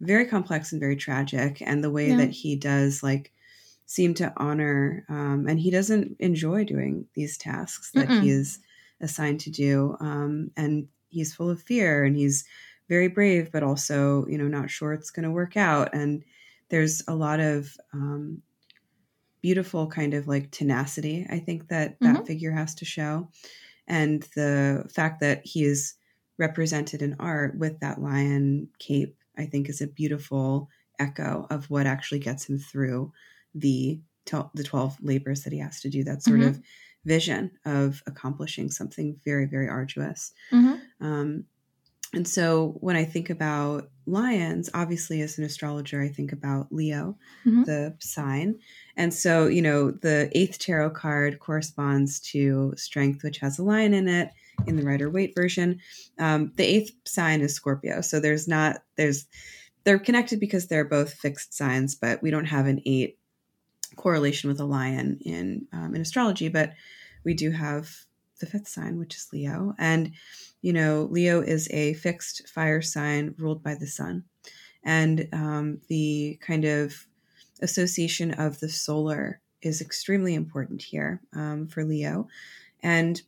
very 0.00 0.26
complex 0.26 0.72
and 0.72 0.80
very 0.80 0.96
tragic. 0.96 1.62
And 1.64 1.82
the 1.82 1.90
way 1.90 2.10
yeah. 2.10 2.16
that 2.16 2.30
he 2.30 2.56
does 2.56 3.02
like 3.02 3.32
seem 3.86 4.14
to 4.14 4.32
honor, 4.36 5.04
um, 5.08 5.46
and 5.48 5.60
he 5.60 5.70
doesn't 5.70 6.16
enjoy 6.18 6.64
doing 6.64 7.06
these 7.14 7.36
tasks 7.36 7.90
that 7.92 8.08
Mm-mm. 8.08 8.22
he 8.22 8.30
is 8.30 8.58
assigned 9.00 9.40
to 9.40 9.50
do. 9.50 9.96
Um, 10.00 10.50
and 10.56 10.88
he's 11.08 11.34
full 11.34 11.50
of 11.50 11.62
fear 11.62 12.04
and 12.04 12.16
he's 12.16 12.44
very 12.88 13.08
brave, 13.08 13.52
but 13.52 13.62
also, 13.62 14.26
you 14.26 14.38
know, 14.38 14.48
not 14.48 14.70
sure 14.70 14.92
it's 14.92 15.10
going 15.10 15.24
to 15.24 15.30
work 15.30 15.56
out. 15.56 15.94
And 15.94 16.24
there's 16.68 17.02
a 17.06 17.14
lot 17.14 17.38
of 17.38 17.76
um, 17.92 18.42
beautiful 19.42 19.86
kind 19.86 20.14
of 20.14 20.28
like 20.28 20.50
tenacity 20.50 21.26
i 21.30 21.38
think 21.38 21.68
that 21.68 21.98
that 22.00 22.14
mm-hmm. 22.14 22.24
figure 22.24 22.52
has 22.52 22.74
to 22.74 22.84
show 22.84 23.28
and 23.88 24.22
the 24.36 24.88
fact 24.94 25.20
that 25.20 25.44
he 25.44 25.64
is 25.64 25.94
represented 26.38 27.02
in 27.02 27.16
art 27.18 27.58
with 27.58 27.78
that 27.80 28.00
lion 28.00 28.68
cape 28.78 29.16
i 29.36 29.44
think 29.44 29.68
is 29.68 29.80
a 29.80 29.86
beautiful 29.86 30.68
echo 30.98 31.46
of 31.50 31.68
what 31.70 31.86
actually 31.86 32.20
gets 32.20 32.48
him 32.48 32.58
through 32.58 33.12
the 33.54 34.00
the 34.54 34.62
12 34.62 34.98
labors 35.02 35.42
that 35.42 35.52
he 35.52 35.58
has 35.58 35.80
to 35.80 35.90
do 35.90 36.04
that 36.04 36.22
sort 36.22 36.40
mm-hmm. 36.40 36.48
of 36.50 36.60
vision 37.04 37.50
of 37.64 38.02
accomplishing 38.06 38.70
something 38.70 39.18
very 39.24 39.46
very 39.46 39.68
arduous 39.68 40.32
mm-hmm. 40.52 40.76
um, 41.04 41.44
and 42.12 42.28
so 42.28 42.76
when 42.80 42.96
I 42.96 43.04
think 43.04 43.30
about 43.30 43.88
lions, 44.06 44.68
obviously 44.74 45.22
as 45.22 45.38
an 45.38 45.44
astrologer, 45.44 46.02
I 46.02 46.08
think 46.08 46.32
about 46.32 46.72
Leo, 46.72 47.16
mm-hmm. 47.46 47.62
the 47.64 47.96
sign. 48.00 48.58
And 48.96 49.14
so, 49.14 49.46
you 49.46 49.62
know, 49.62 49.90
the 49.90 50.30
eighth 50.32 50.58
tarot 50.58 50.90
card 50.90 51.38
corresponds 51.38 52.20
to 52.32 52.74
strength, 52.76 53.22
which 53.22 53.38
has 53.38 53.58
a 53.58 53.62
lion 53.62 53.94
in 53.94 54.08
it 54.08 54.30
in 54.66 54.76
the 54.76 54.82
Rider 54.82 55.08
Waite 55.08 55.34
version. 55.34 55.80
Um, 56.18 56.52
the 56.56 56.64
eighth 56.64 56.92
sign 57.06 57.40
is 57.40 57.54
Scorpio. 57.54 58.00
So 58.00 58.20
there's 58.20 58.46
not, 58.46 58.82
there's, 58.96 59.26
they're 59.84 59.98
connected 59.98 60.38
because 60.40 60.66
they're 60.66 60.84
both 60.84 61.14
fixed 61.14 61.54
signs, 61.54 61.94
but 61.94 62.22
we 62.22 62.30
don't 62.30 62.44
have 62.46 62.66
an 62.66 62.82
eight 62.84 63.18
correlation 63.96 64.48
with 64.48 64.60
a 64.60 64.64
lion 64.64 65.18
in, 65.24 65.66
um, 65.72 65.94
in 65.94 66.00
astrology, 66.00 66.48
but 66.48 66.72
we 67.24 67.34
do 67.34 67.50
have 67.50 67.90
the 68.40 68.46
fifth 68.46 68.68
sign, 68.68 68.98
which 68.98 69.14
is 69.14 69.28
Leo. 69.32 69.74
And 69.78 70.12
you 70.62 70.72
know, 70.72 71.08
Leo 71.10 71.40
is 71.40 71.68
a 71.70 71.94
fixed 71.94 72.48
fire 72.48 72.80
sign 72.80 73.34
ruled 73.36 73.62
by 73.62 73.74
the 73.74 73.86
sun. 73.86 74.24
And 74.84 75.28
um, 75.32 75.80
the 75.88 76.38
kind 76.40 76.64
of 76.64 77.06
association 77.60 78.32
of 78.32 78.60
the 78.60 78.68
solar 78.68 79.40
is 79.60 79.80
extremely 79.80 80.34
important 80.34 80.82
here 80.82 81.20
um, 81.34 81.68
for 81.68 81.84
Leo. 81.84 82.28
And 82.82 83.20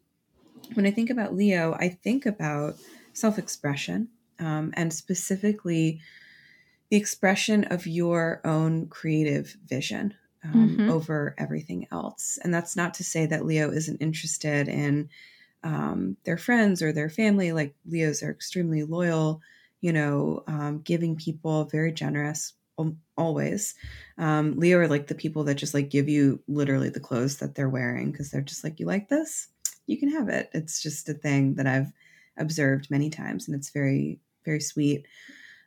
when 0.75 0.87
I 0.87 0.91
think 0.91 1.11
about 1.11 1.35
Leo, 1.35 1.77
I 1.79 1.89
think 1.89 2.25
about 2.25 2.77
self 3.13 3.39
expression 3.39 4.09
um, 4.39 4.73
and 4.75 4.93
specifically 4.93 6.01
the 6.91 6.97
expression 6.97 7.65
of 7.65 7.87
your 7.87 8.41
own 8.45 8.87
creative 8.87 9.57
vision 9.67 10.15
um, 10.45 10.71
mm-hmm. 10.71 10.91
over 10.91 11.35
everything 11.39 11.87
else. 11.91 12.39
And 12.43 12.53
that's 12.53 12.77
not 12.77 12.95
to 12.95 13.05
say 13.05 13.27
that 13.27 13.47
Leo 13.47 13.71
isn't 13.71 14.03
interested 14.03 14.69
in 14.69 15.09
um, 15.65 16.17
their 16.25 16.39
friends 16.39 16.83
or 16.83 16.93
their 16.93 17.11
family. 17.11 17.53
Like 17.53 17.75
Leos 17.87 18.23
are 18.23 18.31
extremely 18.31 18.85
loyal, 18.85 19.41
you 19.81 19.93
know, 19.93 20.45
um, 20.47 20.81
giving 20.83 21.17
people, 21.17 21.65
very 21.65 21.93
generous 21.93 22.53
always. 23.17 23.75
Um, 24.19 24.59
Leo 24.59 24.79
are 24.79 24.89
like 24.89 25.07
the 25.07 25.15
people 25.15 25.45
that 25.45 25.55
just 25.55 25.75
like 25.75 25.91
give 25.91 26.09
you 26.09 26.43
literally 26.49 26.89
the 26.89 27.01
clothes 27.01 27.39
that 27.39 27.55
they're 27.55 27.69
wearing 27.69 28.11
because 28.11 28.31
they're 28.31 28.41
just 28.41 28.65
like, 28.65 28.81
you 28.81 28.87
like 28.87 29.09
this? 29.09 29.49
You 29.87 29.99
can 29.99 30.11
have 30.11 30.29
it. 30.29 30.51
It's 30.53 30.83
just 30.83 31.09
a 31.09 31.15
thing 31.15 31.55
that 31.55 31.67
I've 31.67 31.93
observed 32.37 32.91
many 32.91 33.11
times 33.11 33.47
and 33.47 33.57
it's 33.57 33.71
very, 33.71 34.21
very 34.45 34.61
sweet. 34.61 35.07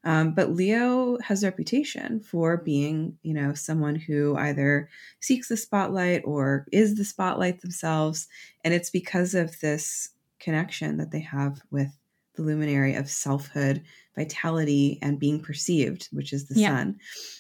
Um, 0.08 0.32
but 0.32 0.54
Leo 0.54 1.18
has 1.20 1.44
a 1.44 1.48
reputation 1.48 2.22
for 2.22 2.56
being, 2.56 3.18
you 3.24 3.34
know, 3.34 3.54
someone 3.54 3.96
who 3.96 4.38
either 4.38 4.88
seeks 5.20 5.50
the 5.50 5.58
spotlight 5.58 6.22
or 6.24 6.66
is 6.72 6.96
the 6.96 7.04
spotlight 7.04 7.60
themselves. 7.60 8.30
And 8.64 8.74
it's 8.74 8.90
because 8.90 9.36
of 9.36 9.60
this 9.60 10.12
connection 10.40 10.96
that 10.96 11.12
they 11.12 11.20
have 11.20 11.62
with 11.72 11.90
the 12.36 12.42
luminary 12.44 12.96
of 12.96 13.10
selfhood, 13.10 13.84
vitality, 14.16 14.98
and 15.02 15.20
being 15.20 15.42
perceived, 15.42 16.08
which 16.14 16.32
is 16.32 16.48
the 16.48 16.58
yeah. 16.58 16.70
sun. 16.70 17.00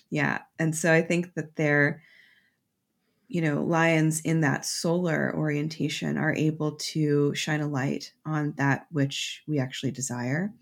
Yeah. 0.10 0.40
And 0.60 0.76
so 0.76 0.92
I 0.92 1.04
think 1.04 1.36
that 1.36 1.56
they're 1.56 2.02
you 3.28 3.42
know, 3.42 3.62
lions 3.62 4.22
in 4.22 4.42
that 4.42 4.66
solar 4.66 5.34
orientation 5.36 6.18
are 6.18 6.34
able 6.34 6.74
to 6.74 7.36
shine 7.36 7.60
a 7.60 7.68
light 7.68 8.14
on 8.26 8.54
that 8.58 8.88
which 8.92 9.44
we 9.48 9.60
actually 9.60 9.92
desire 9.92 10.54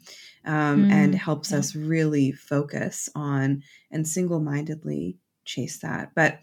um, 0.46 0.88
mm, 0.88 0.92
and 0.92 1.14
helps 1.14 1.52
yeah. 1.52 1.60
us 1.60 1.76
really 1.76 2.32
focus 2.32 3.08
on 3.14 3.62
and 3.92 4.08
single 4.08 4.40
mindedly 4.40 5.18
chase 5.46 5.80
that. 5.80 6.12
But 6.16 6.40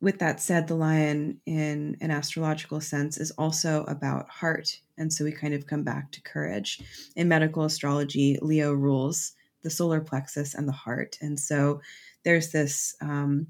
with 0.00 0.18
that 0.20 0.40
said, 0.40 0.66
the 0.66 0.74
lion 0.74 1.42
in 1.44 1.98
an 2.00 2.10
astrological 2.10 2.80
sense 2.80 3.18
is 3.18 3.30
also 3.32 3.84
about 3.84 4.30
heart. 4.30 4.80
And 4.96 5.12
so 5.12 5.24
we 5.24 5.32
kind 5.32 5.52
of 5.52 5.66
come 5.66 5.84
back 5.84 6.12
to 6.12 6.22
courage. 6.22 6.80
In 7.14 7.28
medical 7.28 7.64
astrology, 7.64 8.38
Leo 8.40 8.72
rules 8.72 9.32
the 9.62 9.68
solar 9.68 10.00
plexus 10.00 10.54
and 10.54 10.66
the 10.66 10.72
heart. 10.72 11.18
And 11.20 11.38
so 11.38 11.82
there's 12.24 12.50
this. 12.52 12.96
Um, 13.02 13.48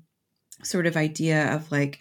sort 0.63 0.87
of 0.87 0.97
idea 0.97 1.55
of 1.55 1.71
like 1.71 2.01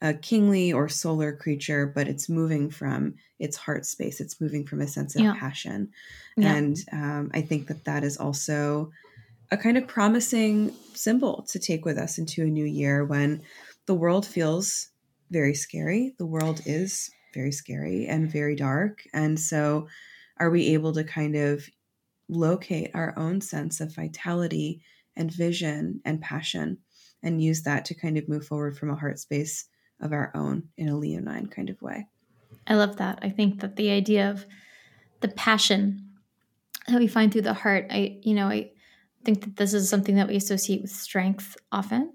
a 0.00 0.14
kingly 0.14 0.72
or 0.72 0.88
solar 0.88 1.32
creature, 1.34 1.86
but 1.86 2.08
it's 2.08 2.28
moving 2.28 2.70
from 2.70 3.14
its 3.38 3.56
heart 3.56 3.86
space. 3.86 4.20
It's 4.20 4.40
moving 4.40 4.66
from 4.66 4.80
a 4.80 4.86
sense 4.86 5.14
of 5.16 5.22
yeah. 5.22 5.34
passion. 5.34 5.90
Yeah. 6.36 6.54
And 6.54 6.76
um, 6.92 7.30
I 7.34 7.40
think 7.40 7.68
that 7.68 7.84
that 7.84 8.04
is 8.04 8.16
also 8.16 8.92
a 9.50 9.56
kind 9.56 9.78
of 9.78 9.86
promising 9.86 10.72
symbol 10.94 11.42
to 11.48 11.58
take 11.58 11.84
with 11.84 11.98
us 11.98 12.18
into 12.18 12.42
a 12.42 12.46
new 12.46 12.64
year 12.64 13.04
when 13.04 13.42
the 13.86 13.94
world 13.94 14.26
feels 14.26 14.88
very 15.30 15.54
scary. 15.54 16.14
The 16.18 16.26
world 16.26 16.60
is 16.66 17.10
very 17.32 17.52
scary 17.52 18.06
and 18.06 18.30
very 18.30 18.56
dark. 18.56 19.02
And 19.12 19.38
so, 19.38 19.88
are 20.38 20.50
we 20.50 20.74
able 20.74 20.92
to 20.92 21.04
kind 21.04 21.36
of 21.36 21.66
locate 22.28 22.90
our 22.94 23.14
own 23.16 23.40
sense 23.40 23.80
of 23.80 23.94
vitality 23.94 24.82
and 25.16 25.32
vision 25.32 26.00
and 26.04 26.20
passion 26.20 26.78
and 27.26 27.42
use 27.42 27.62
that 27.62 27.84
to 27.84 27.94
kind 27.94 28.16
of 28.16 28.28
move 28.28 28.46
forward 28.46 28.78
from 28.78 28.90
a 28.90 28.94
heart 28.94 29.18
space 29.18 29.66
of 30.00 30.12
our 30.12 30.30
own 30.34 30.62
in 30.76 30.88
a 30.88 30.96
leonine 30.96 31.48
kind 31.48 31.68
of 31.68 31.82
way. 31.82 32.06
I 32.68 32.74
love 32.74 32.96
that. 32.96 33.18
I 33.20 33.30
think 33.30 33.60
that 33.60 33.76
the 33.76 33.90
idea 33.90 34.30
of 34.30 34.46
the 35.20 35.28
passion 35.28 36.12
that 36.86 37.00
we 37.00 37.08
find 37.08 37.32
through 37.32 37.42
the 37.42 37.52
heart, 37.52 37.86
I 37.90 38.18
you 38.22 38.32
know, 38.32 38.46
I 38.46 38.70
think 39.24 39.42
that 39.42 39.56
this 39.56 39.74
is 39.74 39.90
something 39.90 40.14
that 40.14 40.28
we 40.28 40.36
associate 40.36 40.82
with 40.82 40.92
strength 40.92 41.56
often. 41.72 42.12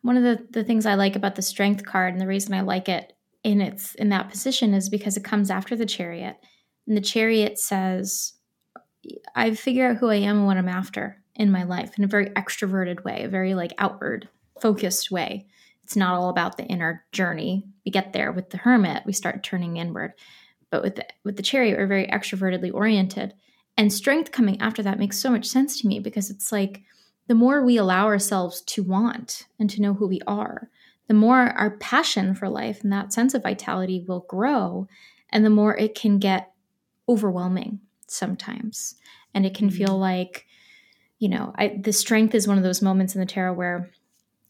One 0.00 0.16
of 0.16 0.22
the, 0.22 0.46
the 0.50 0.64
things 0.64 0.86
I 0.86 0.94
like 0.94 1.14
about 1.14 1.34
the 1.34 1.42
strength 1.42 1.84
card 1.84 2.12
and 2.12 2.20
the 2.20 2.26
reason 2.26 2.54
I 2.54 2.62
like 2.62 2.88
it 2.88 3.12
in 3.44 3.60
its 3.60 3.94
in 3.96 4.08
that 4.08 4.30
position 4.30 4.72
is 4.72 4.88
because 4.88 5.16
it 5.18 5.24
comes 5.24 5.50
after 5.50 5.76
the 5.76 5.84
chariot. 5.84 6.36
And 6.86 6.96
the 6.96 7.02
chariot 7.02 7.58
says, 7.58 8.32
I 9.34 9.52
figure 9.54 9.88
out 9.88 9.96
who 9.96 10.08
I 10.08 10.16
am 10.16 10.38
and 10.38 10.46
what 10.46 10.56
I'm 10.56 10.68
after 10.68 11.22
in 11.36 11.50
my 11.50 11.62
life 11.62 11.96
in 11.96 12.04
a 12.04 12.08
very 12.08 12.30
extroverted 12.30 13.04
way, 13.04 13.22
a 13.24 13.28
very 13.28 13.54
like 13.54 13.72
outward 13.78 14.28
focused 14.60 15.10
way. 15.10 15.46
It's 15.84 15.96
not 15.96 16.14
all 16.14 16.30
about 16.30 16.56
the 16.56 16.64
inner 16.64 17.04
journey. 17.12 17.64
We 17.84 17.92
get 17.92 18.12
there 18.12 18.32
with 18.32 18.50
the 18.50 18.56
hermit, 18.58 19.04
we 19.06 19.12
start 19.12 19.42
turning 19.42 19.76
inward. 19.76 20.14
But 20.70 20.82
with 20.82 20.96
the, 20.96 21.06
with 21.24 21.36
the 21.36 21.42
chariot, 21.42 21.78
we're 21.78 21.86
very 21.86 22.08
extrovertedly 22.08 22.74
oriented. 22.74 23.34
And 23.76 23.92
strength 23.92 24.32
coming 24.32 24.60
after 24.60 24.82
that 24.82 24.98
makes 24.98 25.18
so 25.18 25.30
much 25.30 25.46
sense 25.46 25.80
to 25.80 25.86
me 25.86 26.00
because 26.00 26.30
it's 26.30 26.50
like 26.50 26.82
the 27.28 27.34
more 27.34 27.64
we 27.64 27.76
allow 27.76 28.06
ourselves 28.06 28.62
to 28.62 28.82
want 28.82 29.46
and 29.58 29.68
to 29.70 29.82
know 29.82 29.94
who 29.94 30.08
we 30.08 30.20
are, 30.26 30.70
the 31.08 31.14
more 31.14 31.38
our 31.38 31.76
passion 31.78 32.34
for 32.34 32.48
life 32.48 32.82
and 32.82 32.92
that 32.92 33.12
sense 33.12 33.34
of 33.34 33.42
vitality 33.42 34.04
will 34.06 34.26
grow, 34.28 34.88
and 35.30 35.44
the 35.44 35.50
more 35.50 35.76
it 35.76 35.94
can 35.94 36.18
get 36.18 36.52
overwhelming 37.08 37.80
sometimes. 38.08 38.96
And 39.34 39.44
it 39.44 39.54
can 39.54 39.70
feel 39.70 39.90
mm-hmm. 39.90 40.00
like 40.00 40.45
you 41.18 41.28
know, 41.28 41.52
I, 41.56 41.78
the 41.80 41.92
strength 41.92 42.34
is 42.34 42.46
one 42.46 42.58
of 42.58 42.64
those 42.64 42.82
moments 42.82 43.14
in 43.14 43.20
the 43.20 43.26
tarot 43.26 43.54
where 43.54 43.90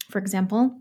For 0.09 0.19
example, 0.19 0.79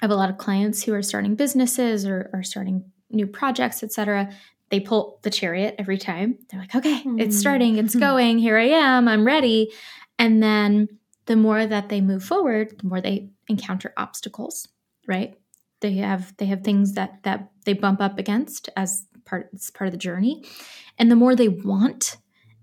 I 0.00 0.04
have 0.04 0.10
a 0.10 0.16
lot 0.16 0.30
of 0.30 0.38
clients 0.38 0.82
who 0.82 0.94
are 0.94 1.02
starting 1.02 1.34
businesses 1.34 2.06
or 2.06 2.30
are 2.32 2.42
starting 2.42 2.84
new 3.10 3.26
projects, 3.26 3.82
etc. 3.82 4.30
They 4.70 4.80
pull 4.80 5.18
the 5.22 5.30
chariot 5.30 5.74
every 5.78 5.98
time. 5.98 6.38
They're 6.48 6.60
like, 6.60 6.74
okay, 6.74 7.02
mm. 7.02 7.20
it's 7.20 7.38
starting, 7.38 7.78
it's 7.78 7.94
going, 8.08 8.38
here 8.38 8.58
I 8.58 8.68
am, 8.68 9.08
I'm 9.08 9.26
ready. 9.26 9.72
And 10.18 10.42
then 10.42 10.88
the 11.26 11.36
more 11.36 11.66
that 11.66 11.88
they 11.88 12.00
move 12.00 12.24
forward, 12.24 12.78
the 12.78 12.86
more 12.86 13.00
they 13.00 13.30
encounter 13.48 13.92
obstacles, 13.96 14.68
right? 15.06 15.34
They 15.80 15.94
have 15.96 16.36
they 16.38 16.46
have 16.46 16.62
things 16.62 16.94
that 16.94 17.22
that 17.22 17.50
they 17.64 17.72
bump 17.72 18.00
up 18.00 18.18
against 18.18 18.68
as 18.76 19.06
part 19.24 19.50
as 19.54 19.70
part 19.70 19.88
of 19.88 19.92
the 19.92 19.98
journey. 19.98 20.44
And 20.98 21.10
the 21.10 21.16
more 21.16 21.36
they 21.36 21.48
want 21.48 22.16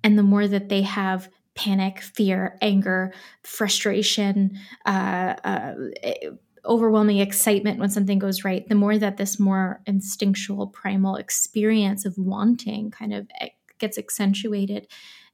and 0.04 0.18
the 0.18 0.24
more 0.24 0.48
that 0.48 0.70
they 0.70 0.82
have 0.82 1.30
panic, 1.56 2.02
fear, 2.02 2.58
anger, 2.62 3.14
frustration, 3.44 4.58
uh, 4.86 5.36
uh, 5.44 5.74
overwhelming 6.66 7.20
excitement 7.20 7.80
when 7.80 7.90
something 7.90 8.20
goes 8.20 8.44
right, 8.44 8.68
the 8.68 8.76
more 8.76 8.98
that 8.98 9.18
this 9.18 9.40
more 9.40 9.82
instinctual, 9.86 10.68
primal 10.68 11.16
experience 11.16 12.06
of 12.06 12.18
wanting 12.18 12.92
kind 12.92 13.14
of 13.14 13.28
gets 13.80 13.98
accentuated. 13.98 14.88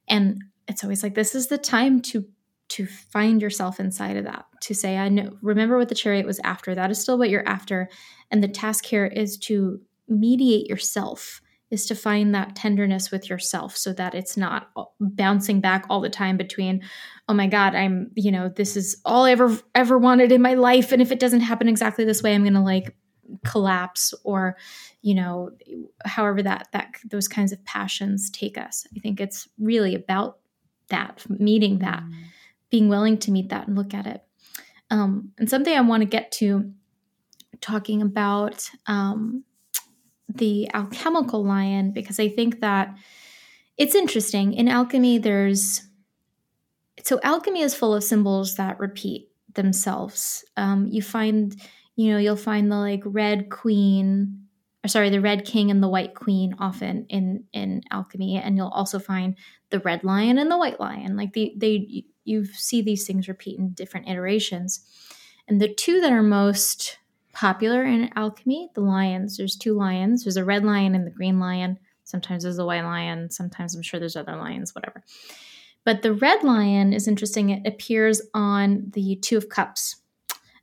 And 0.08 0.42
it's 0.68 0.84
always 0.84 1.02
like, 1.02 1.14
this 1.14 1.34
is 1.34 1.48
the 1.48 1.58
time 1.58 2.00
to 2.02 2.24
to 2.68 2.86
find 2.86 3.42
yourself 3.42 3.78
inside 3.78 4.16
of 4.16 4.24
that 4.24 4.46
to 4.62 4.74
say 4.74 4.96
i 4.96 5.06
know 5.06 5.36
remember 5.42 5.76
what 5.76 5.90
the 5.90 5.94
chariot 5.94 6.24
was 6.24 6.40
after 6.42 6.74
that 6.74 6.90
is 6.90 6.98
still 6.98 7.18
what 7.18 7.28
you're 7.28 7.46
after 7.46 7.86
and 8.30 8.42
the 8.42 8.48
task 8.48 8.86
here 8.86 9.04
is 9.04 9.36
to 9.36 9.78
mediate 10.08 10.66
yourself 10.68 11.41
is 11.72 11.86
to 11.86 11.94
find 11.94 12.34
that 12.34 12.54
tenderness 12.54 13.10
with 13.10 13.30
yourself 13.30 13.74
so 13.74 13.94
that 13.94 14.14
it's 14.14 14.36
not 14.36 14.70
bouncing 15.00 15.58
back 15.58 15.86
all 15.88 16.02
the 16.02 16.10
time 16.10 16.36
between 16.36 16.82
oh 17.28 17.34
my 17.34 17.46
god 17.48 17.74
i'm 17.74 18.10
you 18.14 18.30
know 18.30 18.48
this 18.50 18.76
is 18.76 19.00
all 19.04 19.24
i 19.24 19.32
ever 19.32 19.58
ever 19.74 19.98
wanted 19.98 20.30
in 20.30 20.42
my 20.42 20.54
life 20.54 20.92
and 20.92 21.00
if 21.00 21.10
it 21.10 21.18
doesn't 21.18 21.40
happen 21.40 21.68
exactly 21.68 22.04
this 22.04 22.22
way 22.22 22.34
i'm 22.34 22.42
going 22.42 22.52
to 22.52 22.60
like 22.60 22.94
collapse 23.46 24.12
or 24.22 24.56
you 25.00 25.14
know 25.14 25.50
however 26.04 26.42
that 26.42 26.68
that 26.72 26.88
those 27.10 27.26
kinds 27.26 27.52
of 27.52 27.64
passions 27.64 28.30
take 28.30 28.58
us 28.58 28.86
i 28.94 29.00
think 29.00 29.18
it's 29.18 29.48
really 29.58 29.94
about 29.94 30.38
that 30.88 31.24
meeting 31.30 31.78
that 31.78 32.02
mm. 32.02 32.12
being 32.68 32.90
willing 32.90 33.16
to 33.16 33.30
meet 33.30 33.48
that 33.48 33.66
and 33.66 33.76
look 33.76 33.94
at 33.94 34.06
it 34.06 34.22
um, 34.90 35.32
and 35.38 35.48
something 35.48 35.74
i 35.74 35.80
want 35.80 36.02
to 36.02 36.06
get 36.06 36.30
to 36.30 36.70
talking 37.62 38.02
about 38.02 38.68
um, 38.86 39.42
the 40.28 40.68
alchemical 40.74 41.44
lion 41.44 41.92
because 41.92 42.18
I 42.18 42.28
think 42.28 42.60
that 42.60 42.94
it's 43.76 43.94
interesting. 43.94 44.52
In 44.52 44.68
alchemy, 44.68 45.18
there's 45.18 45.82
so 47.02 47.20
alchemy 47.22 47.62
is 47.62 47.74
full 47.74 47.94
of 47.94 48.04
symbols 48.04 48.56
that 48.56 48.78
repeat 48.78 49.28
themselves. 49.54 50.44
Um, 50.56 50.86
you 50.86 51.02
find, 51.02 51.54
you 51.96 52.12
know, 52.12 52.18
you'll 52.18 52.36
find 52.36 52.70
the 52.70 52.76
like 52.76 53.02
red 53.04 53.50
queen, 53.50 54.46
or 54.84 54.88
sorry, 54.88 55.10
the 55.10 55.20
red 55.20 55.44
king 55.44 55.70
and 55.70 55.82
the 55.82 55.88
white 55.88 56.14
queen 56.14 56.54
often 56.58 57.06
in 57.08 57.44
in 57.52 57.82
alchemy, 57.90 58.36
and 58.36 58.56
you'll 58.56 58.68
also 58.68 58.98
find 58.98 59.36
the 59.70 59.80
red 59.80 60.04
lion 60.04 60.38
and 60.38 60.50
the 60.50 60.58
white 60.58 60.80
lion. 60.80 61.16
Like 61.16 61.32
the 61.32 61.52
they 61.56 62.04
you 62.24 62.44
see 62.44 62.82
these 62.82 63.06
things 63.06 63.28
repeat 63.28 63.58
in 63.58 63.72
different 63.72 64.08
iterations, 64.08 64.86
and 65.48 65.60
the 65.60 65.72
two 65.72 66.00
that 66.00 66.12
are 66.12 66.22
most 66.22 66.98
popular 67.32 67.84
in 67.84 68.10
alchemy. 68.16 68.70
The 68.74 68.80
lions, 68.80 69.36
there's 69.36 69.56
two 69.56 69.74
lions. 69.74 70.24
There's 70.24 70.36
a 70.36 70.44
red 70.44 70.64
lion 70.64 70.94
and 70.94 71.06
the 71.06 71.10
green 71.10 71.38
lion. 71.40 71.78
Sometimes 72.04 72.42
there's 72.42 72.58
a 72.58 72.64
white 72.64 72.84
lion. 72.84 73.30
Sometimes 73.30 73.74
I'm 73.74 73.82
sure 73.82 73.98
there's 73.98 74.16
other 74.16 74.36
lions, 74.36 74.74
whatever. 74.74 75.02
But 75.84 76.02
the 76.02 76.12
red 76.12 76.44
lion 76.44 76.92
is 76.92 77.08
interesting. 77.08 77.50
It 77.50 77.66
appears 77.66 78.22
on 78.34 78.90
the 78.92 79.16
Two 79.16 79.36
of 79.36 79.48
Cups. 79.48 79.96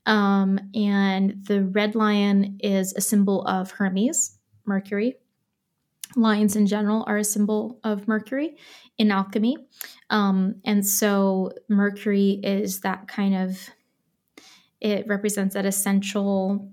Um, 0.05 0.59
and 0.73 1.45
the 1.45 1.65
red 1.65 1.95
lion 1.95 2.57
is 2.61 2.93
a 2.93 3.01
symbol 3.01 3.45
of 3.45 3.71
Hermes, 3.71 4.37
Mercury. 4.65 5.15
Lions 6.15 6.55
in 6.55 6.65
general 6.65 7.03
are 7.07 7.17
a 7.17 7.23
symbol 7.23 7.79
of 7.83 8.07
Mercury 8.07 8.57
in 8.97 9.11
alchemy. 9.11 9.57
Um, 10.09 10.55
and 10.65 10.85
so 10.85 11.51
Mercury 11.67 12.39
is 12.43 12.79
that 12.79 13.07
kind 13.07 13.35
of 13.35 13.59
it 14.81 15.07
represents 15.07 15.53
that 15.55 15.65
essential 15.65 16.71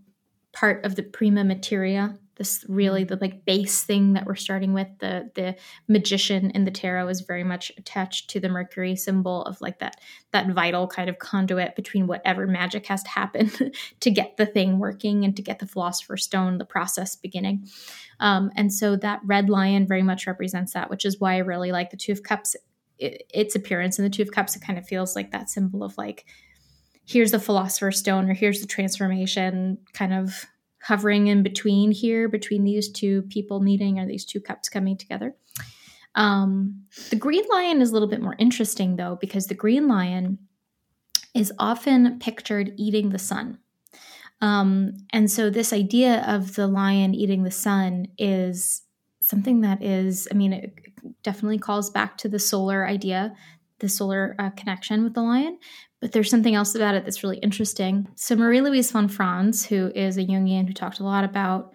part 0.53 0.85
of 0.85 0.95
the 0.95 1.03
prima 1.03 1.45
materia 1.45 2.19
this 2.37 2.65
really 2.69 3.03
the 3.05 3.17
like 3.21 3.45
base 3.45 3.83
thing 3.83 4.13
that 4.13 4.27
we're 4.27 4.35
starting 4.35 4.73
with. 4.73 4.89
The 4.99 5.31
the 5.35 5.57
magician 5.89 6.51
in 6.51 6.65
the 6.65 6.71
tarot 6.71 7.09
is 7.09 7.23
very 7.23 7.45
much 7.45 7.73
attached 7.77 8.31
to 8.31 8.41
the 8.41 8.49
mercury 8.49 8.95
symbol 8.95 9.43
of 9.45 9.61
like 9.61 9.79
that 9.81 10.01
that 10.33 10.51
vital 10.51 10.87
kind 10.87 11.09
of 11.09 11.19
conduit 11.19 11.75
between 11.75 12.07
whatever 12.07 12.47
magic 12.47 12.87
has 12.87 13.03
to 13.03 13.11
happen 13.11 13.51
to 14.01 14.11
get 14.11 14.37
the 14.37 14.47
thing 14.47 14.79
working 14.79 15.25
and 15.25 15.35
to 15.37 15.43
get 15.43 15.59
the 15.59 15.67
philosopher's 15.67 16.25
stone 16.25 16.59
the 16.59 16.65
process 16.65 17.17
beginning. 17.17 17.67
Um, 18.21 18.51
and 18.55 18.73
so 18.73 18.97
that 18.97 19.21
red 19.25 19.49
lion 19.49 19.87
very 19.87 20.03
much 20.03 20.27
represents 20.27 20.75
that 20.75 20.91
which 20.91 21.05
is 21.05 21.21
why 21.21 21.35
i 21.35 21.39
really 21.39 21.73
like 21.73 21.91
the 21.91 21.97
two 21.97 22.13
of 22.13 22.23
cups. 22.23 22.55
It, 22.99 23.25
its 23.33 23.55
appearance 23.55 23.99
in 23.99 24.05
the 24.05 24.11
two 24.11 24.23
of 24.23 24.31
cups 24.31 24.57
it 24.57 24.63
kind 24.63 24.79
of 24.79 24.87
feels 24.87 25.15
like 25.15 25.31
that 25.33 25.51
symbol 25.51 25.83
of 25.83 25.99
like 25.99 26.25
here's 27.07 27.31
the 27.31 27.39
philosopher's 27.39 27.99
stone 27.99 28.29
or 28.29 28.35
here's 28.35 28.61
the 28.61 28.67
transformation 28.67 29.79
kind 29.93 30.13
of 30.13 30.47
hovering 30.83 31.27
in 31.29 31.43
between 31.43 31.91
here 31.91 32.29
between 32.29 32.65
these 32.65 32.91
two 32.91 33.23
people 33.23 33.61
meeting 33.61 33.99
or 33.99 34.07
these 34.07 34.25
two 34.25 34.41
cups 34.41 34.69
coming 34.69 34.97
together. 34.97 35.35
Um, 36.15 36.85
the 37.11 37.17
green 37.17 37.45
lion 37.51 37.83
is 37.83 37.91
a 37.91 37.93
little 37.93 38.09
bit 38.09 38.23
more 38.23 38.37
interesting 38.39 38.97
though 38.97 39.19
because 39.21 39.47
the 39.47 39.55
green 39.55 39.89
lion 39.89 40.39
is 41.35 41.53
often 41.59 42.19
pictured 42.19 42.73
eating 42.77 43.11
the 43.11 43.19
sun. 43.19 43.59
Um, 44.41 44.95
and 45.13 45.31
so 45.31 45.51
this 45.51 45.73
idea 45.73 46.25
of 46.27 46.55
the 46.55 46.67
lion 46.67 47.15
eating 47.15 47.43
the 47.43 47.51
sun 47.51 48.09
is 48.19 48.83
something 49.27 49.61
that 49.61 49.83
is 49.83 50.29
i 50.31 50.35
mean 50.35 50.53
it 50.53 50.73
definitely 51.25 51.59
calls 51.59 51.91
back 51.91 52.17
to 52.17 52.29
the 52.29 52.39
solar 52.39 52.87
idea 52.87 53.35
the 53.81 53.89
solar 53.89 54.37
uh, 54.39 54.51
connection 54.51 55.03
with 55.03 55.15
the 55.15 55.21
lion 55.21 55.59
but 56.01 56.13
there's 56.13 56.31
something 56.31 56.55
else 56.55 56.75
about 56.75 56.95
it 56.95 57.05
that's 57.05 57.23
really 57.23 57.39
interesting. 57.39 58.09
So, 58.15 58.37
Marie 58.37 58.61
Louise 58.61 58.91
von 58.91 59.09
Franz, 59.09 59.65
who 59.65 59.91
is 59.95 60.17
a 60.19 60.25
Jungian 60.25 60.67
who 60.67 60.75
talked 60.75 61.01
a 61.01 61.05
lot 61.05 61.25
about 61.25 61.73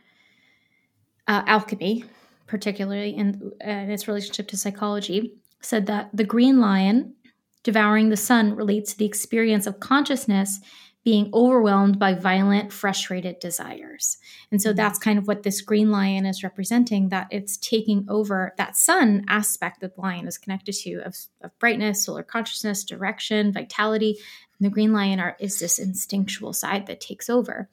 uh, 1.27 1.43
alchemy, 1.47 2.05
particularly 2.47 3.15
in, 3.15 3.51
uh, 3.65 3.69
in 3.69 3.89
its 3.89 4.07
relationship 4.07 4.47
to 4.49 4.57
psychology, 4.57 5.33
said 5.61 5.85
that 5.87 6.09
the 6.13 6.23
green 6.23 6.59
lion 6.59 7.15
devouring 7.63 8.09
the 8.09 8.17
sun 8.17 8.55
relates 8.55 8.91
to 8.91 8.97
the 8.97 9.05
experience 9.05 9.67
of 9.67 9.79
consciousness 9.79 10.59
being 11.03 11.31
overwhelmed 11.33 11.97
by 11.97 12.13
violent, 12.13 12.71
frustrated 12.71 13.39
desires. 13.39 14.17
And 14.51 14.61
so 14.61 14.69
mm-hmm. 14.69 14.77
that's 14.77 14.99
kind 14.99 15.17
of 15.17 15.27
what 15.27 15.43
this 15.43 15.61
green 15.61 15.89
lion 15.89 16.25
is 16.25 16.43
representing 16.43 17.09
that 17.09 17.27
it's 17.31 17.57
taking 17.57 18.05
over 18.07 18.53
that 18.57 18.75
sun 18.77 19.25
aspect 19.27 19.81
that 19.81 19.95
the 19.95 20.01
lion 20.01 20.27
is 20.27 20.37
connected 20.37 20.73
to 20.73 21.01
of, 21.03 21.17
of 21.41 21.57
brightness, 21.57 22.05
solar 22.05 22.23
consciousness, 22.23 22.83
direction, 22.83 23.51
vitality. 23.51 24.17
And 24.59 24.65
the 24.65 24.71
green 24.71 24.93
lion 24.93 25.19
are, 25.19 25.35
is 25.39 25.59
this 25.59 25.79
instinctual 25.79 26.53
side 26.53 26.85
that 26.85 27.01
takes 27.01 27.29
over. 27.29 27.67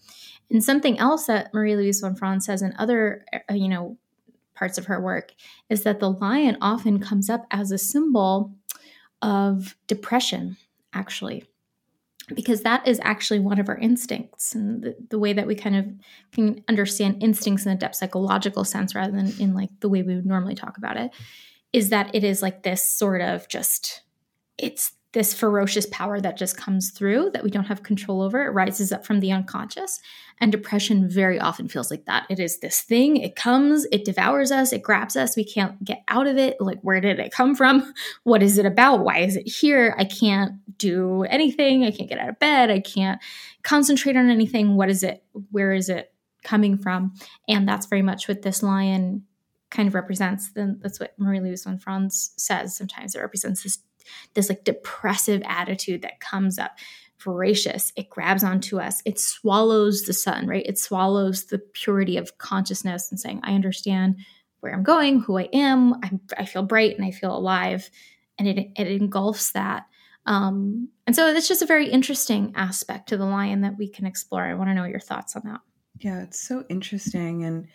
And 0.51 0.65
something 0.65 0.99
else 0.99 1.27
that 1.27 1.53
Marie 1.53 1.77
Louise 1.77 2.01
von 2.01 2.15
Franz 2.15 2.47
says 2.47 2.63
in 2.63 2.75
other, 2.79 3.27
uh, 3.51 3.55
you 3.55 3.69
know, 3.69 3.99
parts 4.55 4.79
of 4.79 4.87
her 4.87 5.01
work 5.01 5.35
is 5.69 5.83
that 5.83 6.01
the 6.01 6.11
lion 6.11 6.57
often 6.63 6.99
comes 6.99 7.29
up 7.29 7.47
as 7.51 7.71
a 7.71 7.79
symbol 7.79 8.55
of 9.21 9.77
depression, 9.87 10.57
actually 10.95 11.45
because 12.35 12.63
that 12.63 12.87
is 12.87 13.01
actually 13.03 13.41
one 13.41 13.59
of 13.59 13.69
our 13.69 13.79
instincts 13.79 14.55
and 14.55 14.83
the, 14.83 14.97
the, 15.11 15.19
way 15.19 15.33
that 15.33 15.47
we 15.47 15.55
kind 15.55 15.77
of 15.77 15.87
can 16.33 16.63
understand 16.69 17.23
instincts 17.23 17.67
in 17.67 17.73
a 17.73 17.77
depth 17.77 17.97
psychological 17.97 18.65
sense 18.65 18.95
rather 18.95 19.13
than 19.13 19.33
in 19.41 19.55
like 19.55 19.71
the 19.81 19.89
way 19.89 20.03
we 20.03 20.15
would 20.15 20.27
normally 20.27 20.55
talk 20.55 20.79
about 20.79 20.97
it 20.97 21.11
is 21.73 21.91
that 21.91 22.15
it 22.15 22.25
is 22.25 22.43
like 22.43 22.63
this 22.63 22.83
sort 22.83 23.21
of 23.21 23.49
just 23.49 24.03
it's 24.59 24.93
this 25.13 25.33
ferocious 25.33 25.87
power 25.91 26.21
that 26.21 26.37
just 26.37 26.57
comes 26.57 26.91
through 26.91 27.31
that 27.31 27.43
we 27.43 27.51
don't 27.51 27.65
have 27.65 27.83
control 27.83 28.21
over. 28.21 28.45
It 28.45 28.51
rises 28.51 28.93
up 28.93 29.07
from 29.07 29.21
the 29.21 29.33
unconscious. 29.33 30.01
And 30.41 30.53
depression 30.53 31.09
very 31.09 31.39
often 31.39 31.69
feels 31.69 31.91
like 31.91 32.05
that. 32.07 32.27
It 32.29 32.39
is 32.39 32.61
this 32.61 32.81
thing, 32.81 33.17
it 33.17 33.37
comes, 33.37 33.87
it 33.91 34.05
devours 34.05 34.53
us, 34.53 34.73
it 34.73 34.83
grabs 34.83 35.17
us. 35.17 35.37
We 35.37 35.45
can't 35.45 35.83
get 35.85 36.03
out 36.09 36.27
of 36.27 36.37
it. 36.39 36.61
Like, 36.61 36.81
where 36.83 37.01
did 37.01 37.19
it 37.19 37.33
come 37.33 37.55
from? 37.55 37.93
What 38.25 38.43
is 38.43 38.59
it 38.59 38.67
about? 38.67 39.01
Why 39.01 39.19
is 39.19 39.37
it 39.37 39.49
here? 39.49 39.95
I 39.99 40.05
can't 40.05 40.53
do 40.77 41.23
anything. 41.25 41.85
I 41.85 41.91
can't 41.91 42.09
get 42.09 42.19
out 42.19 42.29
of 42.29 42.39
bed. 42.39 42.71
I 42.71 42.81
can't 42.81 43.21
concentrate 43.63 44.17
on 44.17 44.29
anything. 44.29 44.77
What 44.77 44.91
is 44.91 45.03
it? 45.03 45.23
Where 45.51 45.73
is 45.73 45.89
it 45.89 46.13
coming 46.45 46.79
from? 46.79 47.15
And 47.49 47.67
that's 47.67 47.87
very 47.87 48.03
much 48.03 48.29
what 48.29 48.43
this 48.43 48.63
lion 48.63 49.25
kind 49.71 49.89
of 49.89 49.95
represents. 49.95 50.51
Then 50.53 50.79
that's 50.83 51.01
what 51.01 51.19
Marie 51.19 51.41
Louise 51.41 51.65
von 51.65 51.79
Franz 51.79 52.33
says. 52.37 52.77
Sometimes 52.77 53.15
it 53.15 53.21
represents 53.21 53.63
this 53.63 53.79
this 54.35 54.49
like 54.49 54.65
depressive 54.65 55.43
attitude 55.45 56.03
that 56.03 56.21
comes 56.21 56.59
up 56.59 56.79
voracious 57.21 57.93
it 57.97 58.09
grabs 58.11 58.45
onto 58.45 58.79
us 58.79 59.03
it 59.05 59.19
swallows 59.19 60.03
the 60.03 60.13
sun 60.13 60.47
right 60.47 60.67
it 60.67 60.79
swallows 60.79 61.47
the 61.47 61.59
purity 61.59 62.17
of 62.17 62.39
consciousness 62.39 63.11
and 63.11 63.19
saying 63.19 63.41
i 63.43 63.55
understand 63.55 64.17
where 64.61 64.73
i'm 64.73 64.83
going 64.85 65.21
who 65.21 65.39
i 65.39 65.49
am 65.53 65.95
I'm, 66.03 66.21
i 66.39 66.45
feel 66.45 66.63
bright 66.63 66.97
and 66.97 67.05
i 67.05 67.11
feel 67.11 67.37
alive 67.37 67.91
and 68.39 68.47
it, 68.47 68.71
it 68.77 68.87
engulfs 68.87 69.53
that 69.53 69.87
Um, 70.27 70.91
and 71.07 71.17
so 71.17 71.27
it's 71.27 71.49
just 71.49 71.63
a 71.63 71.67
very 71.67 71.89
interesting 71.89 72.53
aspect 72.55 73.09
to 73.09 73.17
the 73.17 73.25
lion 73.25 73.63
that 73.63 73.79
we 73.79 73.89
can 73.89 74.05
explore. 74.05 74.45
I 74.45 74.53
want 74.55 74.69
to 74.69 74.75
know 74.75 74.85
your 74.85 75.01
thoughts 75.01 75.35
on 75.35 75.43
that. 75.47 75.61
Yeah, 76.01 76.23
it's 76.23 76.39
so 76.39 76.65
interesting. 76.69 77.45
And 77.45 77.67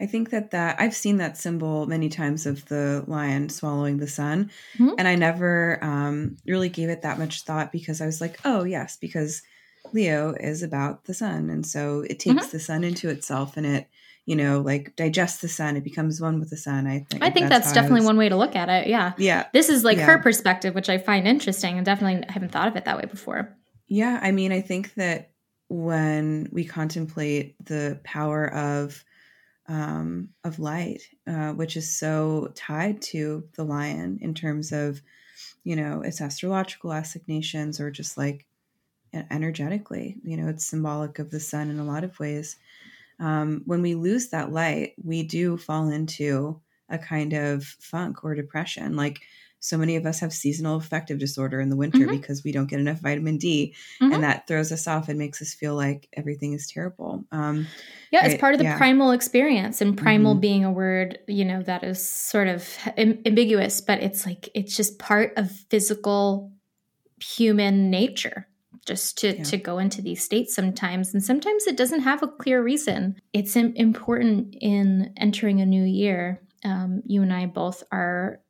I 0.00 0.06
think 0.06 0.30
that 0.30 0.52
that 0.52 0.80
I've 0.80 0.94
seen 0.94 1.18
that 1.18 1.36
symbol 1.36 1.86
many 1.86 2.08
times 2.08 2.46
of 2.46 2.66
the 2.66 3.04
lion 3.06 3.48
swallowing 3.48 3.98
the 3.98 4.08
sun, 4.08 4.50
mm-hmm. 4.74 4.94
and 4.98 5.06
I 5.06 5.14
never 5.14 5.78
um, 5.82 6.36
really 6.46 6.68
gave 6.68 6.88
it 6.88 7.02
that 7.02 7.18
much 7.18 7.42
thought 7.42 7.70
because 7.70 8.00
I 8.00 8.06
was 8.06 8.20
like, 8.20 8.40
oh 8.44 8.64
yes, 8.64 8.96
because 8.96 9.42
Leo 9.92 10.34
is 10.38 10.62
about 10.62 11.04
the 11.04 11.14
sun, 11.14 11.50
and 11.50 11.66
so 11.66 12.00
it 12.00 12.18
takes 12.18 12.42
mm-hmm. 12.42 12.50
the 12.50 12.60
sun 12.60 12.84
into 12.84 13.08
itself, 13.10 13.56
and 13.56 13.66
it 13.66 13.88
you 14.24 14.36
know 14.36 14.60
like 14.60 14.96
digests 14.96 15.42
the 15.42 15.48
sun. 15.48 15.76
It 15.76 15.84
becomes 15.84 16.20
one 16.20 16.40
with 16.40 16.50
the 16.50 16.56
sun. 16.56 16.86
I 16.86 17.06
think. 17.10 17.22
I 17.22 17.30
think 17.30 17.48
that's, 17.48 17.66
that's 17.66 17.74
definitely 17.74 18.00
was... 18.00 18.06
one 18.06 18.16
way 18.16 18.28
to 18.30 18.36
look 18.36 18.56
at 18.56 18.68
it. 18.68 18.88
Yeah. 18.88 19.12
Yeah. 19.18 19.46
This 19.52 19.68
is 19.68 19.84
like 19.84 19.98
yeah. 19.98 20.06
her 20.06 20.18
perspective, 20.18 20.74
which 20.74 20.88
I 20.88 20.96
find 20.98 21.28
interesting, 21.28 21.76
and 21.76 21.84
definitely 21.84 22.24
haven't 22.28 22.52
thought 22.52 22.68
of 22.68 22.76
it 22.76 22.86
that 22.86 22.96
way 22.96 23.04
before. 23.04 23.54
Yeah, 23.86 24.20
I 24.22 24.30
mean, 24.30 24.52
I 24.52 24.60
think 24.60 24.94
that 24.94 25.32
when 25.68 26.48
we 26.52 26.64
contemplate 26.64 27.54
the 27.64 28.00
power 28.02 28.52
of 28.52 29.04
um, 29.70 30.30
of 30.42 30.58
light, 30.58 31.02
uh, 31.28 31.52
which 31.52 31.76
is 31.76 31.88
so 31.88 32.50
tied 32.56 33.00
to 33.00 33.48
the 33.54 33.64
lion 33.64 34.18
in 34.20 34.34
terms 34.34 34.72
of, 34.72 35.00
you 35.62 35.76
know, 35.76 36.02
its 36.02 36.20
astrological 36.20 36.92
assignations 36.92 37.80
or 37.80 37.90
just 37.92 38.18
like 38.18 38.46
energetically. 39.30 40.16
You 40.24 40.36
know, 40.36 40.48
it's 40.48 40.66
symbolic 40.66 41.20
of 41.20 41.30
the 41.30 41.38
sun 41.38 41.70
in 41.70 41.78
a 41.78 41.84
lot 41.84 42.02
of 42.02 42.18
ways. 42.18 42.56
Um, 43.20 43.62
when 43.64 43.80
we 43.80 43.94
lose 43.94 44.30
that 44.30 44.52
light, 44.52 44.94
we 45.04 45.22
do 45.22 45.56
fall 45.56 45.88
into 45.88 46.60
a 46.88 46.98
kind 46.98 47.32
of 47.32 47.64
funk 47.64 48.24
or 48.24 48.34
depression. 48.34 48.96
Like 48.96 49.20
so 49.60 49.76
many 49.76 49.96
of 49.96 50.06
us 50.06 50.20
have 50.20 50.32
seasonal 50.32 50.76
affective 50.76 51.18
disorder 51.18 51.60
in 51.60 51.68
the 51.68 51.76
winter 51.76 51.98
mm-hmm. 51.98 52.16
because 52.16 52.42
we 52.42 52.50
don't 52.50 52.68
get 52.68 52.80
enough 52.80 53.00
vitamin 53.00 53.36
D, 53.36 53.74
mm-hmm. 54.00 54.12
and 54.12 54.24
that 54.24 54.46
throws 54.46 54.72
us 54.72 54.86
off 54.86 55.08
and 55.08 55.18
makes 55.18 55.40
us 55.40 55.54
feel 55.54 55.74
like 55.74 56.08
everything 56.14 56.54
is 56.54 56.66
terrible. 56.66 57.24
Um, 57.30 57.66
yeah, 58.10 58.26
it's 58.26 58.40
part 58.40 58.54
of 58.54 58.58
the 58.58 58.64
yeah. 58.64 58.78
primal 58.78 59.12
experience, 59.12 59.80
and 59.80 59.96
primal 59.96 60.32
mm-hmm. 60.32 60.40
being 60.40 60.64
a 60.64 60.72
word, 60.72 61.18
you 61.28 61.44
know, 61.44 61.62
that 61.62 61.84
is 61.84 62.06
sort 62.06 62.48
of 62.48 62.66
ambiguous, 62.96 63.80
but 63.80 64.02
it's 64.02 64.26
like 64.26 64.48
it's 64.54 64.76
just 64.76 64.98
part 64.98 65.34
of 65.36 65.50
physical 65.50 66.52
human 67.22 67.90
nature 67.90 68.46
just 68.86 69.18
to 69.18 69.36
yeah. 69.36 69.42
to 69.44 69.56
go 69.56 69.78
into 69.78 70.00
these 70.00 70.24
states 70.24 70.54
sometimes 70.54 71.12
and 71.12 71.22
sometimes 71.22 71.66
it 71.66 71.76
doesn't 71.76 72.00
have 72.00 72.22
a 72.22 72.28
clear 72.28 72.62
reason 72.62 73.14
it's 73.32 73.56
important 73.56 74.56
in 74.60 75.12
entering 75.16 75.60
a 75.60 75.66
new 75.66 75.84
year 75.84 76.40
um, 76.64 77.02
you 77.04 77.22
and 77.22 77.32
i 77.32 77.44
both 77.46 77.84
are 77.92 78.40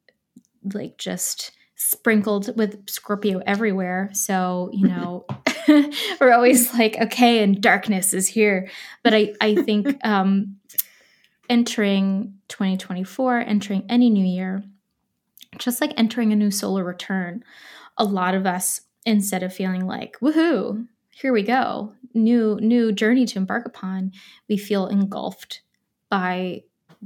like 0.74 0.98
just 0.98 1.52
sprinkled 1.76 2.56
with 2.56 2.88
Scorpio 2.88 3.40
everywhere. 3.46 4.10
So, 4.12 4.70
you 4.72 4.86
know, 4.88 5.26
we're 6.20 6.32
always 6.32 6.72
like, 6.74 6.96
okay, 7.00 7.42
and 7.42 7.60
darkness 7.60 8.12
is 8.12 8.28
here. 8.28 8.68
But 9.02 9.14
I, 9.14 9.32
I 9.40 9.54
think 9.56 9.96
um, 10.04 10.56
entering 11.48 12.34
2024, 12.48 13.40
entering 13.40 13.84
any 13.88 14.10
new 14.10 14.24
year, 14.24 14.62
just 15.58 15.80
like 15.80 15.92
entering 15.96 16.32
a 16.32 16.36
new 16.36 16.50
solar 16.50 16.84
return, 16.84 17.42
a 17.96 18.04
lot 18.04 18.34
of 18.34 18.46
us, 18.46 18.82
instead 19.06 19.42
of 19.42 19.52
feeling 19.52 19.86
like, 19.86 20.16
woohoo, 20.20 20.86
here 21.10 21.32
we 21.32 21.42
go, 21.42 21.94
new, 22.14 22.58
new 22.60 22.92
journey 22.92 23.26
to 23.26 23.38
embark 23.38 23.66
upon, 23.66 24.12
we 24.48 24.56
feel 24.56 24.86
engulfed 24.86 25.62
by 26.10 26.62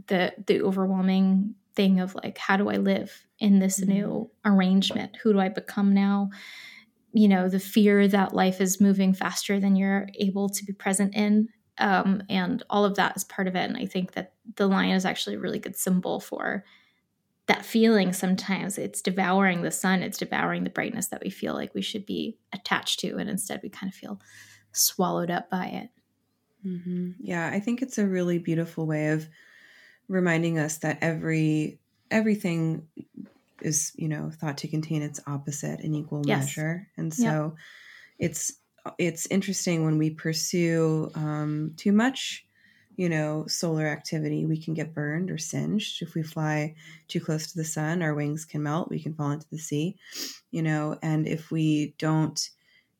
the 0.08 0.32
the 0.46 0.60
overwhelming 0.60 1.54
thing 1.74 2.00
of 2.00 2.14
like 2.14 2.38
how 2.38 2.56
do 2.56 2.68
i 2.68 2.76
live 2.76 3.26
in 3.38 3.58
this 3.58 3.80
mm-hmm. 3.80 3.92
new 3.92 4.30
arrangement 4.44 5.16
who 5.22 5.32
do 5.32 5.40
i 5.40 5.48
become 5.48 5.92
now 5.92 6.30
you 7.12 7.28
know 7.28 7.48
the 7.48 7.60
fear 7.60 8.06
that 8.08 8.34
life 8.34 8.60
is 8.60 8.80
moving 8.80 9.14
faster 9.14 9.60
than 9.60 9.76
you're 9.76 10.08
able 10.18 10.48
to 10.48 10.64
be 10.64 10.72
present 10.72 11.14
in 11.14 11.48
um, 11.78 12.22
and 12.28 12.62
all 12.70 12.84
of 12.84 12.94
that 12.96 13.16
is 13.16 13.24
part 13.24 13.48
of 13.48 13.56
it 13.56 13.68
and 13.68 13.76
i 13.76 13.86
think 13.86 14.12
that 14.12 14.34
the 14.56 14.66
lion 14.66 14.94
is 14.94 15.04
actually 15.04 15.36
a 15.36 15.40
really 15.40 15.58
good 15.58 15.76
symbol 15.76 16.20
for 16.20 16.64
that 17.46 17.64
feeling 17.64 18.12
sometimes 18.12 18.78
it's 18.78 19.02
devouring 19.02 19.62
the 19.62 19.70
sun 19.70 20.02
it's 20.02 20.18
devouring 20.18 20.64
the 20.64 20.70
brightness 20.70 21.08
that 21.08 21.22
we 21.22 21.30
feel 21.30 21.54
like 21.54 21.74
we 21.74 21.82
should 21.82 22.06
be 22.06 22.36
attached 22.52 23.00
to 23.00 23.16
and 23.16 23.30
instead 23.30 23.60
we 23.62 23.68
kind 23.68 23.90
of 23.90 23.96
feel 23.96 24.20
swallowed 24.72 25.30
up 25.30 25.50
by 25.50 25.66
it 25.66 25.88
mm-hmm. 26.66 27.10
yeah 27.20 27.50
i 27.52 27.60
think 27.60 27.82
it's 27.82 27.98
a 27.98 28.06
really 28.06 28.38
beautiful 28.38 28.86
way 28.86 29.08
of 29.08 29.28
reminding 30.08 30.58
us 30.58 30.78
that 30.78 30.98
every 31.00 31.78
everything 32.10 32.86
is 33.60 33.92
you 33.96 34.08
know 34.08 34.30
thought 34.30 34.58
to 34.58 34.68
contain 34.68 35.02
its 35.02 35.20
opposite 35.26 35.80
in 35.80 35.94
equal 35.94 36.22
yes. 36.26 36.44
measure 36.44 36.88
and 36.96 37.12
so 37.12 37.24
yep. 37.24 38.30
it's 38.30 38.52
it's 38.98 39.26
interesting 39.26 39.84
when 39.84 39.96
we 39.96 40.10
pursue 40.10 41.10
um, 41.14 41.72
too 41.76 41.92
much 41.92 42.44
you 42.96 43.08
know 43.08 43.44
solar 43.48 43.86
activity 43.86 44.44
we 44.44 44.60
can 44.60 44.74
get 44.74 44.94
burned 44.94 45.30
or 45.30 45.38
singed 45.38 46.02
if 46.02 46.14
we 46.14 46.22
fly 46.22 46.74
too 47.08 47.20
close 47.20 47.50
to 47.50 47.58
the 47.58 47.64
sun 47.64 48.02
our 48.02 48.14
wings 48.14 48.44
can 48.44 48.62
melt 48.62 48.90
we 48.90 49.02
can 49.02 49.14
fall 49.14 49.30
into 49.30 49.48
the 49.50 49.58
sea 49.58 49.96
you 50.50 50.62
know 50.62 50.96
and 51.02 51.26
if 51.26 51.50
we 51.50 51.94
don't 51.98 52.50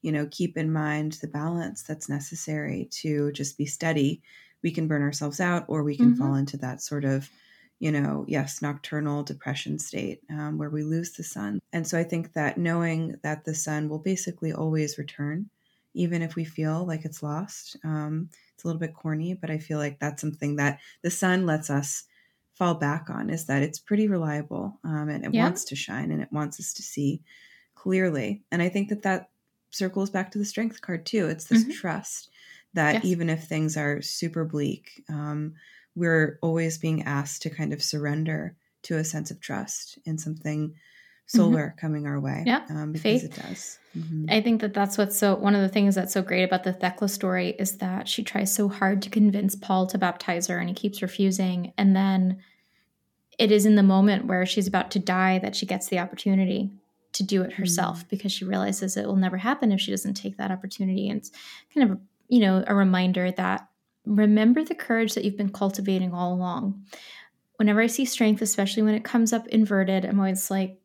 you 0.02 0.10
know 0.10 0.26
keep 0.30 0.56
in 0.56 0.72
mind 0.72 1.12
the 1.20 1.28
balance 1.28 1.82
that's 1.82 2.08
necessary 2.08 2.88
to 2.90 3.30
just 3.32 3.56
be 3.56 3.66
steady 3.66 4.22
we 4.64 4.72
can 4.72 4.88
burn 4.88 5.02
ourselves 5.02 5.38
out 5.38 5.64
or 5.68 5.84
we 5.84 5.96
can 5.96 6.14
mm-hmm. 6.14 6.24
fall 6.24 6.34
into 6.34 6.56
that 6.56 6.82
sort 6.82 7.04
of 7.04 7.30
you 7.78 7.92
know 7.92 8.24
yes 8.26 8.62
nocturnal 8.62 9.22
depression 9.22 9.78
state 9.78 10.22
um, 10.30 10.58
where 10.58 10.70
we 10.70 10.82
lose 10.82 11.12
the 11.12 11.22
sun 11.22 11.60
and 11.72 11.86
so 11.86 11.98
i 11.98 12.02
think 12.02 12.32
that 12.32 12.58
knowing 12.58 13.14
that 13.22 13.44
the 13.44 13.54
sun 13.54 13.88
will 13.88 13.98
basically 13.98 14.52
always 14.52 14.98
return 14.98 15.48
even 15.92 16.22
if 16.22 16.34
we 16.34 16.44
feel 16.44 16.84
like 16.84 17.04
it's 17.04 17.22
lost 17.22 17.76
um, 17.84 18.28
it's 18.54 18.64
a 18.64 18.66
little 18.66 18.80
bit 18.80 18.94
corny 18.94 19.34
but 19.34 19.50
i 19.50 19.58
feel 19.58 19.78
like 19.78 19.98
that's 20.00 20.20
something 20.20 20.56
that 20.56 20.80
the 21.02 21.10
sun 21.10 21.46
lets 21.46 21.68
us 21.68 22.04
fall 22.54 22.74
back 22.74 23.10
on 23.10 23.28
is 23.30 23.46
that 23.46 23.62
it's 23.62 23.80
pretty 23.80 24.08
reliable 24.08 24.78
um, 24.84 25.08
and 25.08 25.24
it 25.24 25.34
yeah. 25.34 25.42
wants 25.42 25.64
to 25.64 25.76
shine 25.76 26.10
and 26.10 26.22
it 26.22 26.32
wants 26.32 26.58
us 26.58 26.72
to 26.72 26.82
see 26.82 27.20
clearly 27.74 28.42
and 28.50 28.62
i 28.62 28.68
think 28.68 28.88
that 28.88 29.02
that 29.02 29.28
circles 29.70 30.08
back 30.08 30.30
to 30.30 30.38
the 30.38 30.44
strength 30.44 30.80
card 30.80 31.04
too 31.04 31.26
it's 31.26 31.46
this 31.46 31.64
mm-hmm. 31.64 31.72
trust 31.72 32.30
that 32.74 32.94
yes. 32.94 33.04
even 33.04 33.30
if 33.30 33.44
things 33.44 33.76
are 33.76 34.02
super 34.02 34.44
bleak, 34.44 35.02
um, 35.08 35.54
we're 35.94 36.38
always 36.42 36.78
being 36.78 37.02
asked 37.02 37.42
to 37.42 37.50
kind 37.50 37.72
of 37.72 37.82
surrender 37.82 38.56
to 38.82 38.96
a 38.96 39.04
sense 39.04 39.30
of 39.30 39.40
trust 39.40 39.98
in 40.04 40.18
something 40.18 40.68
mm-hmm. 40.68 41.38
solar 41.38 41.68
mm-hmm. 41.68 41.78
coming 41.78 42.06
our 42.06 42.20
way. 42.20 42.42
Yeah, 42.46 42.64
um, 42.68 42.92
because 42.92 43.22
Faith. 43.22 43.24
it 43.24 43.42
does. 43.42 43.78
Mm-hmm. 43.96 44.26
I 44.28 44.40
think 44.40 44.60
that 44.60 44.74
that's 44.74 44.98
what's 44.98 45.16
so 45.16 45.34
one 45.36 45.54
of 45.54 45.62
the 45.62 45.68
things 45.68 45.94
that's 45.94 46.12
so 46.12 46.22
great 46.22 46.42
about 46.42 46.64
the 46.64 46.72
Thecla 46.72 47.08
story 47.08 47.50
is 47.58 47.78
that 47.78 48.08
she 48.08 48.22
tries 48.22 48.52
so 48.52 48.68
hard 48.68 49.02
to 49.02 49.10
convince 49.10 49.54
Paul 49.54 49.86
to 49.86 49.98
baptize 49.98 50.48
her, 50.48 50.58
and 50.58 50.68
he 50.68 50.74
keeps 50.74 51.02
refusing. 51.02 51.72
And 51.78 51.94
then 51.94 52.42
it 53.38 53.50
is 53.50 53.66
in 53.66 53.76
the 53.76 53.82
moment 53.82 54.26
where 54.26 54.46
she's 54.46 54.66
about 54.68 54.90
to 54.92 54.98
die 54.98 55.38
that 55.38 55.56
she 55.56 55.66
gets 55.66 55.88
the 55.88 55.98
opportunity 55.98 56.70
to 57.12 57.22
do 57.22 57.42
it 57.42 57.54
herself 57.54 58.00
mm-hmm. 58.00 58.08
because 58.10 58.32
she 58.32 58.44
realizes 58.44 58.96
it 58.96 59.06
will 59.06 59.16
never 59.16 59.36
happen 59.38 59.72
if 59.72 59.80
she 59.80 59.90
doesn't 59.90 60.14
take 60.14 60.36
that 60.36 60.50
opportunity. 60.50 61.08
And 61.08 61.18
it's 61.18 61.30
kind 61.72 61.90
of 61.90 61.96
a 61.96 62.00
you 62.28 62.40
know, 62.40 62.64
a 62.66 62.74
reminder 62.74 63.30
that 63.32 63.68
remember 64.06 64.64
the 64.64 64.74
courage 64.74 65.14
that 65.14 65.24
you've 65.24 65.36
been 65.36 65.52
cultivating 65.52 66.12
all 66.12 66.34
along. 66.34 66.84
Whenever 67.56 67.80
I 67.80 67.86
see 67.86 68.04
strength, 68.04 68.42
especially 68.42 68.82
when 68.82 68.94
it 68.94 69.04
comes 69.04 69.32
up 69.32 69.46
inverted, 69.48 70.04
I'm 70.04 70.18
always 70.18 70.50
like, 70.50 70.78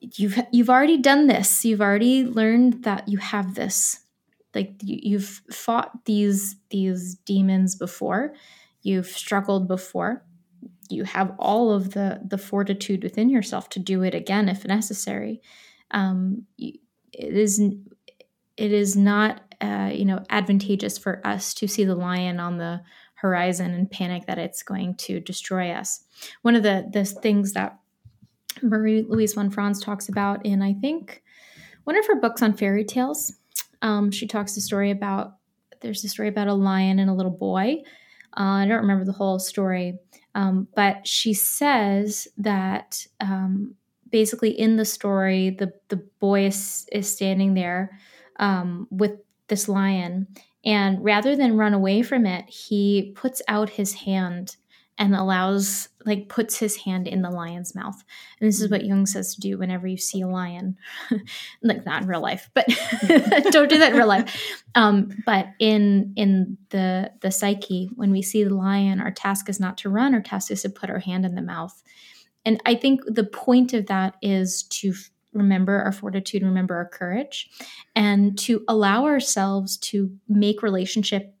you've 0.00 0.38
you've 0.52 0.70
already 0.70 0.98
done 0.98 1.26
this. 1.26 1.64
You've 1.64 1.80
already 1.80 2.24
learned 2.24 2.84
that 2.84 3.08
you 3.08 3.18
have 3.18 3.54
this. 3.54 4.00
Like 4.54 4.74
you, 4.82 4.98
you've 5.02 5.42
fought 5.50 6.04
these 6.04 6.56
these 6.70 7.14
demons 7.24 7.76
before. 7.76 8.34
You've 8.82 9.06
struggled 9.06 9.68
before. 9.68 10.24
You 10.90 11.04
have 11.04 11.34
all 11.38 11.72
of 11.72 11.92
the 11.92 12.20
the 12.26 12.38
fortitude 12.38 13.02
within 13.02 13.30
yourself 13.30 13.68
to 13.70 13.78
do 13.78 14.02
it 14.02 14.14
again 14.14 14.48
if 14.48 14.66
necessary. 14.66 15.40
Um, 15.92 16.46
it 16.58 16.80
is 17.12 17.60
it 17.60 18.72
is 18.72 18.96
not 18.96 19.51
uh, 19.62 19.90
you 19.92 20.04
know 20.04 20.20
advantageous 20.30 20.98
for 20.98 21.24
us 21.26 21.54
to 21.54 21.68
see 21.68 21.84
the 21.84 21.94
lion 21.94 22.40
on 22.40 22.58
the 22.58 22.82
horizon 23.14 23.72
and 23.72 23.90
panic 23.90 24.26
that 24.26 24.38
it's 24.38 24.62
going 24.62 24.96
to 24.96 25.20
destroy 25.20 25.70
us. 25.70 26.04
One 26.42 26.56
of 26.56 26.62
the 26.62 26.88
the 26.92 27.04
things 27.04 27.52
that 27.52 27.78
Marie 28.60 29.02
Louise 29.02 29.34
von 29.34 29.50
Franz 29.50 29.80
talks 29.80 30.08
about 30.08 30.44
in 30.44 30.62
I 30.62 30.74
think 30.74 31.22
one 31.84 31.96
of 31.96 32.06
her 32.06 32.20
books 32.20 32.42
on 32.42 32.54
fairy 32.54 32.84
tales. 32.84 33.32
Um, 33.80 34.10
she 34.10 34.26
talks 34.26 34.56
a 34.56 34.60
story 34.60 34.90
about 34.90 35.36
there's 35.80 36.04
a 36.04 36.08
story 36.08 36.28
about 36.28 36.48
a 36.48 36.54
lion 36.54 36.98
and 36.98 37.10
a 37.10 37.14
little 37.14 37.32
boy. 37.32 37.82
Uh, 38.36 38.62
I 38.62 38.66
don't 38.66 38.80
remember 38.80 39.04
the 39.04 39.12
whole 39.12 39.38
story, 39.38 39.98
um, 40.34 40.68
but 40.74 41.06
she 41.06 41.34
says 41.34 42.28
that 42.38 43.04
um, 43.20 43.74
basically 44.10 44.50
in 44.50 44.76
the 44.76 44.84
story, 44.84 45.50
the 45.50 45.72
the 45.88 45.96
boy 45.96 46.46
is, 46.46 46.86
is 46.92 47.12
standing 47.12 47.54
there 47.54 47.98
um, 48.38 48.86
with 48.90 49.12
this 49.52 49.68
lion. 49.68 50.26
And 50.64 51.04
rather 51.04 51.36
than 51.36 51.58
run 51.58 51.74
away 51.74 52.02
from 52.02 52.24
it, 52.24 52.48
he 52.48 53.12
puts 53.14 53.42
out 53.48 53.68
his 53.68 53.92
hand 53.92 54.56
and 54.96 55.14
allows 55.14 55.90
like 56.06 56.30
puts 56.30 56.56
his 56.56 56.76
hand 56.76 57.06
in 57.06 57.20
the 57.20 57.30
lion's 57.30 57.74
mouth. 57.74 58.02
And 58.40 58.48
this 58.48 58.62
is 58.62 58.70
what 58.70 58.84
jung 58.84 59.04
says 59.04 59.34
to 59.34 59.40
do 59.42 59.58
whenever 59.58 59.86
you 59.86 59.98
see 59.98 60.22
a 60.22 60.26
lion. 60.26 60.78
Like 61.62 61.84
not 61.84 62.02
in 62.02 62.08
real 62.08 62.20
life 62.20 62.50
but 62.54 62.66
don't 63.06 63.68
do 63.68 63.78
that 63.78 63.92
in 63.92 63.96
real 63.96 64.06
life. 64.06 64.64
Um, 64.74 65.10
but 65.26 65.48
in 65.58 66.14
in 66.16 66.56
the 66.70 67.12
the 67.20 67.30
psyche 67.30 67.90
when 67.94 68.10
we 68.10 68.22
see 68.22 68.42
the 68.42 68.54
lion 68.54 69.00
our 69.00 69.10
task 69.10 69.48
is 69.48 69.60
not 69.60 69.78
to 69.78 69.90
run 69.90 70.14
our 70.14 70.22
task 70.22 70.50
is 70.50 70.62
to 70.62 70.70
put 70.70 70.90
our 70.90 70.98
hand 70.98 71.26
in 71.26 71.34
the 71.34 71.42
mouth. 71.42 71.82
And 72.44 72.60
i 72.66 72.74
think 72.74 73.00
the 73.06 73.24
point 73.24 73.74
of 73.74 73.86
that 73.86 74.16
is 74.22 74.62
to 74.64 74.94
remember 75.32 75.80
our 75.80 75.92
fortitude 75.92 76.42
remember 76.42 76.74
our 76.74 76.88
courage 76.88 77.50
and 77.96 78.38
to 78.38 78.64
allow 78.68 79.04
ourselves 79.04 79.76
to 79.78 80.10
make 80.28 80.62
relationship 80.62 81.34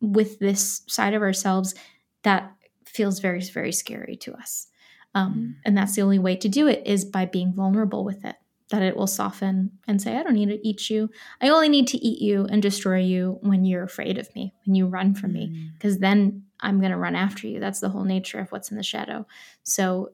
with 0.00 0.38
this 0.38 0.82
side 0.86 1.14
of 1.14 1.22
ourselves 1.22 1.74
that 2.22 2.52
feels 2.84 3.20
very, 3.20 3.40
very 3.42 3.72
scary 3.72 4.16
to 4.16 4.34
us. 4.34 4.68
Um, 5.14 5.34
mm. 5.34 5.60
And 5.64 5.76
that's 5.76 5.94
the 5.94 6.02
only 6.02 6.18
way 6.18 6.36
to 6.36 6.48
do 6.48 6.66
it 6.66 6.82
is 6.86 7.04
by 7.04 7.26
being 7.26 7.52
vulnerable 7.52 8.04
with 8.04 8.24
it, 8.24 8.36
that 8.70 8.82
it 8.82 8.96
will 8.96 9.06
soften 9.06 9.72
and 9.86 10.00
say, 10.00 10.16
I 10.16 10.22
don't 10.22 10.34
need 10.34 10.48
to 10.48 10.66
eat 10.66 10.90
you. 10.90 11.10
I 11.40 11.48
only 11.48 11.68
need 11.68 11.88
to 11.88 11.98
eat 11.98 12.20
you 12.20 12.46
and 12.50 12.62
destroy 12.62 13.00
you 13.00 13.38
when 13.42 13.64
you're 13.64 13.84
afraid 13.84 14.18
of 14.18 14.34
me, 14.34 14.54
when 14.66 14.74
you 14.74 14.86
run 14.86 15.14
from 15.14 15.30
mm. 15.30 15.34
me, 15.34 15.70
because 15.74 15.98
then 15.98 16.44
I'm 16.60 16.80
going 16.80 16.92
to 16.92 16.98
run 16.98 17.14
after 17.14 17.46
you. 17.46 17.60
That's 17.60 17.80
the 17.80 17.88
whole 17.88 18.04
nature 18.04 18.40
of 18.40 18.50
what's 18.50 18.70
in 18.70 18.76
the 18.76 18.82
shadow. 18.82 19.26
So 19.62 20.10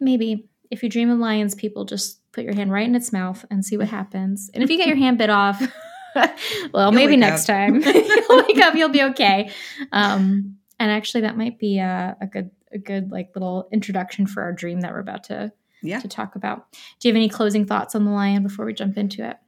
maybe 0.00 0.48
if 0.70 0.82
you 0.82 0.88
dream 0.88 1.10
of 1.10 1.18
lions, 1.18 1.54
people 1.54 1.84
just 1.84 2.20
put 2.36 2.44
your 2.44 2.54
hand 2.54 2.70
right 2.70 2.86
in 2.86 2.94
its 2.94 3.12
mouth 3.12 3.44
and 3.50 3.64
see 3.64 3.76
what 3.76 3.88
happens. 3.88 4.50
And 4.54 4.62
if 4.62 4.70
you 4.70 4.76
get 4.76 4.86
your 4.86 4.96
hand 4.96 5.18
bit 5.18 5.30
off, 5.30 5.60
well, 6.14 6.30
you'll 6.74 6.92
maybe 6.92 7.16
next 7.16 7.48
up. 7.48 7.56
time 7.56 7.82
you'll 7.84 8.44
wake 8.46 8.58
up, 8.58 8.74
you'll 8.74 8.90
be 8.90 9.02
okay. 9.02 9.50
Um, 9.90 10.58
and 10.78 10.90
actually, 10.90 11.22
that 11.22 11.36
might 11.36 11.58
be 11.58 11.78
a, 11.78 12.16
a 12.20 12.26
good 12.26 12.50
a 12.72 12.78
good 12.78 13.10
like 13.10 13.30
little 13.34 13.68
introduction 13.72 14.26
for 14.26 14.42
our 14.42 14.52
dream 14.52 14.82
that 14.82 14.92
we're 14.92 15.00
about 15.00 15.24
to 15.24 15.52
yeah. 15.82 16.00
to 16.00 16.08
talk 16.08 16.36
about. 16.36 16.70
Do 17.00 17.08
you 17.08 17.12
have 17.12 17.16
any 17.16 17.30
closing 17.30 17.64
thoughts 17.64 17.94
on 17.94 18.04
the 18.04 18.10
lion 18.10 18.42
before 18.42 18.66
we 18.66 18.74
jump 18.74 18.98
into 18.98 19.26
it? 19.26 19.38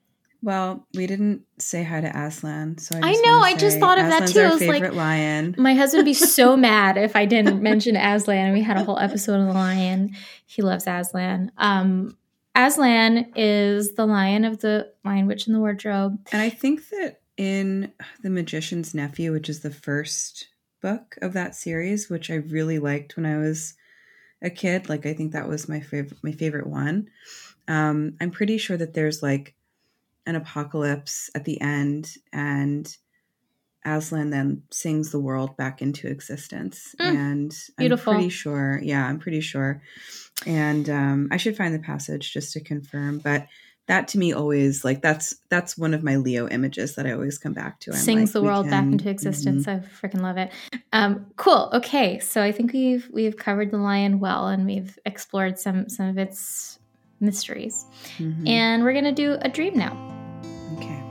Well, 0.40 0.86
we 0.94 1.08
didn't 1.08 1.42
say 1.58 1.82
hi 1.82 2.00
to 2.00 2.16
Aslan, 2.16 2.78
so 2.78 2.96
I, 3.02 3.10
I 3.10 3.12
know. 3.12 3.40
I 3.40 3.56
just 3.56 3.80
thought 3.80 3.98
of 3.98 4.04
Aslan's 4.04 4.32
that 4.32 4.40
too. 4.40 4.46
I 4.46 4.54
was 4.54 4.66
like, 4.66 4.94
lion. 4.94 5.56
My 5.58 5.74
husband 5.74 5.98
would 5.98 6.04
be 6.04 6.14
so 6.14 6.56
mad 6.56 6.96
if 6.96 7.16
I 7.16 7.26
didn't 7.26 7.60
mention 7.60 7.96
Aslan. 7.96 8.46
And 8.46 8.54
We 8.54 8.62
had 8.62 8.76
a 8.76 8.84
whole 8.84 8.98
episode 9.00 9.40
on 9.40 9.48
the 9.48 9.52
lion. 9.52 10.14
He 10.46 10.62
loves 10.62 10.84
Aslan. 10.86 11.50
Um, 11.58 12.16
Aslan 12.58 13.32
is 13.36 13.94
the 13.94 14.04
lion 14.04 14.44
of 14.44 14.58
the 14.58 14.92
Lion 15.04 15.28
Witch 15.28 15.46
in 15.46 15.52
the 15.52 15.60
Wardrobe, 15.60 16.18
and 16.32 16.42
I 16.42 16.50
think 16.50 16.88
that 16.88 17.20
in 17.36 17.92
the 18.22 18.30
Magician's 18.30 18.94
Nephew, 18.94 19.32
which 19.32 19.48
is 19.48 19.60
the 19.60 19.70
first 19.70 20.48
book 20.82 21.16
of 21.22 21.34
that 21.34 21.54
series, 21.54 22.10
which 22.10 22.32
I 22.32 22.34
really 22.34 22.80
liked 22.80 23.16
when 23.16 23.26
I 23.26 23.38
was 23.38 23.74
a 24.42 24.50
kid. 24.50 24.88
Like 24.88 25.06
I 25.06 25.14
think 25.14 25.32
that 25.32 25.48
was 25.48 25.68
my 25.68 25.78
favorite 25.78 26.18
my 26.24 26.32
favorite 26.32 26.66
one. 26.66 27.08
Um, 27.68 28.16
I'm 28.20 28.32
pretty 28.32 28.58
sure 28.58 28.76
that 28.76 28.92
there's 28.92 29.22
like 29.22 29.54
an 30.26 30.34
apocalypse 30.34 31.30
at 31.36 31.44
the 31.44 31.60
end 31.60 32.16
and 32.32 32.92
Aslan 33.84 34.30
then 34.30 34.62
sings 34.70 35.10
the 35.10 35.20
world 35.20 35.56
back 35.56 35.80
into 35.80 36.08
existence. 36.08 36.94
Mm, 37.00 37.14
and 37.14 37.54
beautiful. 37.76 38.12
I'm 38.12 38.18
pretty 38.18 38.30
sure, 38.30 38.80
yeah, 38.82 39.06
I'm 39.06 39.18
pretty 39.18 39.40
sure. 39.40 39.82
And 40.46 40.88
um, 40.88 41.28
I 41.30 41.36
should 41.36 41.56
find 41.56 41.74
the 41.74 41.78
passage 41.78 42.32
just 42.32 42.52
to 42.52 42.60
confirm. 42.60 43.18
But 43.18 43.48
that 43.88 44.06
to 44.08 44.18
me 44.18 44.32
always 44.32 44.84
like 44.84 45.00
that's 45.00 45.34
that's 45.48 45.76
one 45.76 45.94
of 45.94 46.04
my 46.04 46.16
Leo 46.16 46.46
images 46.48 46.94
that 46.94 47.06
I 47.06 47.12
always 47.12 47.38
come 47.38 47.54
back 47.54 47.80
to. 47.80 47.90
I'm 47.90 47.96
Sings 47.96 48.28
like, 48.28 48.32
the 48.34 48.42
world 48.42 48.66
can, 48.66 48.70
back 48.70 48.92
into 48.92 49.10
existence. 49.10 49.66
Mm-hmm. 49.66 49.84
I 49.84 50.08
freaking 50.08 50.20
love 50.20 50.36
it. 50.36 50.52
Um, 50.92 51.26
cool. 51.36 51.70
Okay, 51.72 52.18
so 52.18 52.42
I 52.42 52.52
think 52.52 52.72
we've 52.72 53.08
we've 53.12 53.36
covered 53.36 53.70
the 53.70 53.78
lion 53.78 54.20
well, 54.20 54.48
and 54.48 54.66
we've 54.66 54.98
explored 55.06 55.58
some 55.58 55.88
some 55.88 56.06
of 56.06 56.18
its 56.18 56.78
mysteries, 57.18 57.86
mm-hmm. 58.18 58.46
and 58.46 58.84
we're 58.84 58.92
gonna 58.92 59.10
do 59.10 59.38
a 59.40 59.48
dream 59.48 59.76
now. 59.76 59.96
Okay. 60.76 61.02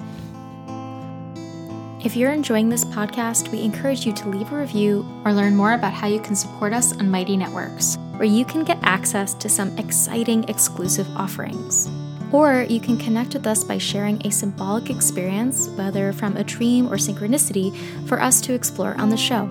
If 2.06 2.16
you're 2.16 2.32
enjoying 2.32 2.70
this 2.70 2.86
podcast, 2.86 3.52
we 3.52 3.62
encourage 3.62 4.06
you 4.06 4.14
to 4.14 4.30
leave 4.30 4.52
a 4.54 4.56
review 4.56 5.04
or 5.26 5.34
learn 5.34 5.56
more 5.56 5.74
about 5.74 5.94
how 5.94 6.08
you 6.08 6.22
can 6.22 6.36
support 6.36 6.72
us 6.72 6.96
on 6.96 7.10
Mighty 7.10 7.36
Networks, 7.36 7.98
where 8.18 8.26
you 8.26 8.44
can 8.44 8.64
get 8.64 8.80
access 8.82 9.36
to 9.36 9.48
some 9.48 9.78
exciting 9.78 10.44
exclusive 10.50 11.08
offerings. 11.16 11.88
Or 12.32 12.66
you 12.68 12.80
can 12.80 12.98
connect 12.98 13.34
with 13.34 13.46
us 13.48 13.64
by 13.64 13.78
sharing 13.78 14.26
a 14.26 14.32
symbolic 14.32 14.90
experience, 14.90 15.68
whether 15.70 16.12
from 16.12 16.36
a 16.36 16.44
dream 16.44 16.88
or 16.88 16.98
synchronicity, 16.98 17.76
for 18.08 18.20
us 18.22 18.42
to 18.42 18.54
explore 18.54 18.98
on 18.98 19.10
the 19.10 19.18
show. 19.18 19.48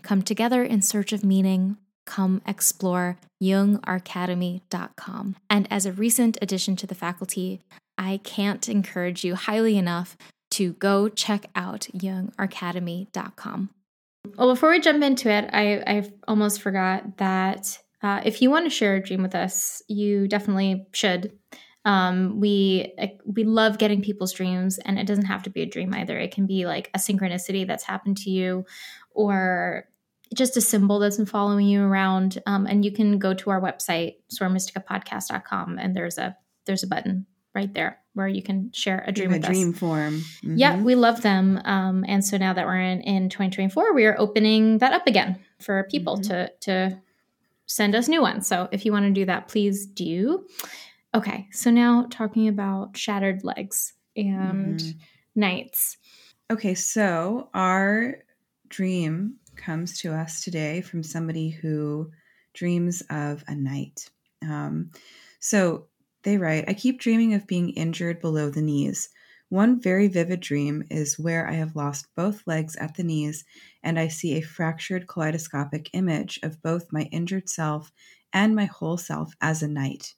Come 0.03 0.22
together 0.22 0.61
in 0.61 0.84
search 0.84 1.11
of 1.11 1.24
meaning. 1.24 1.78
Come 2.08 2.41
explore 2.47 3.20
jungacademy.com. 3.43 5.36
And 5.49 5.68
as 5.72 5.86
a 5.86 5.91
recent 5.91 6.39
addition 6.41 6.76
to 6.78 6.88
the 6.88 6.95
faculty, 6.95 7.62
I 7.97 8.22
can't 8.24 8.68
encourage 8.68 9.24
you 9.24 9.36
highly 9.36 9.78
enough 9.78 10.18
to 10.51 10.74
go 10.74 11.10
check 11.10 11.47
out 11.55 11.88
jungacademy.com. 11.93 13.70
Well, 14.38 14.53
before 14.53 14.72
we 14.72 14.80
jump 14.80 15.03
into 15.03 15.30
it, 15.30 15.49
I, 15.53 15.84
I 15.86 16.10
almost 16.28 16.62
forgot 16.62 17.18
that 17.18 17.78
uh, 18.01 18.22
if 18.24 18.41
you 18.41 18.49
want 18.49 18.66
to 18.66 18.70
share 18.70 18.95
a 18.95 19.03
dream 19.03 19.22
with 19.22 19.36
us, 19.36 19.82
you 19.88 20.28
definitely 20.28 20.88
should. 20.93 21.32
Um, 21.86 22.39
we 22.39 22.93
we 23.26 23.43
love 23.43 23.78
getting 23.78 24.01
people's 24.01 24.34
dreams, 24.34 24.78
and 24.80 24.99
it 24.99 25.08
doesn't 25.08 25.26
have 25.26 25.43
to 25.43 25.49
be 25.49 25.62
a 25.62 25.66
dream 25.66 25.93
either. 25.93 26.18
It 26.18 26.34
can 26.34 26.45
be 26.45 26.66
like 26.66 26.89
a 26.93 26.99
synchronicity 26.99 27.66
that's 27.66 27.84
happened 27.84 28.18
to 28.18 28.30
you, 28.30 28.66
or 29.12 29.86
just 30.34 30.57
a 30.57 30.61
symbol 30.61 30.99
that's 30.99 31.17
been 31.17 31.25
following 31.25 31.67
you 31.67 31.84
around. 31.84 32.41
Um, 32.45 32.65
and 32.65 32.84
you 32.84 32.91
can 32.91 33.19
go 33.19 33.34
to 33.34 33.49
our 33.49 33.61
website, 33.61 34.15
sorormysticapodcast.com, 34.34 35.78
and 35.80 35.95
there's 35.95 36.17
a 36.17 36.36
there's 36.65 36.84
a 36.84 36.88
button 36.88 37.25
right 37.55 37.73
there 37.73 37.99
where 38.13 38.28
you 38.28 38.41
can 38.41 38.71
share 38.71 39.03
a 39.07 39.11
dream 39.11 39.32
with 39.32 39.43
a 39.43 39.47
dream 39.47 39.71
us. 39.71 39.80
form. 39.80 40.13
Mm-hmm. 40.43 40.57
Yeah, 40.57 40.82
we 40.82 40.95
love 40.95 41.21
them. 41.21 41.61
Um, 41.65 42.03
and 42.07 42.23
so 42.25 42.38
now 42.38 42.53
that 42.53 42.65
we're 42.65 42.82
in, 42.82 43.01
in 43.01 43.30
2024, 43.30 43.93
we 43.93 44.05
are 44.05 44.15
opening 44.19 44.80
that 44.80 44.93
up 44.93 45.07
again 45.07 45.39
for 45.59 45.84
people 45.89 46.15
mm-hmm. 46.15 46.30
to 46.32 46.51
to 46.61 47.01
send 47.65 47.95
us 47.95 48.07
new 48.07 48.21
ones. 48.21 48.47
So 48.47 48.69
if 48.71 48.86
you 48.86 48.91
want 48.91 49.05
to 49.05 49.11
do 49.11 49.25
that, 49.25 49.47
please 49.47 49.86
do. 49.86 50.45
Okay, 51.13 51.47
so 51.51 51.69
now 51.69 52.07
talking 52.09 52.47
about 52.47 52.95
shattered 52.95 53.43
legs 53.43 53.93
and 54.15 54.80
mm-hmm. 54.80 54.99
knights. 55.36 55.97
Okay, 56.51 56.75
so 56.75 57.49
our 57.53 58.19
dream 58.69 59.36
comes 59.58 59.99
to 59.99 60.14
us 60.14 60.43
today 60.43 60.82
from 60.82 61.03
somebody 61.03 61.49
who 61.49 62.12
dreams 62.53 63.03
of 63.10 63.43
a 63.47 63.55
knight. 63.55 64.10
Um, 64.41 64.91
so 65.39 65.88
they 66.24 66.38
write, 66.38 66.66
I 66.68 66.74
keep 66.74 66.99
dreaming 66.99 67.34
of 67.34 67.47
being 67.47 67.70
injured 67.70 68.20
below 68.20 68.49
the 68.49 68.62
knees. 68.62 69.10
One 69.49 69.80
very 69.80 70.08
vivid 70.08 70.41
dream 70.41 70.84
is 70.89 71.18
where 71.18 71.47
I 71.47 71.53
have 71.53 71.76
lost 71.76 72.14
both 72.16 72.45
legs 72.45 72.76
at 72.76 72.95
the 72.95 73.03
knees 73.03 73.45
and 73.82 73.97
I 73.97 74.10
see 74.10 74.34
a 74.34 74.41
fractured 74.41 75.08
kaleidoscopic 75.08 75.89
image 75.93 76.39
of 76.43 76.62
both 76.62 76.91
my 76.91 77.03
injured 77.03 77.47
self 77.47 77.91
and 78.34 78.55
my 78.55 78.66
whole 78.66 78.97
self 78.97 79.34
as 79.39 79.64
a 79.64 79.68
knight. 79.68 80.16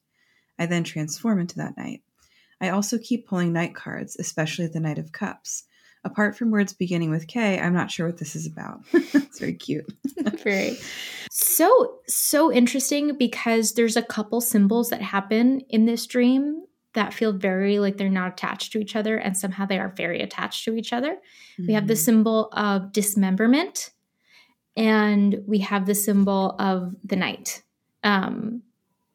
I 0.58 0.66
then 0.66 0.84
transform 0.84 1.40
into 1.40 1.58
that 1.58 1.78
knight. 1.78 2.02
I 2.60 2.70
also 2.70 2.98
keep 2.98 3.28
pulling 3.28 3.54
knight 3.54 3.76
cards, 3.76 4.18
especially 4.20 4.68
the 4.68 4.80
Knight 4.80 4.98
of 4.98 5.12
Cups. 5.12 5.66
Apart 6.06 6.38
from 6.38 6.52
words 6.52 6.72
beginning 6.72 7.10
with 7.10 7.28
K, 7.28 7.60
I'm 7.60 7.74
not 7.74 7.92
sure 7.92 8.08
what 8.08 8.18
this 8.18 8.36
is 8.36 8.48
about. 8.48 8.82
it's 8.94 9.40
very 9.40 9.54
cute. 9.54 9.86
very. 10.44 10.78
So, 11.30 12.00
so 12.08 12.52
interesting 12.52 13.18
because 13.18 13.74
there's 13.74 13.98
a 13.98 14.02
couple 14.02 14.40
symbols 14.40 14.90
that 14.90 15.02
happen 15.02 15.62
in 15.70 15.86
this 15.86 16.08
dream 16.08 16.64
that 16.94 17.14
feel 17.14 17.34
very 17.34 17.80
like 17.80 17.98
they're 17.98 18.10
not 18.10 18.32
attached 18.34 18.72
to 18.72 18.80
each 18.80 18.96
other 18.96 19.18
and 19.18 19.38
somehow 19.38 19.66
they 19.66 19.78
are 19.78 19.94
very 19.96 20.22
attached 20.22 20.66
to 20.66 20.76
each 20.76 20.94
other. 20.94 21.14
Mm-hmm. 21.14 21.68
We 21.68 21.74
have 21.74 21.88
the 21.88 21.94
mm-hmm. 21.94 22.00
symbol 22.00 22.50
of 22.54 22.92
dismemberment 22.92 23.92
and 24.76 25.44
we 25.46 25.60
have 25.60 25.86
the 25.86 25.96
symbol 25.96 26.56
of 26.60 26.96
the 27.04 27.16
knight. 27.16 27.62
Um, 28.04 28.64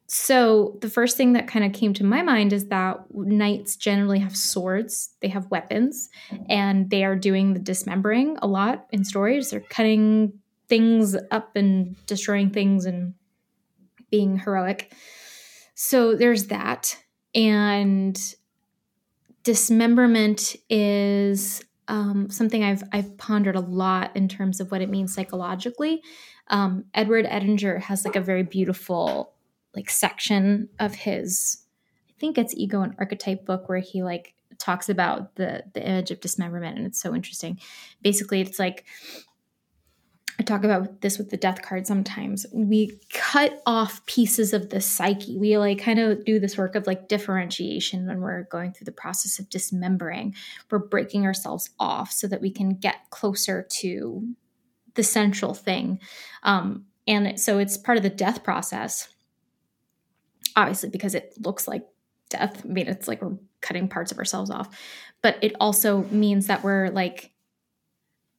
so 0.07 0.77
the 0.81 0.89
first 0.89 1.17
thing 1.17 1.33
that 1.33 1.47
kind 1.47 1.65
of 1.65 1.73
came 1.73 1.93
to 1.95 2.03
my 2.03 2.21
mind 2.21 2.53
is 2.53 2.67
that 2.67 3.05
knights 3.11 3.75
generally 3.75 4.19
have 4.19 4.35
swords, 4.35 5.15
they 5.21 5.29
have 5.29 5.49
weapons, 5.49 6.09
and 6.47 6.89
they 6.91 7.03
are 7.03 7.15
doing 7.15 7.53
the 7.53 7.59
dismembering 7.59 8.37
a 8.41 8.47
lot 8.47 8.85
in 8.91 9.03
stories. 9.03 9.49
They're 9.49 9.61
cutting 9.61 10.33
things 10.67 11.15
up 11.31 11.55
and 11.55 11.95
destroying 12.05 12.51
things 12.51 12.85
and 12.85 13.15
being 14.11 14.37
heroic. 14.39 14.93
So 15.73 16.15
there's 16.15 16.47
that. 16.47 16.97
And 17.33 18.19
dismemberment 19.43 20.55
is 20.69 21.63
um, 21.87 22.29
something 22.29 22.63
I've 22.63 22.83
I've 22.91 23.17
pondered 23.17 23.55
a 23.55 23.59
lot 23.59 24.15
in 24.15 24.27
terms 24.27 24.59
of 24.59 24.71
what 24.71 24.81
it 24.81 24.89
means 24.89 25.13
psychologically. 25.13 26.01
Um, 26.47 26.85
Edward 26.93 27.25
Edinger 27.25 27.81
has 27.81 28.05
like 28.05 28.15
a 28.15 28.21
very 28.21 28.43
beautiful 28.43 29.34
like 29.75 29.89
section 29.89 30.69
of 30.79 30.95
his 30.95 31.65
I 32.09 32.19
think 32.19 32.37
it's 32.37 32.55
ego 32.55 32.81
and 32.81 32.95
archetype 32.97 33.45
book 33.45 33.67
where 33.67 33.79
he 33.79 34.03
like 34.03 34.33
talks 34.57 34.89
about 34.89 35.35
the 35.35 35.63
the 35.73 35.85
image 35.85 36.11
of 36.11 36.21
dismemberment 36.21 36.77
and 36.77 36.87
it's 36.87 37.01
so 37.01 37.13
interesting. 37.13 37.59
Basically, 38.01 38.41
it's 38.41 38.59
like 38.59 38.85
I 40.37 40.43
talk 40.43 40.63
about 40.65 41.01
this 41.01 41.17
with 41.17 41.29
the 41.29 41.37
death 41.37 41.61
card 41.61 41.87
sometimes. 41.87 42.45
We 42.51 42.99
cut 43.09 43.61
off 43.65 44.05
pieces 44.05 44.51
of 44.53 44.69
the 44.69 44.81
psyche. 44.81 45.37
We 45.37 45.57
like 45.57 45.79
kind 45.79 45.99
of 45.99 46.25
do 46.25 46.39
this 46.39 46.57
work 46.57 46.75
of 46.75 46.87
like 46.87 47.07
differentiation 47.07 48.05
when 48.05 48.19
we're 48.19 48.43
going 48.43 48.73
through 48.73 48.85
the 48.85 48.91
process 48.91 49.39
of 49.39 49.49
dismembering. 49.49 50.35
We're 50.69 50.79
breaking 50.79 51.25
ourselves 51.25 51.69
off 51.79 52.11
so 52.11 52.27
that 52.27 52.41
we 52.41 52.51
can 52.51 52.71
get 52.71 53.09
closer 53.11 53.65
to 53.69 54.27
the 54.95 55.03
central 55.03 55.53
thing. 55.53 55.99
Um, 56.43 56.85
and 57.07 57.39
so 57.39 57.57
it's 57.57 57.77
part 57.77 57.97
of 57.97 58.03
the 58.03 58.09
death 58.09 58.43
process 58.43 59.07
obviously 60.55 60.89
because 60.89 61.15
it 61.15 61.33
looks 61.43 61.67
like 61.67 61.85
death. 62.29 62.61
I 62.63 62.67
mean, 62.67 62.87
it's 62.87 63.07
like 63.07 63.21
we're 63.21 63.37
cutting 63.61 63.87
parts 63.87 64.11
of 64.11 64.17
ourselves 64.17 64.49
off, 64.49 64.77
but 65.21 65.37
it 65.41 65.53
also 65.59 66.03
means 66.05 66.47
that 66.47 66.63
we're 66.63 66.89
like 66.89 67.31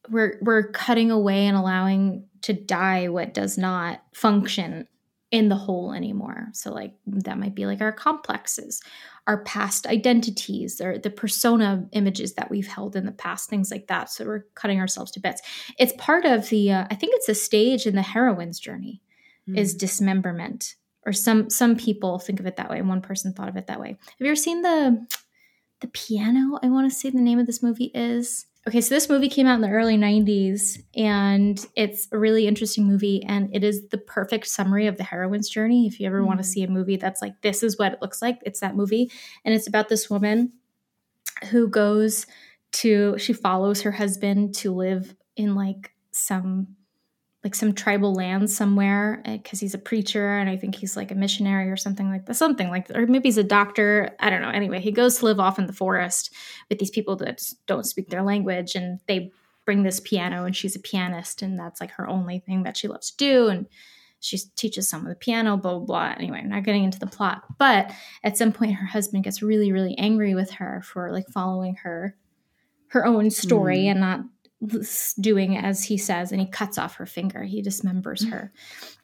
we're 0.08 0.38
we're 0.40 0.70
cutting 0.70 1.10
away 1.10 1.46
and 1.46 1.56
allowing 1.56 2.24
to 2.42 2.52
die 2.52 3.08
what 3.08 3.34
does 3.34 3.58
not 3.58 4.02
function 4.12 4.86
in 5.32 5.48
the 5.48 5.56
whole 5.56 5.92
anymore. 5.92 6.48
So 6.52 6.72
like 6.72 6.94
that 7.06 7.38
might 7.38 7.54
be 7.54 7.66
like 7.66 7.80
our 7.80 7.92
complexes, 7.92 8.80
our 9.26 9.42
past 9.42 9.86
identities, 9.86 10.80
or 10.80 10.98
the 10.98 11.10
persona 11.10 11.86
images 11.92 12.34
that 12.34 12.50
we've 12.50 12.68
held 12.68 12.94
in 12.94 13.06
the 13.06 13.12
past, 13.12 13.50
things 13.50 13.70
like 13.70 13.88
that. 13.88 14.10
So 14.10 14.24
we're 14.24 14.46
cutting 14.54 14.78
ourselves 14.78 15.10
to 15.12 15.20
bits. 15.20 15.42
It's 15.78 15.92
part 15.98 16.24
of 16.24 16.48
the 16.48 16.72
uh, 16.72 16.86
I 16.90 16.94
think 16.94 17.14
it's 17.16 17.28
a 17.28 17.34
stage 17.34 17.86
in 17.86 17.96
the 17.96 18.02
heroine's 18.02 18.60
journey 18.60 19.02
mm. 19.48 19.58
is 19.58 19.74
dismemberment 19.74 20.76
or 21.06 21.12
some 21.12 21.48
some 21.48 21.76
people 21.76 22.18
think 22.18 22.40
of 22.40 22.46
it 22.46 22.56
that 22.56 22.68
way 22.68 22.82
one 22.82 23.00
person 23.00 23.32
thought 23.32 23.48
of 23.48 23.56
it 23.56 23.68
that 23.68 23.80
way. 23.80 23.90
Have 23.90 24.16
you 24.18 24.26
ever 24.26 24.36
seen 24.36 24.62
the 24.62 25.06
the 25.80 25.88
piano 25.88 26.58
i 26.62 26.68
want 26.68 26.90
to 26.90 26.96
say 26.96 27.10
the 27.10 27.20
name 27.20 27.38
of 27.38 27.46
this 27.46 27.62
movie 27.62 27.90
is? 27.94 28.46
Okay 28.68 28.80
so 28.80 28.94
this 28.94 29.08
movie 29.08 29.28
came 29.28 29.46
out 29.46 29.54
in 29.54 29.60
the 29.60 29.70
early 29.70 29.96
90s 29.96 30.82
and 30.96 31.64
it's 31.76 32.08
a 32.10 32.18
really 32.18 32.48
interesting 32.48 32.84
movie 32.84 33.22
and 33.22 33.54
it 33.54 33.62
is 33.62 33.88
the 33.88 33.98
perfect 33.98 34.48
summary 34.48 34.88
of 34.88 34.96
the 34.96 35.04
heroine's 35.04 35.48
journey. 35.48 35.86
If 35.86 36.00
you 36.00 36.06
ever 36.08 36.18
mm-hmm. 36.18 36.26
want 36.26 36.40
to 36.40 36.44
see 36.44 36.64
a 36.64 36.68
movie 36.68 36.96
that's 36.96 37.22
like 37.22 37.40
this 37.42 37.62
is 37.62 37.78
what 37.78 37.92
it 37.92 38.02
looks 38.02 38.20
like 38.20 38.40
it's 38.44 38.60
that 38.60 38.74
movie 38.74 39.10
and 39.44 39.54
it's 39.54 39.68
about 39.68 39.88
this 39.88 40.10
woman 40.10 40.52
who 41.50 41.68
goes 41.68 42.26
to 42.72 43.16
she 43.18 43.32
follows 43.32 43.82
her 43.82 43.92
husband 43.92 44.54
to 44.56 44.74
live 44.74 45.14
in 45.36 45.54
like 45.54 45.92
some 46.10 46.66
like 47.46 47.54
some 47.54 47.72
tribal 47.72 48.12
land 48.12 48.50
somewhere 48.50 49.22
because 49.24 49.62
eh, 49.62 49.66
he's 49.66 49.74
a 49.74 49.78
preacher 49.78 50.36
and 50.36 50.50
I 50.50 50.56
think 50.56 50.74
he's 50.74 50.96
like 50.96 51.12
a 51.12 51.14
missionary 51.14 51.70
or 51.70 51.76
something 51.76 52.10
like 52.10 52.26
that. 52.26 52.34
Something 52.34 52.70
like 52.70 52.88
that. 52.88 52.96
Or 52.96 53.06
maybe 53.06 53.28
he's 53.28 53.38
a 53.38 53.44
doctor. 53.44 54.10
I 54.18 54.30
don't 54.30 54.42
know. 54.42 54.50
Anyway, 54.50 54.80
he 54.80 54.90
goes 54.90 55.18
to 55.18 55.26
live 55.26 55.38
off 55.38 55.56
in 55.56 55.68
the 55.68 55.72
forest 55.72 56.34
with 56.68 56.80
these 56.80 56.90
people 56.90 57.14
that 57.16 57.40
don't 57.68 57.86
speak 57.86 58.08
their 58.08 58.24
language 58.24 58.74
and 58.74 58.98
they 59.06 59.30
bring 59.64 59.84
this 59.84 60.00
piano 60.00 60.44
and 60.44 60.56
she's 60.56 60.74
a 60.74 60.80
pianist 60.80 61.40
and 61.40 61.56
that's 61.56 61.80
like 61.80 61.92
her 61.92 62.08
only 62.08 62.40
thing 62.40 62.64
that 62.64 62.76
she 62.76 62.88
loves 62.88 63.12
to 63.12 63.16
do. 63.16 63.46
And 63.46 63.68
she 64.18 64.38
teaches 64.56 64.88
someone 64.88 65.10
the 65.10 65.14
piano, 65.14 65.56
blah, 65.56 65.78
blah, 65.78 65.86
blah. 65.86 66.14
Anyway, 66.18 66.42
not 66.42 66.64
getting 66.64 66.82
into 66.82 66.98
the 66.98 67.06
plot. 67.06 67.44
But 67.60 67.92
at 68.24 68.36
some 68.36 68.50
point 68.50 68.74
her 68.74 68.86
husband 68.86 69.22
gets 69.22 69.40
really, 69.40 69.70
really 69.70 69.96
angry 69.98 70.34
with 70.34 70.50
her 70.50 70.82
for 70.84 71.12
like 71.12 71.28
following 71.28 71.76
her 71.76 72.16
her 72.88 73.06
own 73.06 73.30
story 73.30 73.84
mm. 73.84 73.90
and 73.90 74.00
not 74.00 74.20
doing 75.20 75.56
as 75.56 75.84
he 75.84 75.98
says 75.98 76.32
and 76.32 76.40
he 76.40 76.46
cuts 76.46 76.78
off 76.78 76.96
her 76.96 77.06
finger. 77.06 77.44
He 77.44 77.62
dismembers 77.62 78.24
mm. 78.24 78.30
her. 78.30 78.52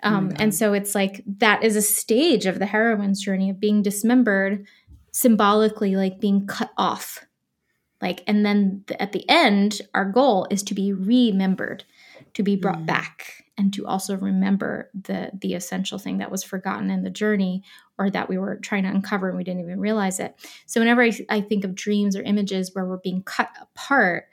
Um, 0.03 0.33
and 0.37 0.55
so 0.55 0.73
it's 0.73 0.95
like 0.95 1.23
that 1.39 1.63
is 1.63 1.77
a 1.77 1.83
stage 1.83 2.47
of 2.47 2.59
the 2.59 2.67
heroine's 2.67 3.21
journey 3.21 3.51
of 3.51 3.61
being 3.61 3.83
dismembered 3.83 4.67
symbolically 5.13 5.95
like 5.95 6.21
being 6.21 6.47
cut 6.47 6.71
off. 6.79 7.27
Like 8.01 8.23
and 8.27 8.45
then 8.45 8.85
th- 8.87 8.99
at 8.99 9.13
the 9.13 9.29
end 9.29 9.83
our 9.95 10.07
goal 10.07 10.47
is 10.51 10.63
to 10.65 10.75
be 10.75 10.93
remembered 10.93 11.85
to 12.35 12.43
be 12.43 12.57
brought 12.57 12.81
mm. 12.81 12.87
back 12.87 13.45
and 13.59 13.75
to 13.75 13.87
also 13.87 14.17
remember 14.17 14.91
the 14.95 15.31
the 15.39 15.55
essential 15.55 15.99
thing 15.99 16.19
that 16.19 16.31
was 16.31 16.43
forgotten 16.43 16.91
in 16.91 17.03
the 17.03 17.11
journey 17.11 17.63
or 17.99 18.11
that 18.11 18.29
we 18.29 18.39
were 18.39 18.57
trying 18.57 18.85
to 18.85 18.89
uncover 18.89 19.29
and 19.29 19.37
we 19.37 19.45
didn't 19.45 19.61
even 19.61 19.79
realize 19.79 20.19
it. 20.19 20.35
So 20.65 20.81
whenever 20.81 21.03
I, 21.03 21.13
I 21.29 21.41
think 21.43 21.65
of 21.65 21.75
dreams 21.75 22.17
or 22.17 22.23
images 22.23 22.75
where 22.75 22.87
we're 22.87 22.97
being 22.97 23.23
cut 23.23 23.51
apart 23.61 24.29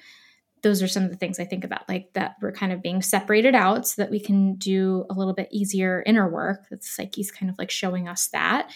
those 0.61 0.83
are 0.83 0.87
some 0.87 1.03
of 1.03 1.09
the 1.09 1.15
things 1.15 1.39
I 1.39 1.45
think 1.45 1.63
about, 1.63 1.87
like 1.87 2.13
that 2.13 2.35
we're 2.41 2.51
kind 2.51 2.71
of 2.71 2.81
being 2.81 3.01
separated 3.01 3.55
out 3.55 3.87
so 3.87 4.01
that 4.01 4.11
we 4.11 4.19
can 4.19 4.55
do 4.55 5.05
a 5.09 5.13
little 5.13 5.33
bit 5.33 5.49
easier 5.51 6.03
inner 6.05 6.29
work. 6.29 6.69
That 6.69 6.83
psyche's 6.83 7.31
kind 7.31 7.49
of 7.49 7.57
like 7.57 7.71
showing 7.71 8.07
us 8.07 8.27
that. 8.27 8.69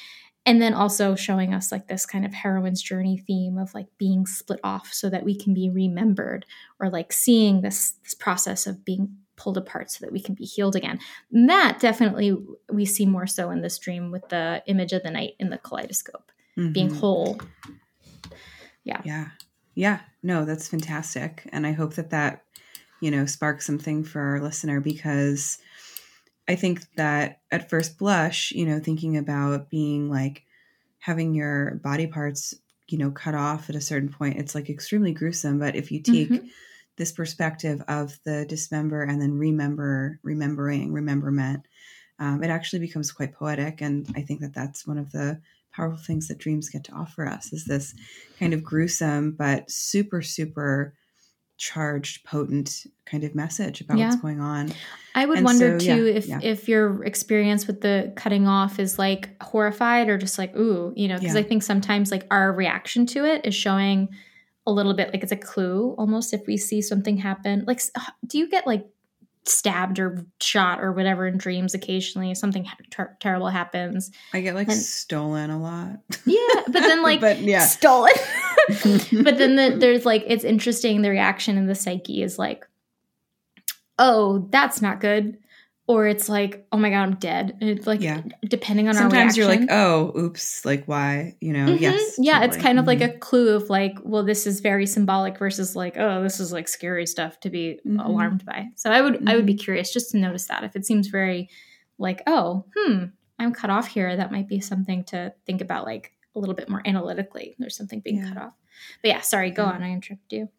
And 0.45 0.61
then 0.61 0.73
also 0.73 1.15
showing 1.15 1.53
us 1.53 1.71
like 1.71 1.87
this 1.87 2.05
kind 2.05 2.25
of 2.25 2.33
heroine's 2.33 2.81
journey 2.81 3.17
theme 3.17 3.57
of 3.57 3.73
like 3.73 3.87
being 3.97 4.25
split 4.25 4.59
off 4.63 4.91
so 4.91 5.09
that 5.09 5.23
we 5.23 5.35
can 5.37 5.53
be 5.53 5.69
remembered 5.69 6.45
or 6.79 6.89
like 6.89 7.13
seeing 7.13 7.61
this, 7.61 7.91
this 8.03 8.13
process 8.13 8.67
of 8.67 8.83
being 8.83 9.15
pulled 9.37 9.57
apart 9.57 9.89
so 9.89 10.05
that 10.05 10.11
we 10.11 10.21
can 10.21 10.35
be 10.35 10.43
healed 10.43 10.75
again. 10.75 10.99
And 11.31 11.49
that 11.49 11.79
definitely 11.79 12.37
we 12.69 12.85
see 12.85 13.05
more 13.05 13.25
so 13.25 13.51
in 13.51 13.61
this 13.61 13.79
dream 13.79 14.11
with 14.11 14.27
the 14.29 14.61
image 14.67 14.91
of 14.91 15.03
the 15.03 15.11
knight 15.11 15.35
in 15.39 15.49
the 15.49 15.57
kaleidoscope, 15.57 16.31
mm-hmm. 16.57 16.73
being 16.73 16.93
whole. 16.93 17.39
Yeah. 18.83 19.01
Yeah. 19.05 19.27
Yeah, 19.75 20.01
no, 20.21 20.45
that's 20.45 20.67
fantastic. 20.67 21.47
And 21.51 21.65
I 21.65 21.71
hope 21.71 21.95
that 21.95 22.11
that, 22.11 22.43
you 22.99 23.11
know, 23.11 23.25
sparks 23.25 23.65
something 23.65 24.03
for 24.03 24.21
our 24.21 24.41
listener 24.41 24.79
because 24.79 25.57
I 26.47 26.55
think 26.55 26.85
that 26.95 27.39
at 27.51 27.69
first 27.69 27.97
blush, 27.97 28.51
you 28.51 28.65
know, 28.65 28.79
thinking 28.79 29.17
about 29.17 29.69
being 29.69 30.09
like 30.09 30.43
having 30.99 31.33
your 31.33 31.75
body 31.83 32.07
parts, 32.07 32.53
you 32.87 32.97
know, 32.97 33.11
cut 33.11 33.35
off 33.35 33.69
at 33.69 33.75
a 33.75 33.81
certain 33.81 34.09
point, 34.09 34.37
it's 34.37 34.53
like 34.55 34.69
extremely 34.69 35.13
gruesome. 35.13 35.59
But 35.59 35.75
if 35.75 35.91
you 35.91 36.01
take 36.01 36.29
mm-hmm. 36.29 36.47
this 36.97 37.11
perspective 37.11 37.81
of 37.87 38.19
the 38.25 38.45
dismember 38.45 39.03
and 39.03 39.21
then 39.21 39.37
remember, 39.37 40.19
remembering, 40.21 40.93
rememberment, 40.93 41.65
um, 42.19 42.43
it 42.43 42.49
actually 42.49 42.79
becomes 42.79 43.11
quite 43.11 43.33
poetic. 43.33 43.81
And 43.81 44.07
I 44.15 44.21
think 44.21 44.41
that 44.41 44.53
that's 44.53 44.85
one 44.85 44.97
of 44.97 45.11
the 45.11 45.41
powerful 45.73 46.03
things 46.03 46.27
that 46.27 46.37
dreams 46.37 46.69
get 46.69 46.83
to 46.83 46.91
offer 46.93 47.27
us 47.27 47.51
is 47.53 47.65
this 47.65 47.93
kind 48.39 48.53
of 48.53 48.63
gruesome 48.63 49.31
but 49.31 49.69
super 49.69 50.21
super 50.21 50.93
charged 51.57 52.25
potent 52.25 52.85
kind 53.05 53.23
of 53.23 53.35
message 53.35 53.79
about 53.79 53.97
yeah. 53.97 54.09
what's 54.09 54.21
going 54.21 54.41
on 54.41 54.71
i 55.15 55.25
would 55.25 55.37
and 55.37 55.45
wonder 55.45 55.79
so, 55.79 55.85
too 55.85 56.05
yeah, 56.05 56.13
if 56.13 56.27
yeah. 56.27 56.39
if 56.41 56.67
your 56.67 57.03
experience 57.03 57.67
with 57.67 57.81
the 57.81 58.11
cutting 58.15 58.47
off 58.47 58.79
is 58.79 58.97
like 58.97 59.29
horrified 59.41 60.09
or 60.09 60.17
just 60.17 60.37
like 60.37 60.55
ooh 60.55 60.91
you 60.95 61.07
know 61.07 61.17
because 61.19 61.35
i 61.35 61.43
think 61.43 61.61
sometimes 61.61 62.11
like 62.11 62.25
our 62.31 62.51
reaction 62.51 63.05
to 63.05 63.23
it 63.23 63.45
is 63.45 63.53
showing 63.53 64.09
a 64.65 64.71
little 64.71 64.93
bit 64.93 65.11
like 65.13 65.23
it's 65.23 65.31
a 65.31 65.37
clue 65.37 65.93
almost 65.97 66.33
if 66.33 66.45
we 66.47 66.57
see 66.57 66.81
something 66.81 67.17
happen 67.17 67.63
like 67.67 67.81
do 68.25 68.37
you 68.37 68.49
get 68.49 68.65
like 68.65 68.85
stabbed 69.45 69.99
or 69.99 70.25
shot 70.41 70.81
or 70.81 70.91
whatever 70.91 71.27
in 71.27 71.37
dreams 71.37 71.73
occasionally 71.73 72.33
something 72.33 72.65
ter- 72.89 73.15
terrible 73.19 73.49
happens. 73.49 74.11
I 74.33 74.41
get 74.41 74.55
like 74.55 74.69
and, 74.69 74.77
stolen 74.77 75.49
a 75.49 75.59
lot. 75.59 75.99
Yeah 76.25 76.61
but 76.65 76.81
then 76.81 77.01
like 77.03 77.21
but 77.21 77.39
yeah. 77.39 77.65
stolen. 77.65 78.13
But 78.69 79.37
then 79.37 79.57
the, 79.57 79.75
there's 79.77 80.05
like 80.05 80.23
it's 80.25 80.45
interesting 80.45 81.01
the 81.01 81.09
reaction 81.09 81.57
in 81.57 81.65
the 81.65 81.75
psyche 81.75 82.23
is 82.23 82.39
like 82.39 82.65
oh 83.99 84.47
that's 84.51 84.81
not 84.81 85.01
good 85.01 85.37
or 85.85 86.07
it's 86.07 86.29
like, 86.29 86.65
oh 86.71 86.77
my 86.77 86.89
god, 86.89 87.01
I'm 87.01 87.15
dead. 87.15 87.57
And 87.59 87.69
it's 87.69 87.85
like 87.85 88.01
yeah. 88.01 88.21
depending 88.47 88.87
on 88.87 88.93
Sometimes 88.93 89.35
you're 89.35 89.47
like, 89.47 89.67
oh, 89.69 90.17
oops, 90.17 90.63
like 90.63 90.85
why? 90.85 91.35
You 91.41 91.51
know, 91.51 91.65
mm-hmm. 91.65 91.83
yes. 91.83 92.15
Yeah, 92.17 92.39
totally. 92.39 92.47
it's 92.47 92.63
kind 92.63 92.79
of 92.79 92.85
mm-hmm. 92.85 93.01
like 93.01 93.15
a 93.15 93.17
clue 93.17 93.53
of 93.55 93.69
like, 93.69 93.97
well, 94.03 94.23
this 94.23 94.47
is 94.47 94.61
very 94.61 94.85
symbolic 94.85 95.37
versus 95.37 95.75
like, 95.75 95.97
oh, 95.97 96.23
this 96.23 96.39
is 96.39 96.53
like 96.53 96.69
scary 96.69 97.05
stuff 97.05 97.39
to 97.41 97.49
be 97.49 97.79
mm-hmm. 97.85 97.99
alarmed 97.99 98.45
by. 98.45 98.67
So 98.75 98.91
I 98.91 99.01
would 99.01 99.27
I 99.27 99.35
would 99.35 99.45
be 99.45 99.53
mm-hmm. 99.53 99.63
curious 99.63 99.91
just 99.91 100.11
to 100.11 100.17
notice 100.17 100.47
that. 100.47 100.63
If 100.63 100.75
it 100.77 100.85
seems 100.85 101.07
very 101.07 101.49
like, 101.97 102.23
oh, 102.27 102.65
hmm, 102.75 103.05
I'm 103.37 103.53
cut 103.53 103.69
off 103.69 103.87
here, 103.87 104.15
that 104.15 104.31
might 104.31 104.47
be 104.47 104.61
something 104.61 105.03
to 105.05 105.33
think 105.45 105.59
about 105.61 105.85
like 105.85 106.13
a 106.33 106.39
little 106.39 106.55
bit 106.55 106.69
more 106.69 106.81
analytically. 106.85 107.55
There's 107.59 107.75
something 107.75 107.99
being 107.99 108.19
yeah. 108.19 108.29
cut 108.29 108.37
off. 108.37 108.53
But 109.01 109.09
yeah, 109.09 109.21
sorry, 109.21 109.51
go 109.51 109.65
on. 109.65 109.83
I 109.83 109.91
interrupted 109.91 110.31
you. 110.31 110.49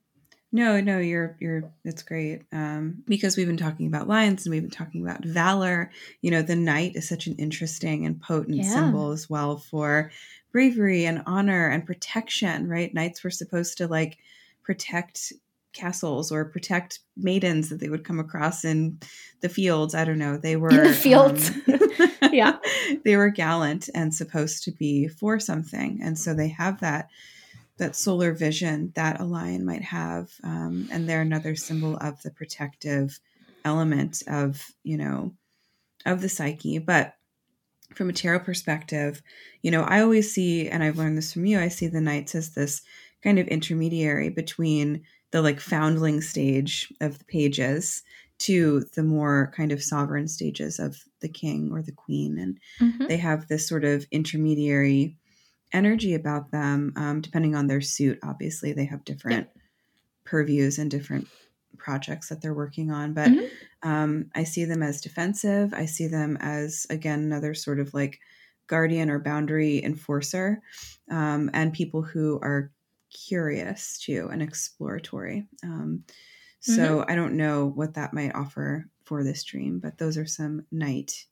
No, 0.54 0.80
no, 0.80 1.00
you're 1.00 1.36
you're 1.40 1.64
it's 1.84 2.04
great. 2.04 2.42
Um, 2.52 3.02
because 3.08 3.36
we've 3.36 3.48
been 3.48 3.56
talking 3.56 3.88
about 3.88 4.06
lions 4.06 4.46
and 4.46 4.52
we've 4.52 4.62
been 4.62 4.70
talking 4.70 5.02
about 5.02 5.24
valor. 5.24 5.90
You 6.22 6.30
know, 6.30 6.42
the 6.42 6.54
knight 6.54 6.92
is 6.94 7.08
such 7.08 7.26
an 7.26 7.34
interesting 7.38 8.06
and 8.06 8.22
potent 8.22 8.58
yeah. 8.58 8.72
symbol 8.72 9.10
as 9.10 9.28
well 9.28 9.56
for 9.56 10.12
bravery 10.52 11.06
and 11.06 11.24
honor 11.26 11.66
and 11.68 11.84
protection, 11.84 12.68
right? 12.68 12.94
Knights 12.94 13.24
were 13.24 13.32
supposed 13.32 13.78
to 13.78 13.88
like 13.88 14.18
protect 14.62 15.32
castles 15.72 16.30
or 16.30 16.44
protect 16.44 17.00
maidens 17.16 17.70
that 17.70 17.80
they 17.80 17.88
would 17.88 18.04
come 18.04 18.20
across 18.20 18.64
in 18.64 19.00
the 19.40 19.48
fields. 19.48 19.92
I 19.92 20.04
don't 20.04 20.20
know. 20.20 20.36
They 20.36 20.54
were 20.54 20.70
in 20.70 20.84
the 20.84 20.92
fields. 20.92 21.50
Um, 21.66 22.32
yeah. 22.32 22.58
They 23.04 23.16
were 23.16 23.28
gallant 23.28 23.90
and 23.92 24.14
supposed 24.14 24.62
to 24.64 24.70
be 24.70 25.08
for 25.08 25.40
something. 25.40 25.98
And 26.00 26.18
so 26.18 26.32
they 26.32 26.48
have 26.48 26.80
that 26.80 27.08
that 27.76 27.96
solar 27.96 28.32
vision 28.32 28.92
that 28.94 29.20
a 29.20 29.24
lion 29.24 29.64
might 29.64 29.82
have 29.82 30.30
um, 30.44 30.88
and 30.90 31.08
they're 31.08 31.20
another 31.20 31.56
symbol 31.56 31.96
of 31.96 32.22
the 32.22 32.30
protective 32.30 33.18
element 33.64 34.22
of 34.28 34.66
you 34.82 34.96
know 34.96 35.32
of 36.06 36.20
the 36.20 36.28
psyche 36.28 36.78
but 36.78 37.14
from 37.94 38.08
a 38.08 38.12
tarot 38.12 38.40
perspective 38.40 39.22
you 39.62 39.70
know 39.70 39.82
i 39.84 40.00
always 40.00 40.32
see 40.32 40.68
and 40.68 40.82
i've 40.82 40.98
learned 40.98 41.16
this 41.16 41.32
from 41.32 41.46
you 41.46 41.58
i 41.58 41.68
see 41.68 41.86
the 41.86 42.00
knights 42.00 42.34
as 42.34 42.54
this 42.54 42.82
kind 43.22 43.38
of 43.38 43.48
intermediary 43.48 44.28
between 44.28 45.02
the 45.30 45.42
like 45.42 45.60
foundling 45.60 46.20
stage 46.20 46.92
of 47.00 47.18
the 47.18 47.24
pages 47.24 48.02
to 48.38 48.84
the 48.94 49.02
more 49.02 49.52
kind 49.56 49.72
of 49.72 49.82
sovereign 49.82 50.28
stages 50.28 50.78
of 50.78 51.02
the 51.20 51.28
king 51.28 51.70
or 51.72 51.82
the 51.82 51.92
queen 51.92 52.38
and 52.38 52.58
mm-hmm. 52.80 53.06
they 53.06 53.16
have 53.16 53.48
this 53.48 53.66
sort 53.66 53.84
of 53.84 54.06
intermediary 54.10 55.16
energy 55.74 56.14
about 56.14 56.50
them, 56.50 56.92
um, 56.96 57.20
depending 57.20 57.54
on 57.54 57.66
their 57.66 57.82
suit. 57.82 58.18
Obviously, 58.22 58.72
they 58.72 58.86
have 58.86 59.04
different 59.04 59.48
yeah. 59.54 59.62
purviews 60.24 60.78
and 60.78 60.90
different 60.90 61.28
projects 61.76 62.28
that 62.28 62.40
they're 62.40 62.54
working 62.54 62.90
on. 62.90 63.12
But 63.12 63.28
mm-hmm. 63.28 63.88
um, 63.88 64.30
I 64.34 64.44
see 64.44 64.64
them 64.64 64.82
as 64.82 65.02
defensive. 65.02 65.74
I 65.74 65.86
see 65.86 66.06
them 66.06 66.38
as, 66.40 66.86
again, 66.88 67.20
another 67.20 67.52
sort 67.52 67.80
of 67.80 67.92
like 67.92 68.20
guardian 68.66 69.10
or 69.10 69.18
boundary 69.18 69.84
enforcer, 69.84 70.62
um, 71.10 71.50
and 71.52 71.72
people 71.72 72.02
who 72.02 72.38
are 72.40 72.70
curious 73.12 73.98
too 73.98 74.28
and 74.32 74.42
exploratory. 74.42 75.46
Um, 75.62 76.04
so 76.60 77.00
mm-hmm. 77.00 77.10
I 77.10 77.14
don't 77.14 77.36
know 77.36 77.66
what 77.66 77.94
that 77.94 78.14
might 78.14 78.34
offer 78.34 78.88
for 79.04 79.22
this 79.22 79.44
dream, 79.44 79.80
but 79.80 79.98
those 79.98 80.16
are 80.16 80.26
some 80.26 80.64
knight 80.72 81.26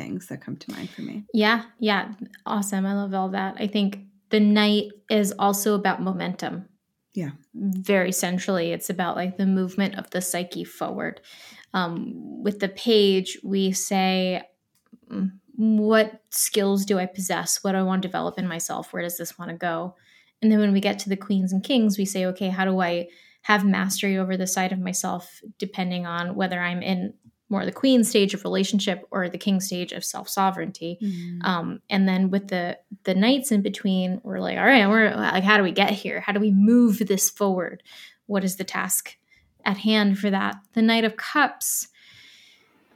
things 0.00 0.28
that 0.28 0.40
come 0.40 0.56
to 0.56 0.72
mind 0.72 0.88
for 0.90 1.02
me. 1.02 1.24
Yeah, 1.34 1.64
yeah. 1.78 2.12
Awesome. 2.46 2.86
I 2.86 2.94
love 2.94 3.14
all 3.14 3.30
that. 3.30 3.56
I 3.58 3.66
think 3.66 3.98
the 4.30 4.40
knight 4.40 4.92
is 5.10 5.32
also 5.38 5.74
about 5.74 6.02
momentum. 6.02 6.66
Yeah. 7.12 7.30
Very 7.54 8.12
centrally, 8.12 8.72
it's 8.72 8.88
about 8.88 9.16
like 9.16 9.36
the 9.36 9.46
movement 9.46 9.96
of 9.96 10.08
the 10.10 10.22
psyche 10.22 10.64
forward. 10.64 11.20
Um, 11.74 12.42
with 12.42 12.60
the 12.60 12.68
page, 12.68 13.38
we 13.44 13.72
say, 13.72 14.42
mm, 15.10 15.30
what 15.56 16.22
skills 16.30 16.84
do 16.84 16.98
I 16.98 17.06
possess? 17.06 17.62
What 17.62 17.72
do 17.72 17.78
I 17.78 17.82
want 17.82 18.02
to 18.02 18.08
develop 18.08 18.38
in 18.38 18.48
myself? 18.48 18.92
Where 18.92 19.02
does 19.02 19.18
this 19.18 19.38
want 19.38 19.50
to 19.50 19.56
go? 19.56 19.96
And 20.40 20.50
then 20.50 20.60
when 20.60 20.72
we 20.72 20.80
get 20.80 20.98
to 21.00 21.08
the 21.08 21.16
queens 21.16 21.52
and 21.52 21.62
kings, 21.62 21.98
we 21.98 22.06
say, 22.06 22.24
okay, 22.26 22.48
how 22.48 22.64
do 22.64 22.80
I 22.80 23.08
have 23.42 23.64
mastery 23.64 24.16
over 24.16 24.36
the 24.36 24.46
side 24.46 24.72
of 24.72 24.78
myself, 24.78 25.40
depending 25.58 26.06
on 26.06 26.34
whether 26.34 26.60
I'm 26.60 26.82
in 26.82 27.14
more 27.50 27.66
the 27.66 27.72
queen 27.72 28.04
stage 28.04 28.32
of 28.32 28.44
relationship 28.44 29.04
or 29.10 29.28
the 29.28 29.36
king 29.36 29.60
stage 29.60 29.92
of 29.92 30.04
self 30.04 30.28
sovereignty. 30.28 30.98
Mm-hmm. 31.02 31.42
Um, 31.44 31.82
and 31.90 32.08
then 32.08 32.30
with 32.30 32.48
the 32.48 32.78
the 33.04 33.14
knights 33.14 33.52
in 33.52 33.60
between, 33.60 34.20
we're 34.22 34.40
like, 34.40 34.56
all 34.56 34.64
right, 34.64 34.88
we're 34.88 35.14
like, 35.14 35.44
how 35.44 35.56
do 35.56 35.62
we 35.62 35.72
get 35.72 35.90
here? 35.90 36.20
How 36.20 36.32
do 36.32 36.40
we 36.40 36.52
move 36.52 36.98
this 36.98 37.28
forward? 37.28 37.82
What 38.26 38.44
is 38.44 38.56
the 38.56 38.64
task 38.64 39.16
at 39.64 39.78
hand 39.78 40.18
for 40.18 40.30
that? 40.30 40.56
The 40.72 40.82
Knight 40.82 41.04
of 41.04 41.16
Cups 41.16 41.88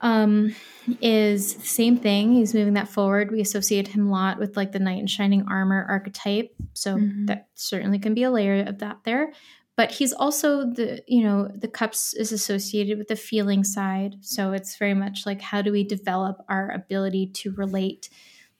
um, 0.00 0.54
is 1.00 1.54
the 1.54 1.66
same 1.66 1.96
thing. 1.96 2.32
He's 2.32 2.54
moving 2.54 2.74
that 2.74 2.88
forward. 2.88 3.32
We 3.32 3.40
associate 3.40 3.88
him 3.88 4.06
a 4.06 4.10
lot 4.10 4.38
with 4.38 4.56
like 4.56 4.70
the 4.70 4.78
knight 4.78 5.00
in 5.00 5.06
shining 5.06 5.46
armor 5.48 5.84
archetype. 5.88 6.54
So 6.74 6.96
mm-hmm. 6.96 7.26
that 7.26 7.48
certainly 7.54 7.98
can 7.98 8.14
be 8.14 8.22
a 8.22 8.30
layer 8.30 8.64
of 8.64 8.78
that 8.78 8.98
there 9.04 9.32
but 9.76 9.90
he's 9.90 10.12
also 10.12 10.64
the 10.64 11.02
you 11.06 11.22
know 11.22 11.48
the 11.54 11.68
cups 11.68 12.14
is 12.14 12.32
associated 12.32 12.98
with 12.98 13.08
the 13.08 13.16
feeling 13.16 13.64
side. 13.64 14.16
So 14.20 14.52
it's 14.52 14.76
very 14.76 14.94
much 14.94 15.26
like 15.26 15.40
how 15.40 15.62
do 15.62 15.72
we 15.72 15.84
develop 15.84 16.44
our 16.48 16.70
ability 16.70 17.28
to 17.28 17.52
relate 17.52 18.08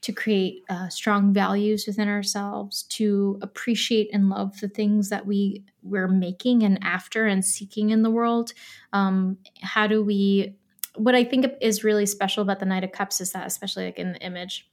to 0.02 0.12
create 0.12 0.62
uh, 0.68 0.88
strong 0.88 1.32
values 1.32 1.86
within 1.86 2.08
ourselves 2.08 2.82
to 2.82 3.38
appreciate 3.40 4.10
and 4.12 4.28
love 4.28 4.60
the 4.60 4.68
things 4.68 5.08
that 5.08 5.26
we 5.26 5.64
we're 5.82 6.08
making 6.08 6.62
and 6.62 6.78
after 6.82 7.26
and 7.26 7.44
seeking 7.44 7.90
in 7.90 8.02
the 8.02 8.10
world? 8.10 8.52
Um, 8.92 9.38
how 9.62 9.86
do 9.86 10.04
we 10.04 10.56
what 10.96 11.16
i 11.16 11.24
think 11.24 11.44
is 11.60 11.82
really 11.82 12.06
special 12.06 12.40
about 12.40 12.60
the 12.60 12.66
knight 12.66 12.84
of 12.84 12.92
cups 12.92 13.20
is 13.20 13.32
that 13.32 13.44
especially 13.48 13.86
like 13.86 13.98
in 13.98 14.12
the 14.12 14.20
image 14.20 14.70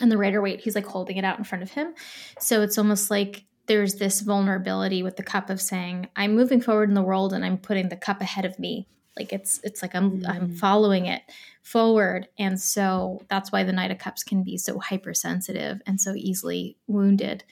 and 0.00 0.10
the 0.10 0.18
rider 0.18 0.40
waite 0.40 0.60
he's 0.60 0.74
like 0.74 0.86
holding 0.86 1.16
it 1.16 1.24
out 1.24 1.38
in 1.38 1.44
front 1.44 1.62
of 1.62 1.70
him. 1.70 1.94
So 2.38 2.62
it's 2.62 2.78
almost 2.78 3.10
like 3.10 3.44
there's 3.66 3.94
this 3.94 4.20
vulnerability 4.20 5.02
with 5.02 5.16
the 5.16 5.22
cup 5.22 5.50
of 5.50 5.60
saying 5.60 6.08
i'm 6.16 6.34
moving 6.34 6.60
forward 6.60 6.88
in 6.88 6.94
the 6.94 7.02
world 7.02 7.32
and 7.32 7.44
i'm 7.44 7.58
putting 7.58 7.88
the 7.88 7.96
cup 7.96 8.20
ahead 8.20 8.44
of 8.44 8.58
me. 8.58 8.86
Like 9.16 9.32
it's 9.32 9.60
it's 9.62 9.82
like 9.82 9.94
i'm 9.94 10.20
mm-hmm. 10.20 10.30
i'm 10.30 10.54
following 10.54 11.06
it 11.06 11.22
forward. 11.62 12.28
And 12.38 12.60
so 12.60 13.22
that's 13.30 13.50
why 13.50 13.62
the 13.62 13.72
knight 13.72 13.90
of 13.90 13.98
cups 13.98 14.22
can 14.22 14.42
be 14.42 14.58
so 14.58 14.78
hypersensitive 14.78 15.80
and 15.86 16.00
so 16.00 16.14
easily 16.14 16.76
wounded 16.86 17.44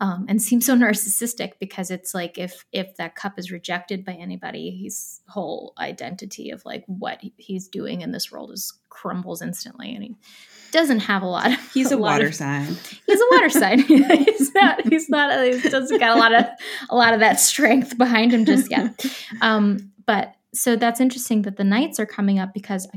um, 0.00 0.26
and 0.28 0.40
seems 0.40 0.66
so 0.66 0.74
narcissistic 0.76 1.52
because 1.60 1.90
it's 1.90 2.14
like 2.14 2.38
if 2.38 2.64
if 2.72 2.96
that 2.96 3.14
cup 3.14 3.38
is 3.38 3.50
rejected 3.50 4.04
by 4.04 4.12
anybody 4.12 4.70
his 4.82 5.20
whole 5.28 5.72
identity 5.78 6.50
of 6.50 6.64
like 6.64 6.84
what 6.86 7.20
he's 7.36 7.68
doing 7.68 8.00
in 8.00 8.12
this 8.12 8.32
world 8.32 8.50
is 8.52 8.72
crumbles 8.88 9.42
instantly 9.42 9.94
and 9.94 10.04
he 10.04 10.16
doesn't 10.72 11.00
have 11.00 11.22
a 11.22 11.26
lot. 11.26 11.52
Of, 11.52 11.72
he's 11.72 11.92
a, 11.92 11.96
a 11.96 11.98
water 11.98 12.26
of, 12.26 12.34
sign. 12.34 12.76
He's 13.06 13.20
a 13.20 13.26
water 13.32 13.50
sign. 13.50 13.78
he's 13.80 14.54
not. 14.54 14.86
He's 14.86 15.08
not. 15.08 15.44
He 15.44 15.68
doesn't 15.68 15.98
got 15.98 16.16
a 16.16 16.20
lot 16.20 16.34
of 16.34 16.46
a 16.88 16.96
lot 16.96 17.14
of 17.14 17.20
that 17.20 17.40
strength 17.40 17.98
behind 17.98 18.32
him 18.32 18.44
just 18.44 18.70
yet. 18.70 19.04
Um, 19.40 19.92
but 20.06 20.34
so 20.52 20.76
that's 20.76 21.00
interesting 21.00 21.42
that 21.42 21.56
the 21.56 21.64
knights 21.64 22.00
are 22.00 22.06
coming 22.06 22.38
up 22.38 22.52
because 22.54 22.88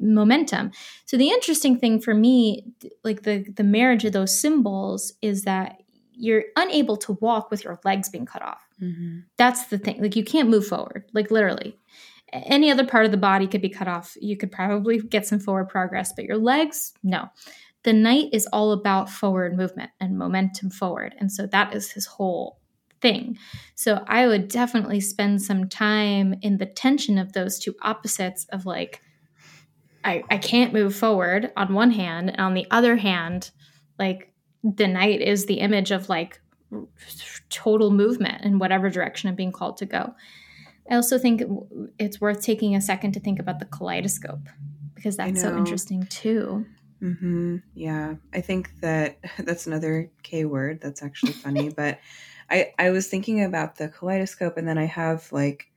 momentum. 0.00 0.72
So 1.06 1.16
the 1.16 1.30
interesting 1.30 1.78
thing 1.78 2.00
for 2.00 2.14
me, 2.14 2.64
like 3.04 3.22
the 3.22 3.44
the 3.56 3.64
marriage 3.64 4.04
of 4.04 4.12
those 4.12 4.38
symbols, 4.38 5.12
is 5.22 5.42
that 5.42 5.81
you're 6.14 6.44
unable 6.56 6.96
to 6.98 7.12
walk 7.20 7.50
with 7.50 7.64
your 7.64 7.78
legs 7.84 8.08
being 8.08 8.26
cut 8.26 8.42
off. 8.42 8.62
Mm-hmm. 8.80 9.20
That's 9.36 9.66
the 9.66 9.78
thing. 9.78 10.00
Like 10.00 10.16
you 10.16 10.24
can't 10.24 10.48
move 10.48 10.66
forward. 10.66 11.04
Like 11.12 11.30
literally, 11.30 11.76
any 12.32 12.70
other 12.70 12.86
part 12.86 13.04
of 13.04 13.10
the 13.10 13.16
body 13.16 13.46
could 13.46 13.62
be 13.62 13.68
cut 13.68 13.88
off. 13.88 14.16
You 14.20 14.36
could 14.36 14.52
probably 14.52 14.98
get 14.98 15.26
some 15.26 15.38
forward 15.38 15.68
progress, 15.68 16.12
but 16.14 16.24
your 16.24 16.38
legs, 16.38 16.92
no. 17.02 17.28
The 17.84 17.92
knight 17.92 18.28
is 18.32 18.46
all 18.52 18.72
about 18.72 19.10
forward 19.10 19.56
movement 19.56 19.90
and 20.00 20.16
momentum 20.16 20.70
forward. 20.70 21.14
And 21.18 21.32
so 21.32 21.46
that 21.48 21.74
is 21.74 21.90
his 21.90 22.06
whole 22.06 22.60
thing. 23.00 23.36
So 23.74 24.04
I 24.06 24.28
would 24.28 24.48
definitely 24.48 25.00
spend 25.00 25.42
some 25.42 25.68
time 25.68 26.36
in 26.42 26.58
the 26.58 26.66
tension 26.66 27.18
of 27.18 27.32
those 27.32 27.58
two 27.58 27.74
opposites 27.82 28.46
of 28.52 28.64
like, 28.64 29.02
I, 30.04 30.22
I 30.30 30.38
can't 30.38 30.72
move 30.72 30.94
forward 30.94 31.52
on 31.56 31.74
one 31.74 31.90
hand, 31.90 32.30
and 32.30 32.40
on 32.40 32.54
the 32.54 32.66
other 32.70 32.96
hand, 32.96 33.50
like 33.98 34.31
the 34.62 34.86
knight 34.86 35.20
is 35.20 35.46
the 35.46 35.60
image 35.60 35.90
of 35.90 36.08
like 36.08 36.40
total 37.50 37.90
movement 37.90 38.44
in 38.44 38.58
whatever 38.58 38.88
direction 38.88 39.28
I'm 39.28 39.34
being 39.34 39.52
called 39.52 39.76
to 39.78 39.86
go. 39.86 40.14
I 40.90 40.96
also 40.96 41.18
think 41.18 41.42
it's 41.98 42.20
worth 42.20 42.42
taking 42.42 42.74
a 42.74 42.80
second 42.80 43.12
to 43.12 43.20
think 43.20 43.38
about 43.38 43.58
the 43.58 43.66
kaleidoscope 43.66 44.48
because 44.94 45.16
that's 45.16 45.40
so 45.40 45.56
interesting 45.56 46.06
too. 46.06 46.66
Mm-hmm. 47.02 47.56
Yeah, 47.74 48.14
I 48.32 48.40
think 48.40 48.80
that 48.80 49.18
that's 49.38 49.66
another 49.66 50.10
K 50.22 50.44
word. 50.44 50.80
That's 50.80 51.02
actually 51.02 51.32
funny, 51.32 51.70
but 51.76 51.98
I 52.50 52.72
I 52.78 52.90
was 52.90 53.08
thinking 53.08 53.42
about 53.42 53.76
the 53.76 53.88
kaleidoscope, 53.88 54.56
and 54.56 54.66
then 54.66 54.78
I 54.78 54.86
have 54.86 55.30
like 55.32 55.70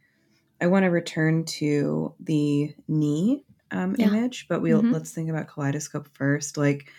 I 0.62 0.68
want 0.68 0.84
to 0.84 0.90
return 0.90 1.46
to 1.46 2.14
the 2.20 2.74
knee 2.88 3.44
um, 3.72 3.96
yeah. 3.98 4.08
image, 4.08 4.48
but 4.48 4.62
we'll 4.62 4.82
mm-hmm. 4.82 4.94
let's 4.94 5.12
think 5.12 5.30
about 5.30 5.48
kaleidoscope 5.48 6.08
first. 6.14 6.58
Like, 6.58 6.92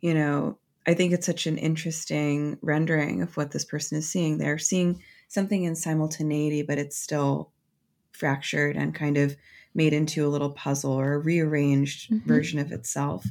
you 0.00 0.14
know, 0.14 0.58
I 0.86 0.94
think 0.94 1.12
it's 1.12 1.26
such 1.26 1.46
an 1.46 1.58
interesting 1.58 2.58
rendering 2.62 3.22
of 3.22 3.36
what 3.36 3.50
this 3.50 3.64
person 3.64 3.98
is 3.98 4.08
seeing. 4.08 4.38
They're 4.38 4.58
seeing 4.58 5.02
something 5.28 5.64
in 5.64 5.74
simultaneity, 5.74 6.62
but 6.62 6.78
it's 6.78 6.96
still 6.96 7.50
fractured 8.12 8.76
and 8.76 8.94
kind 8.94 9.16
of 9.18 9.36
made 9.74 9.92
into 9.92 10.26
a 10.26 10.30
little 10.30 10.50
puzzle 10.50 10.92
or 10.92 11.14
a 11.14 11.18
rearranged 11.18 12.10
mm-hmm. 12.10 12.26
version 12.26 12.58
of 12.58 12.72
itself. 12.72 13.26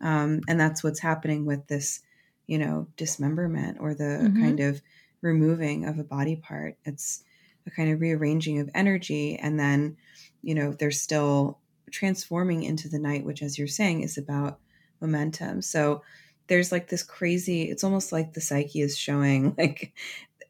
Um, 0.00 0.40
and 0.48 0.58
that's 0.58 0.82
what's 0.82 1.00
happening 1.00 1.44
with 1.44 1.66
this, 1.66 2.00
you 2.46 2.58
know, 2.58 2.86
dismemberment 2.96 3.78
or 3.80 3.94
the 3.94 4.04
mm-hmm. 4.04 4.40
kind 4.40 4.60
of 4.60 4.80
removing 5.20 5.84
of 5.84 5.98
a 5.98 6.04
body 6.04 6.36
part. 6.36 6.76
It's 6.84 7.22
a 7.66 7.70
kind 7.70 7.92
of 7.92 8.00
rearranging 8.00 8.60
of 8.60 8.70
energy. 8.74 9.36
And 9.36 9.60
then, 9.60 9.96
you 10.42 10.54
know, 10.54 10.72
they're 10.72 10.90
still 10.90 11.58
transforming 11.90 12.62
into 12.62 12.88
the 12.88 12.98
knight, 12.98 13.24
which, 13.24 13.42
as 13.42 13.58
you're 13.58 13.68
saying, 13.68 14.02
is 14.02 14.16
about 14.16 14.58
momentum. 15.00 15.60
So 15.60 16.02
there's 16.50 16.72
like 16.72 16.88
this 16.88 17.02
crazy, 17.04 17.70
it's 17.70 17.84
almost 17.84 18.12
like 18.12 18.34
the 18.34 18.40
psyche 18.40 18.82
is 18.82 18.98
showing 18.98 19.54
like 19.58 19.94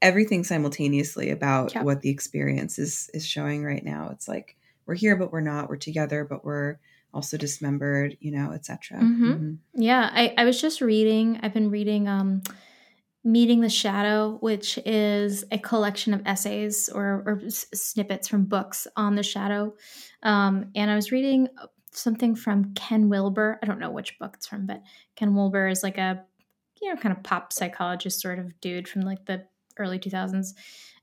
everything 0.02 0.42
simultaneously 0.42 1.30
about 1.30 1.74
yep. 1.74 1.84
what 1.84 2.00
the 2.00 2.10
experience 2.10 2.78
is 2.78 3.10
is 3.14 3.24
showing 3.24 3.62
right 3.62 3.84
now. 3.84 4.08
It's 4.10 4.26
like 4.26 4.56
we're 4.86 4.94
here, 4.94 5.14
but 5.14 5.30
we're 5.30 5.42
not. 5.42 5.68
We're 5.68 5.76
together, 5.76 6.24
but 6.24 6.44
we're 6.44 6.78
also 7.12 7.36
dismembered, 7.36 8.16
you 8.20 8.32
know, 8.32 8.52
etc. 8.52 8.98
Mm-hmm. 8.98 9.30
Mm-hmm. 9.30 9.54
Yeah, 9.74 10.10
I, 10.12 10.34
I 10.38 10.44
was 10.44 10.60
just 10.60 10.80
reading. 10.80 11.38
I've 11.42 11.54
been 11.54 11.70
reading 11.70 12.08
um, 12.08 12.42
Meeting 13.22 13.60
the 13.60 13.68
Shadow, 13.68 14.38
which 14.40 14.78
is 14.86 15.44
a 15.52 15.58
collection 15.58 16.14
of 16.14 16.22
essays 16.24 16.88
or, 16.88 17.22
or 17.26 17.40
s- 17.44 17.66
snippets 17.74 18.28
from 18.28 18.44
books 18.44 18.86
on 18.96 19.16
the 19.16 19.22
shadow. 19.22 19.74
Um, 20.22 20.70
and 20.74 20.90
I 20.90 20.94
was 20.94 21.12
reading 21.12 21.48
something 21.92 22.34
from 22.34 22.74
Ken 22.74 23.08
Wilber. 23.08 23.58
I 23.62 23.66
don't 23.66 23.78
know 23.78 23.90
which 23.90 24.18
book 24.18 24.34
it's 24.36 24.46
from, 24.46 24.66
but 24.66 24.82
Ken 25.16 25.34
Wilber 25.34 25.68
is 25.68 25.82
like 25.82 25.98
a 25.98 26.24
you 26.80 26.88
know 26.88 27.00
kind 27.00 27.16
of 27.16 27.22
pop 27.22 27.52
psychologist 27.52 28.20
sort 28.20 28.38
of 28.38 28.58
dude 28.60 28.88
from 28.88 29.02
like 29.02 29.26
the 29.26 29.44
early 29.78 29.98
2000s. 29.98 30.54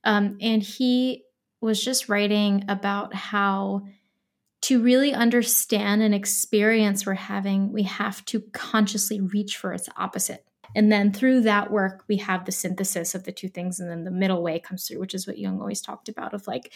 Um, 0.03 0.37
and 0.41 0.61
he 0.61 1.23
was 1.61 1.83
just 1.83 2.09
writing 2.09 2.65
about 2.67 3.13
how 3.13 3.83
to 4.61 4.81
really 4.81 5.13
understand 5.13 6.01
an 6.01 6.13
experience 6.13 7.05
we're 7.05 7.13
having, 7.13 7.71
we 7.71 7.83
have 7.83 8.25
to 8.25 8.41
consciously 8.53 9.21
reach 9.21 9.57
for 9.57 9.73
its 9.73 9.87
opposite. 9.97 10.45
And 10.75 10.91
then 10.91 11.13
through 11.13 11.41
that 11.41 11.71
work, 11.71 12.03
we 12.07 12.17
have 12.17 12.45
the 12.45 12.51
synthesis 12.51 13.15
of 13.15 13.23
the 13.23 13.31
two 13.31 13.47
things, 13.47 13.79
and 13.79 13.89
then 13.89 14.03
the 14.03 14.11
middle 14.11 14.43
way 14.43 14.59
comes 14.59 14.87
through, 14.87 14.99
which 14.99 15.15
is 15.15 15.25
what 15.25 15.37
Jung 15.37 15.59
always 15.59 15.81
talked 15.81 16.09
about 16.09 16.33
of 16.33 16.47
like 16.47 16.73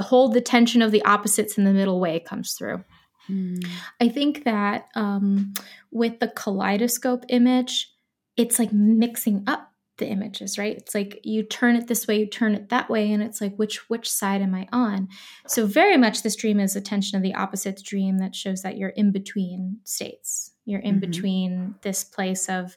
hold 0.00 0.34
the 0.34 0.40
tension 0.40 0.80
of 0.80 0.90
the 0.90 1.04
opposites, 1.04 1.58
and 1.58 1.66
the 1.66 1.72
middle 1.72 2.00
way 2.00 2.18
comes 2.20 2.54
through. 2.54 2.84
Mm. 3.30 3.66
I 4.00 4.08
think 4.08 4.44
that 4.44 4.88
um, 4.94 5.54
with 5.90 6.20
the 6.20 6.28
kaleidoscope 6.28 7.24
image, 7.28 7.92
it's 8.36 8.58
like 8.58 8.72
mixing 8.72 9.44
up 9.46 9.72
the 9.98 10.06
images 10.06 10.56
right 10.56 10.76
it's 10.76 10.94
like 10.94 11.20
you 11.24 11.42
turn 11.42 11.74
it 11.76 11.88
this 11.88 12.06
way 12.06 12.20
you 12.20 12.26
turn 12.26 12.54
it 12.54 12.68
that 12.68 12.88
way 12.88 13.12
and 13.12 13.20
it's 13.20 13.40
like 13.40 13.54
which 13.56 13.90
which 13.90 14.08
side 14.08 14.40
am 14.40 14.54
i 14.54 14.66
on 14.72 15.08
so 15.48 15.66
very 15.66 15.96
much 15.96 16.22
this 16.22 16.36
dream 16.36 16.60
is 16.60 16.76
a 16.76 16.80
tension 16.80 17.16
of 17.16 17.22
the 17.22 17.34
opposites 17.34 17.82
dream 17.82 18.18
that 18.18 18.34
shows 18.34 18.62
that 18.62 18.78
you're 18.78 18.90
in 18.90 19.10
between 19.10 19.76
states 19.82 20.52
you're 20.64 20.80
in 20.80 21.00
mm-hmm. 21.00 21.10
between 21.10 21.74
this 21.82 22.04
place 22.04 22.48
of 22.48 22.76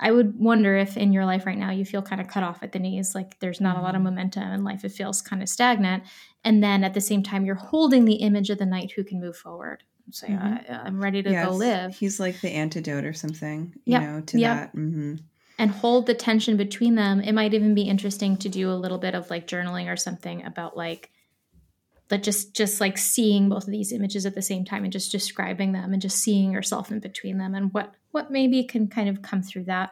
i 0.00 0.10
would 0.10 0.38
wonder 0.38 0.76
if 0.76 0.96
in 0.96 1.12
your 1.12 1.24
life 1.24 1.46
right 1.46 1.58
now 1.58 1.70
you 1.70 1.84
feel 1.84 2.02
kind 2.02 2.20
of 2.20 2.28
cut 2.28 2.42
off 2.42 2.62
at 2.62 2.72
the 2.72 2.78
knees 2.78 3.14
like 3.14 3.38
there's 3.40 3.60
not 3.60 3.76
a 3.76 3.80
lot 3.80 3.94
of 3.94 3.98
mm-hmm. 3.98 4.04
momentum 4.04 4.50
in 4.52 4.64
life 4.64 4.84
it 4.84 4.92
feels 4.92 5.22
kind 5.22 5.42
of 5.42 5.48
stagnant 5.48 6.02
and 6.44 6.62
then 6.62 6.84
at 6.84 6.94
the 6.94 7.00
same 7.00 7.22
time 7.22 7.44
you're 7.44 7.54
holding 7.54 8.04
the 8.04 8.16
image 8.16 8.50
of 8.50 8.58
the 8.58 8.66
knight 8.66 8.92
who 8.94 9.04
can 9.04 9.20
move 9.20 9.36
forward 9.36 9.82
So 10.10 10.26
mm-hmm. 10.26 10.72
I, 10.72 10.86
am 10.86 11.00
ready 11.00 11.22
to 11.22 11.30
yes. 11.30 11.46
go 11.46 11.52
live 11.52 11.96
he's 11.96 12.20
like 12.20 12.40
the 12.40 12.50
antidote 12.50 13.04
or 13.04 13.12
something 13.12 13.72
you 13.84 13.92
yep. 13.92 14.02
know 14.02 14.20
to 14.20 14.38
yep. 14.38 14.56
that 14.56 14.78
mm-hmm 14.78 15.16
and 15.58 15.70
hold 15.70 16.06
the 16.06 16.14
tension 16.14 16.56
between 16.56 16.94
them. 16.94 17.20
It 17.20 17.32
might 17.32 17.54
even 17.54 17.74
be 17.74 17.82
interesting 17.82 18.36
to 18.38 18.48
do 18.48 18.70
a 18.70 18.74
little 18.74 18.98
bit 18.98 19.14
of 19.14 19.30
like 19.30 19.46
journaling 19.46 19.92
or 19.92 19.96
something 19.96 20.44
about 20.44 20.76
like 20.76 21.10
that 22.08 22.22
just 22.22 22.54
just 22.54 22.80
like 22.80 22.98
seeing 22.98 23.48
both 23.48 23.64
of 23.64 23.70
these 23.70 23.92
images 23.92 24.26
at 24.26 24.34
the 24.34 24.42
same 24.42 24.64
time 24.64 24.84
and 24.84 24.92
just 24.92 25.12
describing 25.12 25.72
them 25.72 25.92
and 25.92 26.02
just 26.02 26.18
seeing 26.18 26.52
yourself 26.52 26.90
in 26.90 27.00
between 27.00 27.38
them 27.38 27.54
and 27.54 27.72
what 27.72 27.94
what 28.10 28.30
maybe 28.30 28.64
can 28.64 28.88
kind 28.88 29.08
of 29.08 29.22
come 29.22 29.42
through 29.42 29.64
that 29.64 29.90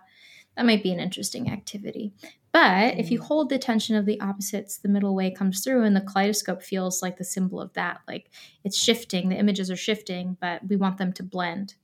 that 0.57 0.67
might 0.67 0.83
be 0.83 0.93
an 0.93 1.01
interesting 1.01 1.51
activity 1.51 2.13
but 2.53 2.99
if 2.99 3.11
you 3.11 3.19
mm. 3.19 3.25
hold 3.25 3.49
the 3.49 3.59
tension 3.59 3.97
of 3.97 4.05
the 4.05 4.21
opposites 4.21 4.79
the 4.79 4.89
middle 4.89 5.15
way 5.15 5.31
comes 5.31 5.65
through 5.65 5.83
and 5.85 5.97
the 5.97 6.01
kaleidoscope 6.03 6.63
feels 6.63 7.03
like 7.03 7.17
the 7.17 7.25
symbol 7.25 7.61
of 7.61 7.73
that 7.73 8.01
like 8.07 8.31
it's 8.63 8.77
shifting 8.77 9.29
the 9.29 9.39
images 9.39 9.71
are 9.71 9.77
shifting 9.77 10.37
but 10.41 10.61
we 10.69 10.77
want 10.77 10.99
them 10.99 11.13
to 11.13 11.23
blend 11.23 11.75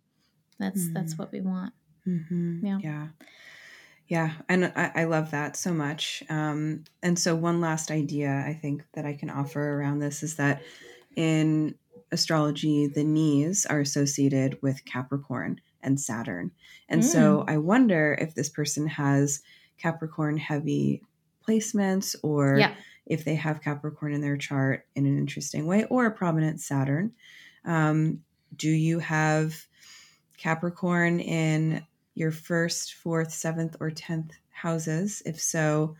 that's 0.58 0.88
mm. 0.88 0.94
that's 0.94 1.16
what 1.16 1.32
we 1.32 1.40
want 1.40 1.72
mm-hmm. 2.06 2.64
yeah 2.64 2.78
yeah 2.82 3.06
yeah, 4.08 4.32
and 4.48 4.72
I, 4.74 4.90
I 4.94 5.04
love 5.04 5.32
that 5.32 5.54
so 5.56 5.72
much. 5.72 6.22
Um, 6.30 6.84
and 7.02 7.18
so, 7.18 7.36
one 7.36 7.60
last 7.60 7.90
idea 7.90 8.42
I 8.46 8.54
think 8.54 8.84
that 8.94 9.04
I 9.04 9.12
can 9.12 9.28
offer 9.28 9.60
around 9.60 9.98
this 9.98 10.22
is 10.22 10.36
that 10.36 10.62
in 11.14 11.74
astrology, 12.10 12.86
the 12.86 13.04
knees 13.04 13.66
are 13.66 13.80
associated 13.80 14.58
with 14.62 14.84
Capricorn 14.86 15.60
and 15.82 16.00
Saturn. 16.00 16.52
And 16.88 17.02
mm. 17.02 17.04
so, 17.04 17.44
I 17.46 17.58
wonder 17.58 18.16
if 18.18 18.34
this 18.34 18.48
person 18.48 18.86
has 18.86 19.42
Capricorn 19.76 20.38
heavy 20.38 21.02
placements 21.46 22.16
or 22.22 22.56
yeah. 22.58 22.74
if 23.04 23.26
they 23.26 23.34
have 23.34 23.60
Capricorn 23.60 24.14
in 24.14 24.22
their 24.22 24.38
chart 24.38 24.86
in 24.94 25.04
an 25.04 25.18
interesting 25.18 25.66
way 25.66 25.84
or 25.84 26.06
a 26.06 26.10
prominent 26.10 26.62
Saturn. 26.62 27.12
Um, 27.66 28.22
do 28.56 28.70
you 28.70 29.00
have 29.00 29.66
Capricorn 30.38 31.20
in 31.20 31.84
your 32.18 32.32
first, 32.32 32.94
fourth, 32.94 33.32
seventh, 33.32 33.76
or 33.80 33.90
tenth 33.90 34.32
houses. 34.50 35.22
If 35.24 35.40
so, 35.40 35.94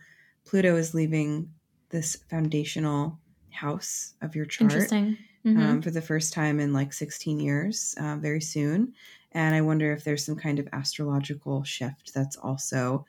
Pluto 0.45 0.75
is 0.75 0.93
leaving 0.93 1.49
this 1.89 2.17
foundational 2.29 3.17
house 3.51 4.13
of 4.21 4.35
your 4.35 4.45
chart 4.45 4.71
mm-hmm. 4.71 5.59
um, 5.59 5.81
for 5.81 5.91
the 5.91 6.01
first 6.01 6.33
time 6.33 6.59
in 6.59 6.73
like 6.73 6.91
16 6.91 7.39
years, 7.39 7.95
uh, 7.99 8.17
very 8.17 8.41
soon. 8.41 8.93
And 9.31 9.55
I 9.55 9.61
wonder 9.61 9.93
if 9.93 10.03
there's 10.03 10.25
some 10.25 10.35
kind 10.35 10.59
of 10.59 10.67
astrological 10.73 11.63
shift 11.63 12.13
that's 12.13 12.35
also 12.35 13.05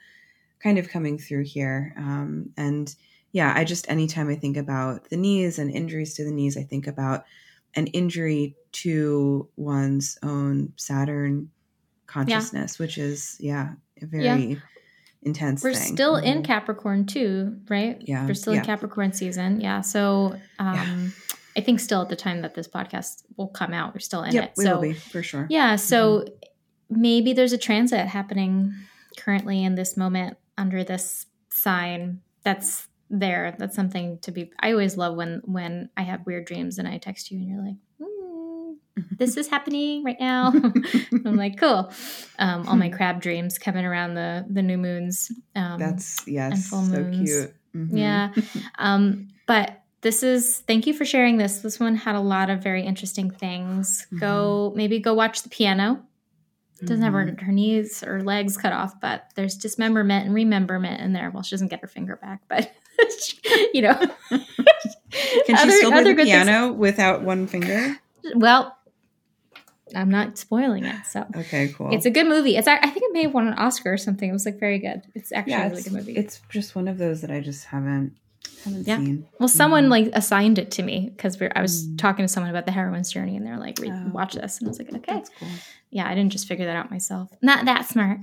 kind 0.62 0.78
of 0.78 0.88
coming 0.88 1.18
through 1.18 1.44
here. 1.44 1.94
Um, 1.96 2.50
and 2.56 2.94
yeah, 3.32 3.52
I 3.56 3.64
just, 3.64 3.90
anytime 3.90 4.28
I 4.28 4.36
think 4.36 4.56
about 4.56 5.08
the 5.08 5.16
knees 5.16 5.58
and 5.58 5.70
injuries 5.70 6.14
to 6.14 6.24
the 6.24 6.30
knees, 6.30 6.56
I 6.56 6.62
think 6.62 6.86
about 6.86 7.24
an 7.74 7.86
injury 7.88 8.56
to 8.72 9.48
one's 9.56 10.18
own 10.22 10.72
Saturn 10.76 11.50
consciousness, 12.10 12.78
yeah. 12.78 12.84
which 12.84 12.98
is 12.98 13.36
yeah, 13.40 13.70
a 14.02 14.06
very 14.06 14.24
yeah. 14.24 14.56
intense. 15.22 15.62
We're 15.62 15.74
thing. 15.74 15.94
still 15.94 16.14
mm-hmm. 16.16 16.26
in 16.26 16.42
Capricorn 16.42 17.06
too, 17.06 17.56
right? 17.68 17.96
Yeah, 18.00 18.26
we're 18.26 18.34
still 18.34 18.52
yeah. 18.52 18.60
in 18.60 18.66
Capricorn 18.66 19.12
season. 19.12 19.60
Yeah, 19.60 19.80
so 19.80 20.36
um, 20.58 21.12
I 21.56 21.60
think 21.60 21.80
still 21.80 22.02
at 22.02 22.08
the 22.08 22.16
time 22.16 22.42
that 22.42 22.54
this 22.54 22.68
podcast 22.68 23.22
will 23.36 23.48
come 23.48 23.72
out, 23.72 23.94
we're 23.94 24.00
still 24.00 24.22
in 24.22 24.32
yep, 24.32 24.44
it. 24.44 24.52
We 24.56 24.64
so, 24.64 24.74
will 24.74 24.82
be 24.82 24.92
for 24.94 25.22
sure. 25.22 25.46
Yeah, 25.48 25.76
so 25.76 26.20
mm-hmm. 26.20 27.00
maybe 27.00 27.32
there's 27.32 27.52
a 27.52 27.58
transit 27.58 28.06
happening 28.06 28.74
currently 29.16 29.62
in 29.64 29.74
this 29.74 29.96
moment 29.96 30.36
under 30.58 30.84
this 30.84 31.26
sign 31.52 32.20
that's 32.44 32.88
there 33.10 33.56
that's 33.58 33.74
something 33.74 34.18
to 34.20 34.30
be 34.30 34.52
i 34.60 34.70
always 34.70 34.96
love 34.96 35.16
when 35.16 35.42
when 35.44 35.90
i 35.96 36.02
have 36.02 36.24
weird 36.26 36.44
dreams 36.44 36.78
and 36.78 36.86
i 36.86 36.96
text 36.96 37.30
you 37.30 37.38
and 37.38 37.48
you're 37.48 37.64
like 37.64 37.74
this 39.10 39.36
is 39.36 39.48
happening 39.48 40.04
right 40.04 40.18
now. 40.18 40.52
I'm 41.24 41.36
like, 41.36 41.58
cool. 41.58 41.92
Um, 42.38 42.68
all 42.68 42.76
my 42.76 42.88
crab 42.88 43.20
dreams 43.20 43.58
coming 43.58 43.84
around 43.84 44.14
the 44.14 44.44
the 44.48 44.62
new 44.62 44.78
moons. 44.78 45.30
Um, 45.54 45.78
That's 45.78 46.26
yes, 46.26 46.70
so 46.70 47.10
cute. 47.12 47.54
Mm-hmm. 47.74 47.96
Yeah. 47.96 48.32
Um, 48.78 49.28
but 49.46 49.82
this 50.00 50.22
is 50.22 50.60
thank 50.60 50.86
you 50.86 50.94
for 50.94 51.04
sharing 51.04 51.36
this. 51.36 51.58
This 51.58 51.78
one 51.78 51.96
had 51.96 52.14
a 52.14 52.20
lot 52.20 52.48
of 52.48 52.62
very 52.62 52.82
interesting 52.82 53.30
things. 53.30 54.06
Mm-hmm. 54.06 54.18
Go 54.18 54.72
maybe 54.74 55.00
go 55.00 55.14
watch 55.14 55.42
the 55.42 55.48
piano. 55.48 56.02
Doesn't 56.80 56.96
mm-hmm. 56.96 57.04
have 57.04 57.12
her, 57.12 57.26
mm-hmm. 57.26 57.44
her 57.44 57.52
knees 57.52 58.02
or 58.02 58.22
legs 58.22 58.56
cut 58.56 58.72
off, 58.72 58.98
but 59.00 59.30
there's 59.34 59.56
dismemberment 59.56 60.24
and 60.24 60.34
rememberment 60.34 61.02
in 61.02 61.12
there. 61.12 61.30
Well, 61.30 61.42
she 61.42 61.54
doesn't 61.54 61.68
get 61.68 61.80
her 61.82 61.86
finger 61.86 62.16
back, 62.16 62.40
but 62.48 62.72
you 63.74 63.82
know. 63.82 63.98
Can 64.30 65.56
she 65.56 65.62
other, 65.62 65.72
still 65.72 65.90
play 65.90 66.04
the 66.04 66.24
piano 66.24 66.68
things. 66.68 66.78
without 66.78 67.22
one 67.22 67.46
finger? 67.46 67.96
Well, 68.34 68.76
I'm 69.94 70.10
not 70.10 70.38
spoiling 70.38 70.84
it. 70.84 71.06
So 71.06 71.26
okay, 71.36 71.68
cool. 71.68 71.92
It's 71.92 72.06
a 72.06 72.10
good 72.10 72.26
movie. 72.26 72.56
It's 72.56 72.68
I 72.68 72.78
think 72.78 73.04
it 73.04 73.12
may 73.12 73.22
have 73.22 73.34
won 73.34 73.48
an 73.48 73.54
Oscar 73.54 73.92
or 73.92 73.98
something. 73.98 74.28
It 74.28 74.32
was 74.32 74.46
like 74.46 74.58
very 74.58 74.78
good. 74.78 75.02
It's 75.14 75.32
actually 75.32 75.52
yeah, 75.52 75.66
a 75.66 75.70
really 75.70 75.82
good 75.82 75.92
movie. 75.92 76.16
It's 76.16 76.40
just 76.48 76.74
one 76.74 76.88
of 76.88 76.98
those 76.98 77.20
that 77.22 77.30
I 77.30 77.40
just 77.40 77.66
haven't 77.66 78.16
haven't 78.64 78.86
yeah. 78.86 78.98
seen. 78.98 79.26
Well, 79.38 79.48
someone 79.48 79.86
mm. 79.86 79.90
like 79.90 80.10
assigned 80.12 80.58
it 80.58 80.70
to 80.72 80.82
me 80.82 81.10
because 81.14 81.40
I 81.54 81.60
was 81.60 81.86
mm. 81.86 81.98
talking 81.98 82.24
to 82.24 82.28
someone 82.28 82.50
about 82.50 82.66
the 82.66 82.72
heroine's 82.72 83.10
journey, 83.12 83.36
and 83.36 83.46
they're 83.46 83.58
like, 83.58 83.78
oh. 83.82 84.10
"Watch 84.12 84.34
this," 84.34 84.58
and 84.58 84.68
I 84.68 84.70
was 84.70 84.78
like, 84.78 84.92
"Okay." 84.94 85.22
Cool. 85.38 85.48
Yeah, 85.90 86.08
I 86.08 86.14
didn't 86.14 86.32
just 86.32 86.46
figure 86.46 86.66
that 86.66 86.76
out 86.76 86.90
myself. 86.90 87.30
Not 87.42 87.64
that 87.64 87.86
smart. 87.86 88.20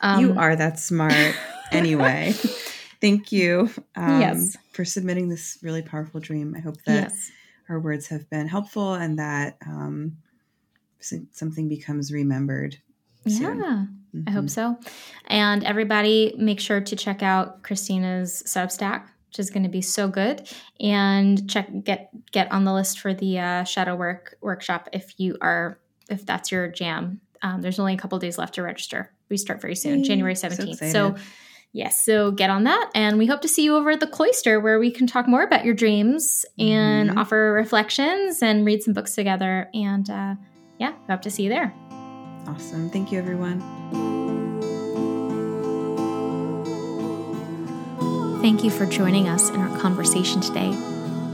Um, 0.00 0.20
you 0.20 0.38
are 0.38 0.54
that 0.54 0.78
smart, 0.78 1.34
anyway. 1.72 2.34
Thank 3.00 3.32
you. 3.32 3.70
Um, 3.94 4.20
yes. 4.20 4.56
For 4.72 4.84
submitting 4.84 5.28
this 5.28 5.58
really 5.62 5.82
powerful 5.82 6.20
dream. 6.20 6.54
I 6.56 6.60
hope 6.60 6.82
that 6.84 7.10
yes. 7.10 7.30
our 7.68 7.78
words 7.78 8.08
have 8.08 8.28
been 8.30 8.48
helpful 8.48 8.94
and 8.94 9.18
that 9.18 9.56
um, 9.66 10.16
something 11.32 11.68
becomes 11.68 12.12
remembered. 12.12 12.78
Soon. 13.28 13.58
Yeah, 13.58 13.86
mm-hmm. 14.14 14.22
I 14.28 14.30
hope 14.30 14.44
mm-hmm. 14.44 14.48
so. 14.48 14.78
And 15.26 15.64
everybody, 15.64 16.34
make 16.38 16.60
sure 16.60 16.80
to 16.80 16.96
check 16.96 17.22
out 17.22 17.62
Cristina's 17.62 18.42
Substack. 18.46 19.08
which 19.28 19.40
is 19.40 19.50
going 19.50 19.64
to 19.64 19.68
be 19.68 19.82
so 19.82 20.08
good. 20.08 20.48
And 20.80 21.50
check 21.50 21.68
get 21.82 22.10
get 22.30 22.50
on 22.52 22.64
the 22.64 22.72
list 22.72 23.00
for 23.00 23.12
the 23.12 23.38
uh, 23.40 23.64
shadow 23.64 23.96
work 23.96 24.36
workshop 24.40 24.88
if 24.92 25.18
you 25.18 25.36
are 25.40 25.80
if 26.08 26.24
that's 26.24 26.52
your 26.52 26.68
jam. 26.68 27.20
Um, 27.42 27.62
there's 27.62 27.78
only 27.78 27.94
a 27.94 27.96
couple 27.96 28.18
days 28.18 28.38
left 28.38 28.54
to 28.54 28.62
register. 28.62 29.12
We 29.28 29.36
start 29.36 29.60
very 29.60 29.74
soon, 29.74 30.00
Yay. 30.00 30.04
January 30.04 30.34
17th. 30.34 30.78
So, 30.78 30.90
so 30.90 31.16
yes, 31.72 32.02
so 32.02 32.30
get 32.30 32.50
on 32.50 32.64
that. 32.64 32.90
And 32.94 33.18
we 33.18 33.26
hope 33.26 33.42
to 33.42 33.48
see 33.48 33.64
you 33.64 33.76
over 33.76 33.90
at 33.90 34.00
the 34.00 34.06
cloister 34.06 34.60
where 34.60 34.78
we 34.78 34.90
can 34.90 35.06
talk 35.06 35.28
more 35.28 35.42
about 35.42 35.64
your 35.64 35.74
dreams 35.74 36.46
and 36.58 37.10
mm-hmm. 37.10 37.18
offer 37.18 37.52
reflections 37.52 38.42
and 38.42 38.64
read 38.64 38.82
some 38.82 38.94
books 38.94 39.14
together. 39.14 39.68
And 39.74 40.08
uh, 40.08 40.34
yeah, 40.78 40.90
we 40.90 41.12
hope 41.12 41.22
to 41.22 41.30
see 41.30 41.44
you 41.44 41.48
there. 41.48 41.74
Awesome. 42.46 42.90
Thank 42.90 43.10
you, 43.10 43.18
everyone. 43.18 43.60
Thank 48.40 48.62
you 48.62 48.70
for 48.70 48.86
joining 48.86 49.28
us 49.28 49.50
in 49.50 49.56
our 49.56 49.78
conversation 49.78 50.40
today. 50.40 50.70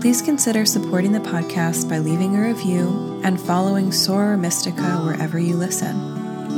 Please 0.01 0.22
consider 0.22 0.64
supporting 0.64 1.12
the 1.12 1.20
podcast 1.20 1.88
by 1.88 1.99
leaving 1.99 2.34
a 2.36 2.40
review 2.40 3.20
and 3.22 3.40
following 3.40 3.90
Soror 3.90 4.38
Mystica 4.40 4.99
wherever 5.05 5.38
you 5.38 5.55
listen. 5.55 5.95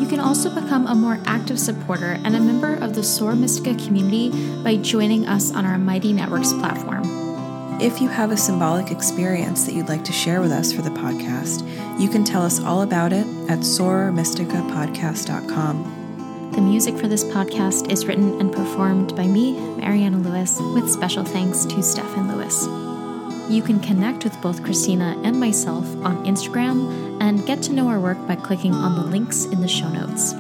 You 0.01 0.07
can 0.07 0.21
also 0.21 0.55
become 0.55 0.87
a 0.87 0.95
more 0.95 1.21
active 1.27 1.59
supporter 1.59 2.19
and 2.25 2.37
a 2.37 2.41
member 2.41 2.75
of 2.75 2.95
the 2.95 3.01
Soror 3.01 3.39
Mystica 3.39 3.75
community 3.85 4.31
by 4.63 4.77
joining 4.77 5.27
us 5.27 5.53
on 5.53 5.65
our 5.67 5.79
Mighty 5.79 6.13
Networks 6.13 6.53
platform. 6.53 7.24
If 7.81 8.01
you 8.01 8.07
have 8.09 8.31
a 8.31 8.37
symbolic 8.37 8.93
experience 8.93 9.65
that 9.65 9.75
you'd 9.75 9.89
like 9.89 10.05
to 10.05 10.13
share 10.13 10.41
with 10.41 10.53
us 10.53 10.73
for 10.73 10.83
the 10.83 10.91
podcast, 10.91 11.69
you 11.99 12.09
can 12.09 12.23
tell 12.23 12.43
us 12.43 12.61
all 12.61 12.83
about 12.83 13.13
it 13.13 13.27
at 13.49 13.59
sorormysticapodcast.com. 13.59 16.51
The 16.55 16.61
music 16.61 16.97
for 16.97 17.09
this 17.09 17.25
podcast 17.25 17.91
is 17.91 18.07
written 18.07 18.41
and 18.41 18.53
performed 18.53 19.17
by 19.17 19.27
me, 19.27 19.59
Mariana 19.77 20.19
Lewis, 20.19 20.61
with 20.61 20.89
special 20.89 21.25
thanks 21.25 21.65
to 21.65 21.83
Stefan 21.83 22.29
Lewis. 22.29 22.69
You 23.53 23.61
can 23.61 23.81
connect 23.81 24.23
with 24.23 24.41
both 24.41 24.63
Cristina 24.63 25.21
and 25.25 25.41
myself 25.41 25.85
on 26.05 26.25
Instagram 26.25 27.21
and 27.21 27.45
get 27.45 27.61
to 27.63 27.73
know 27.73 27.89
our 27.89 27.99
work 27.99 28.25
by 28.29 28.37
clicking 28.37 28.73
on 28.73 28.95
the 28.95 29.03
links 29.03 29.47
in 29.47 29.61
the 29.61 29.67
show 29.67 29.89
notes. 29.89 30.33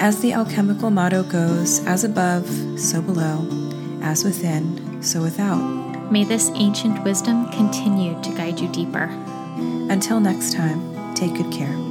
As 0.00 0.18
the 0.20 0.32
alchemical 0.32 0.90
motto 0.90 1.22
goes, 1.22 1.86
as 1.86 2.02
above, 2.02 2.48
so 2.78 3.00
below, 3.00 3.46
as 4.02 4.24
within, 4.24 5.00
so 5.02 5.22
without. 5.22 5.81
May 6.12 6.24
this 6.24 6.50
ancient 6.56 7.02
wisdom 7.04 7.50
continue 7.52 8.20
to 8.20 8.30
guide 8.32 8.60
you 8.60 8.68
deeper. 8.68 9.08
Until 9.88 10.20
next 10.20 10.52
time, 10.52 11.14
take 11.14 11.32
good 11.32 11.50
care. 11.50 11.81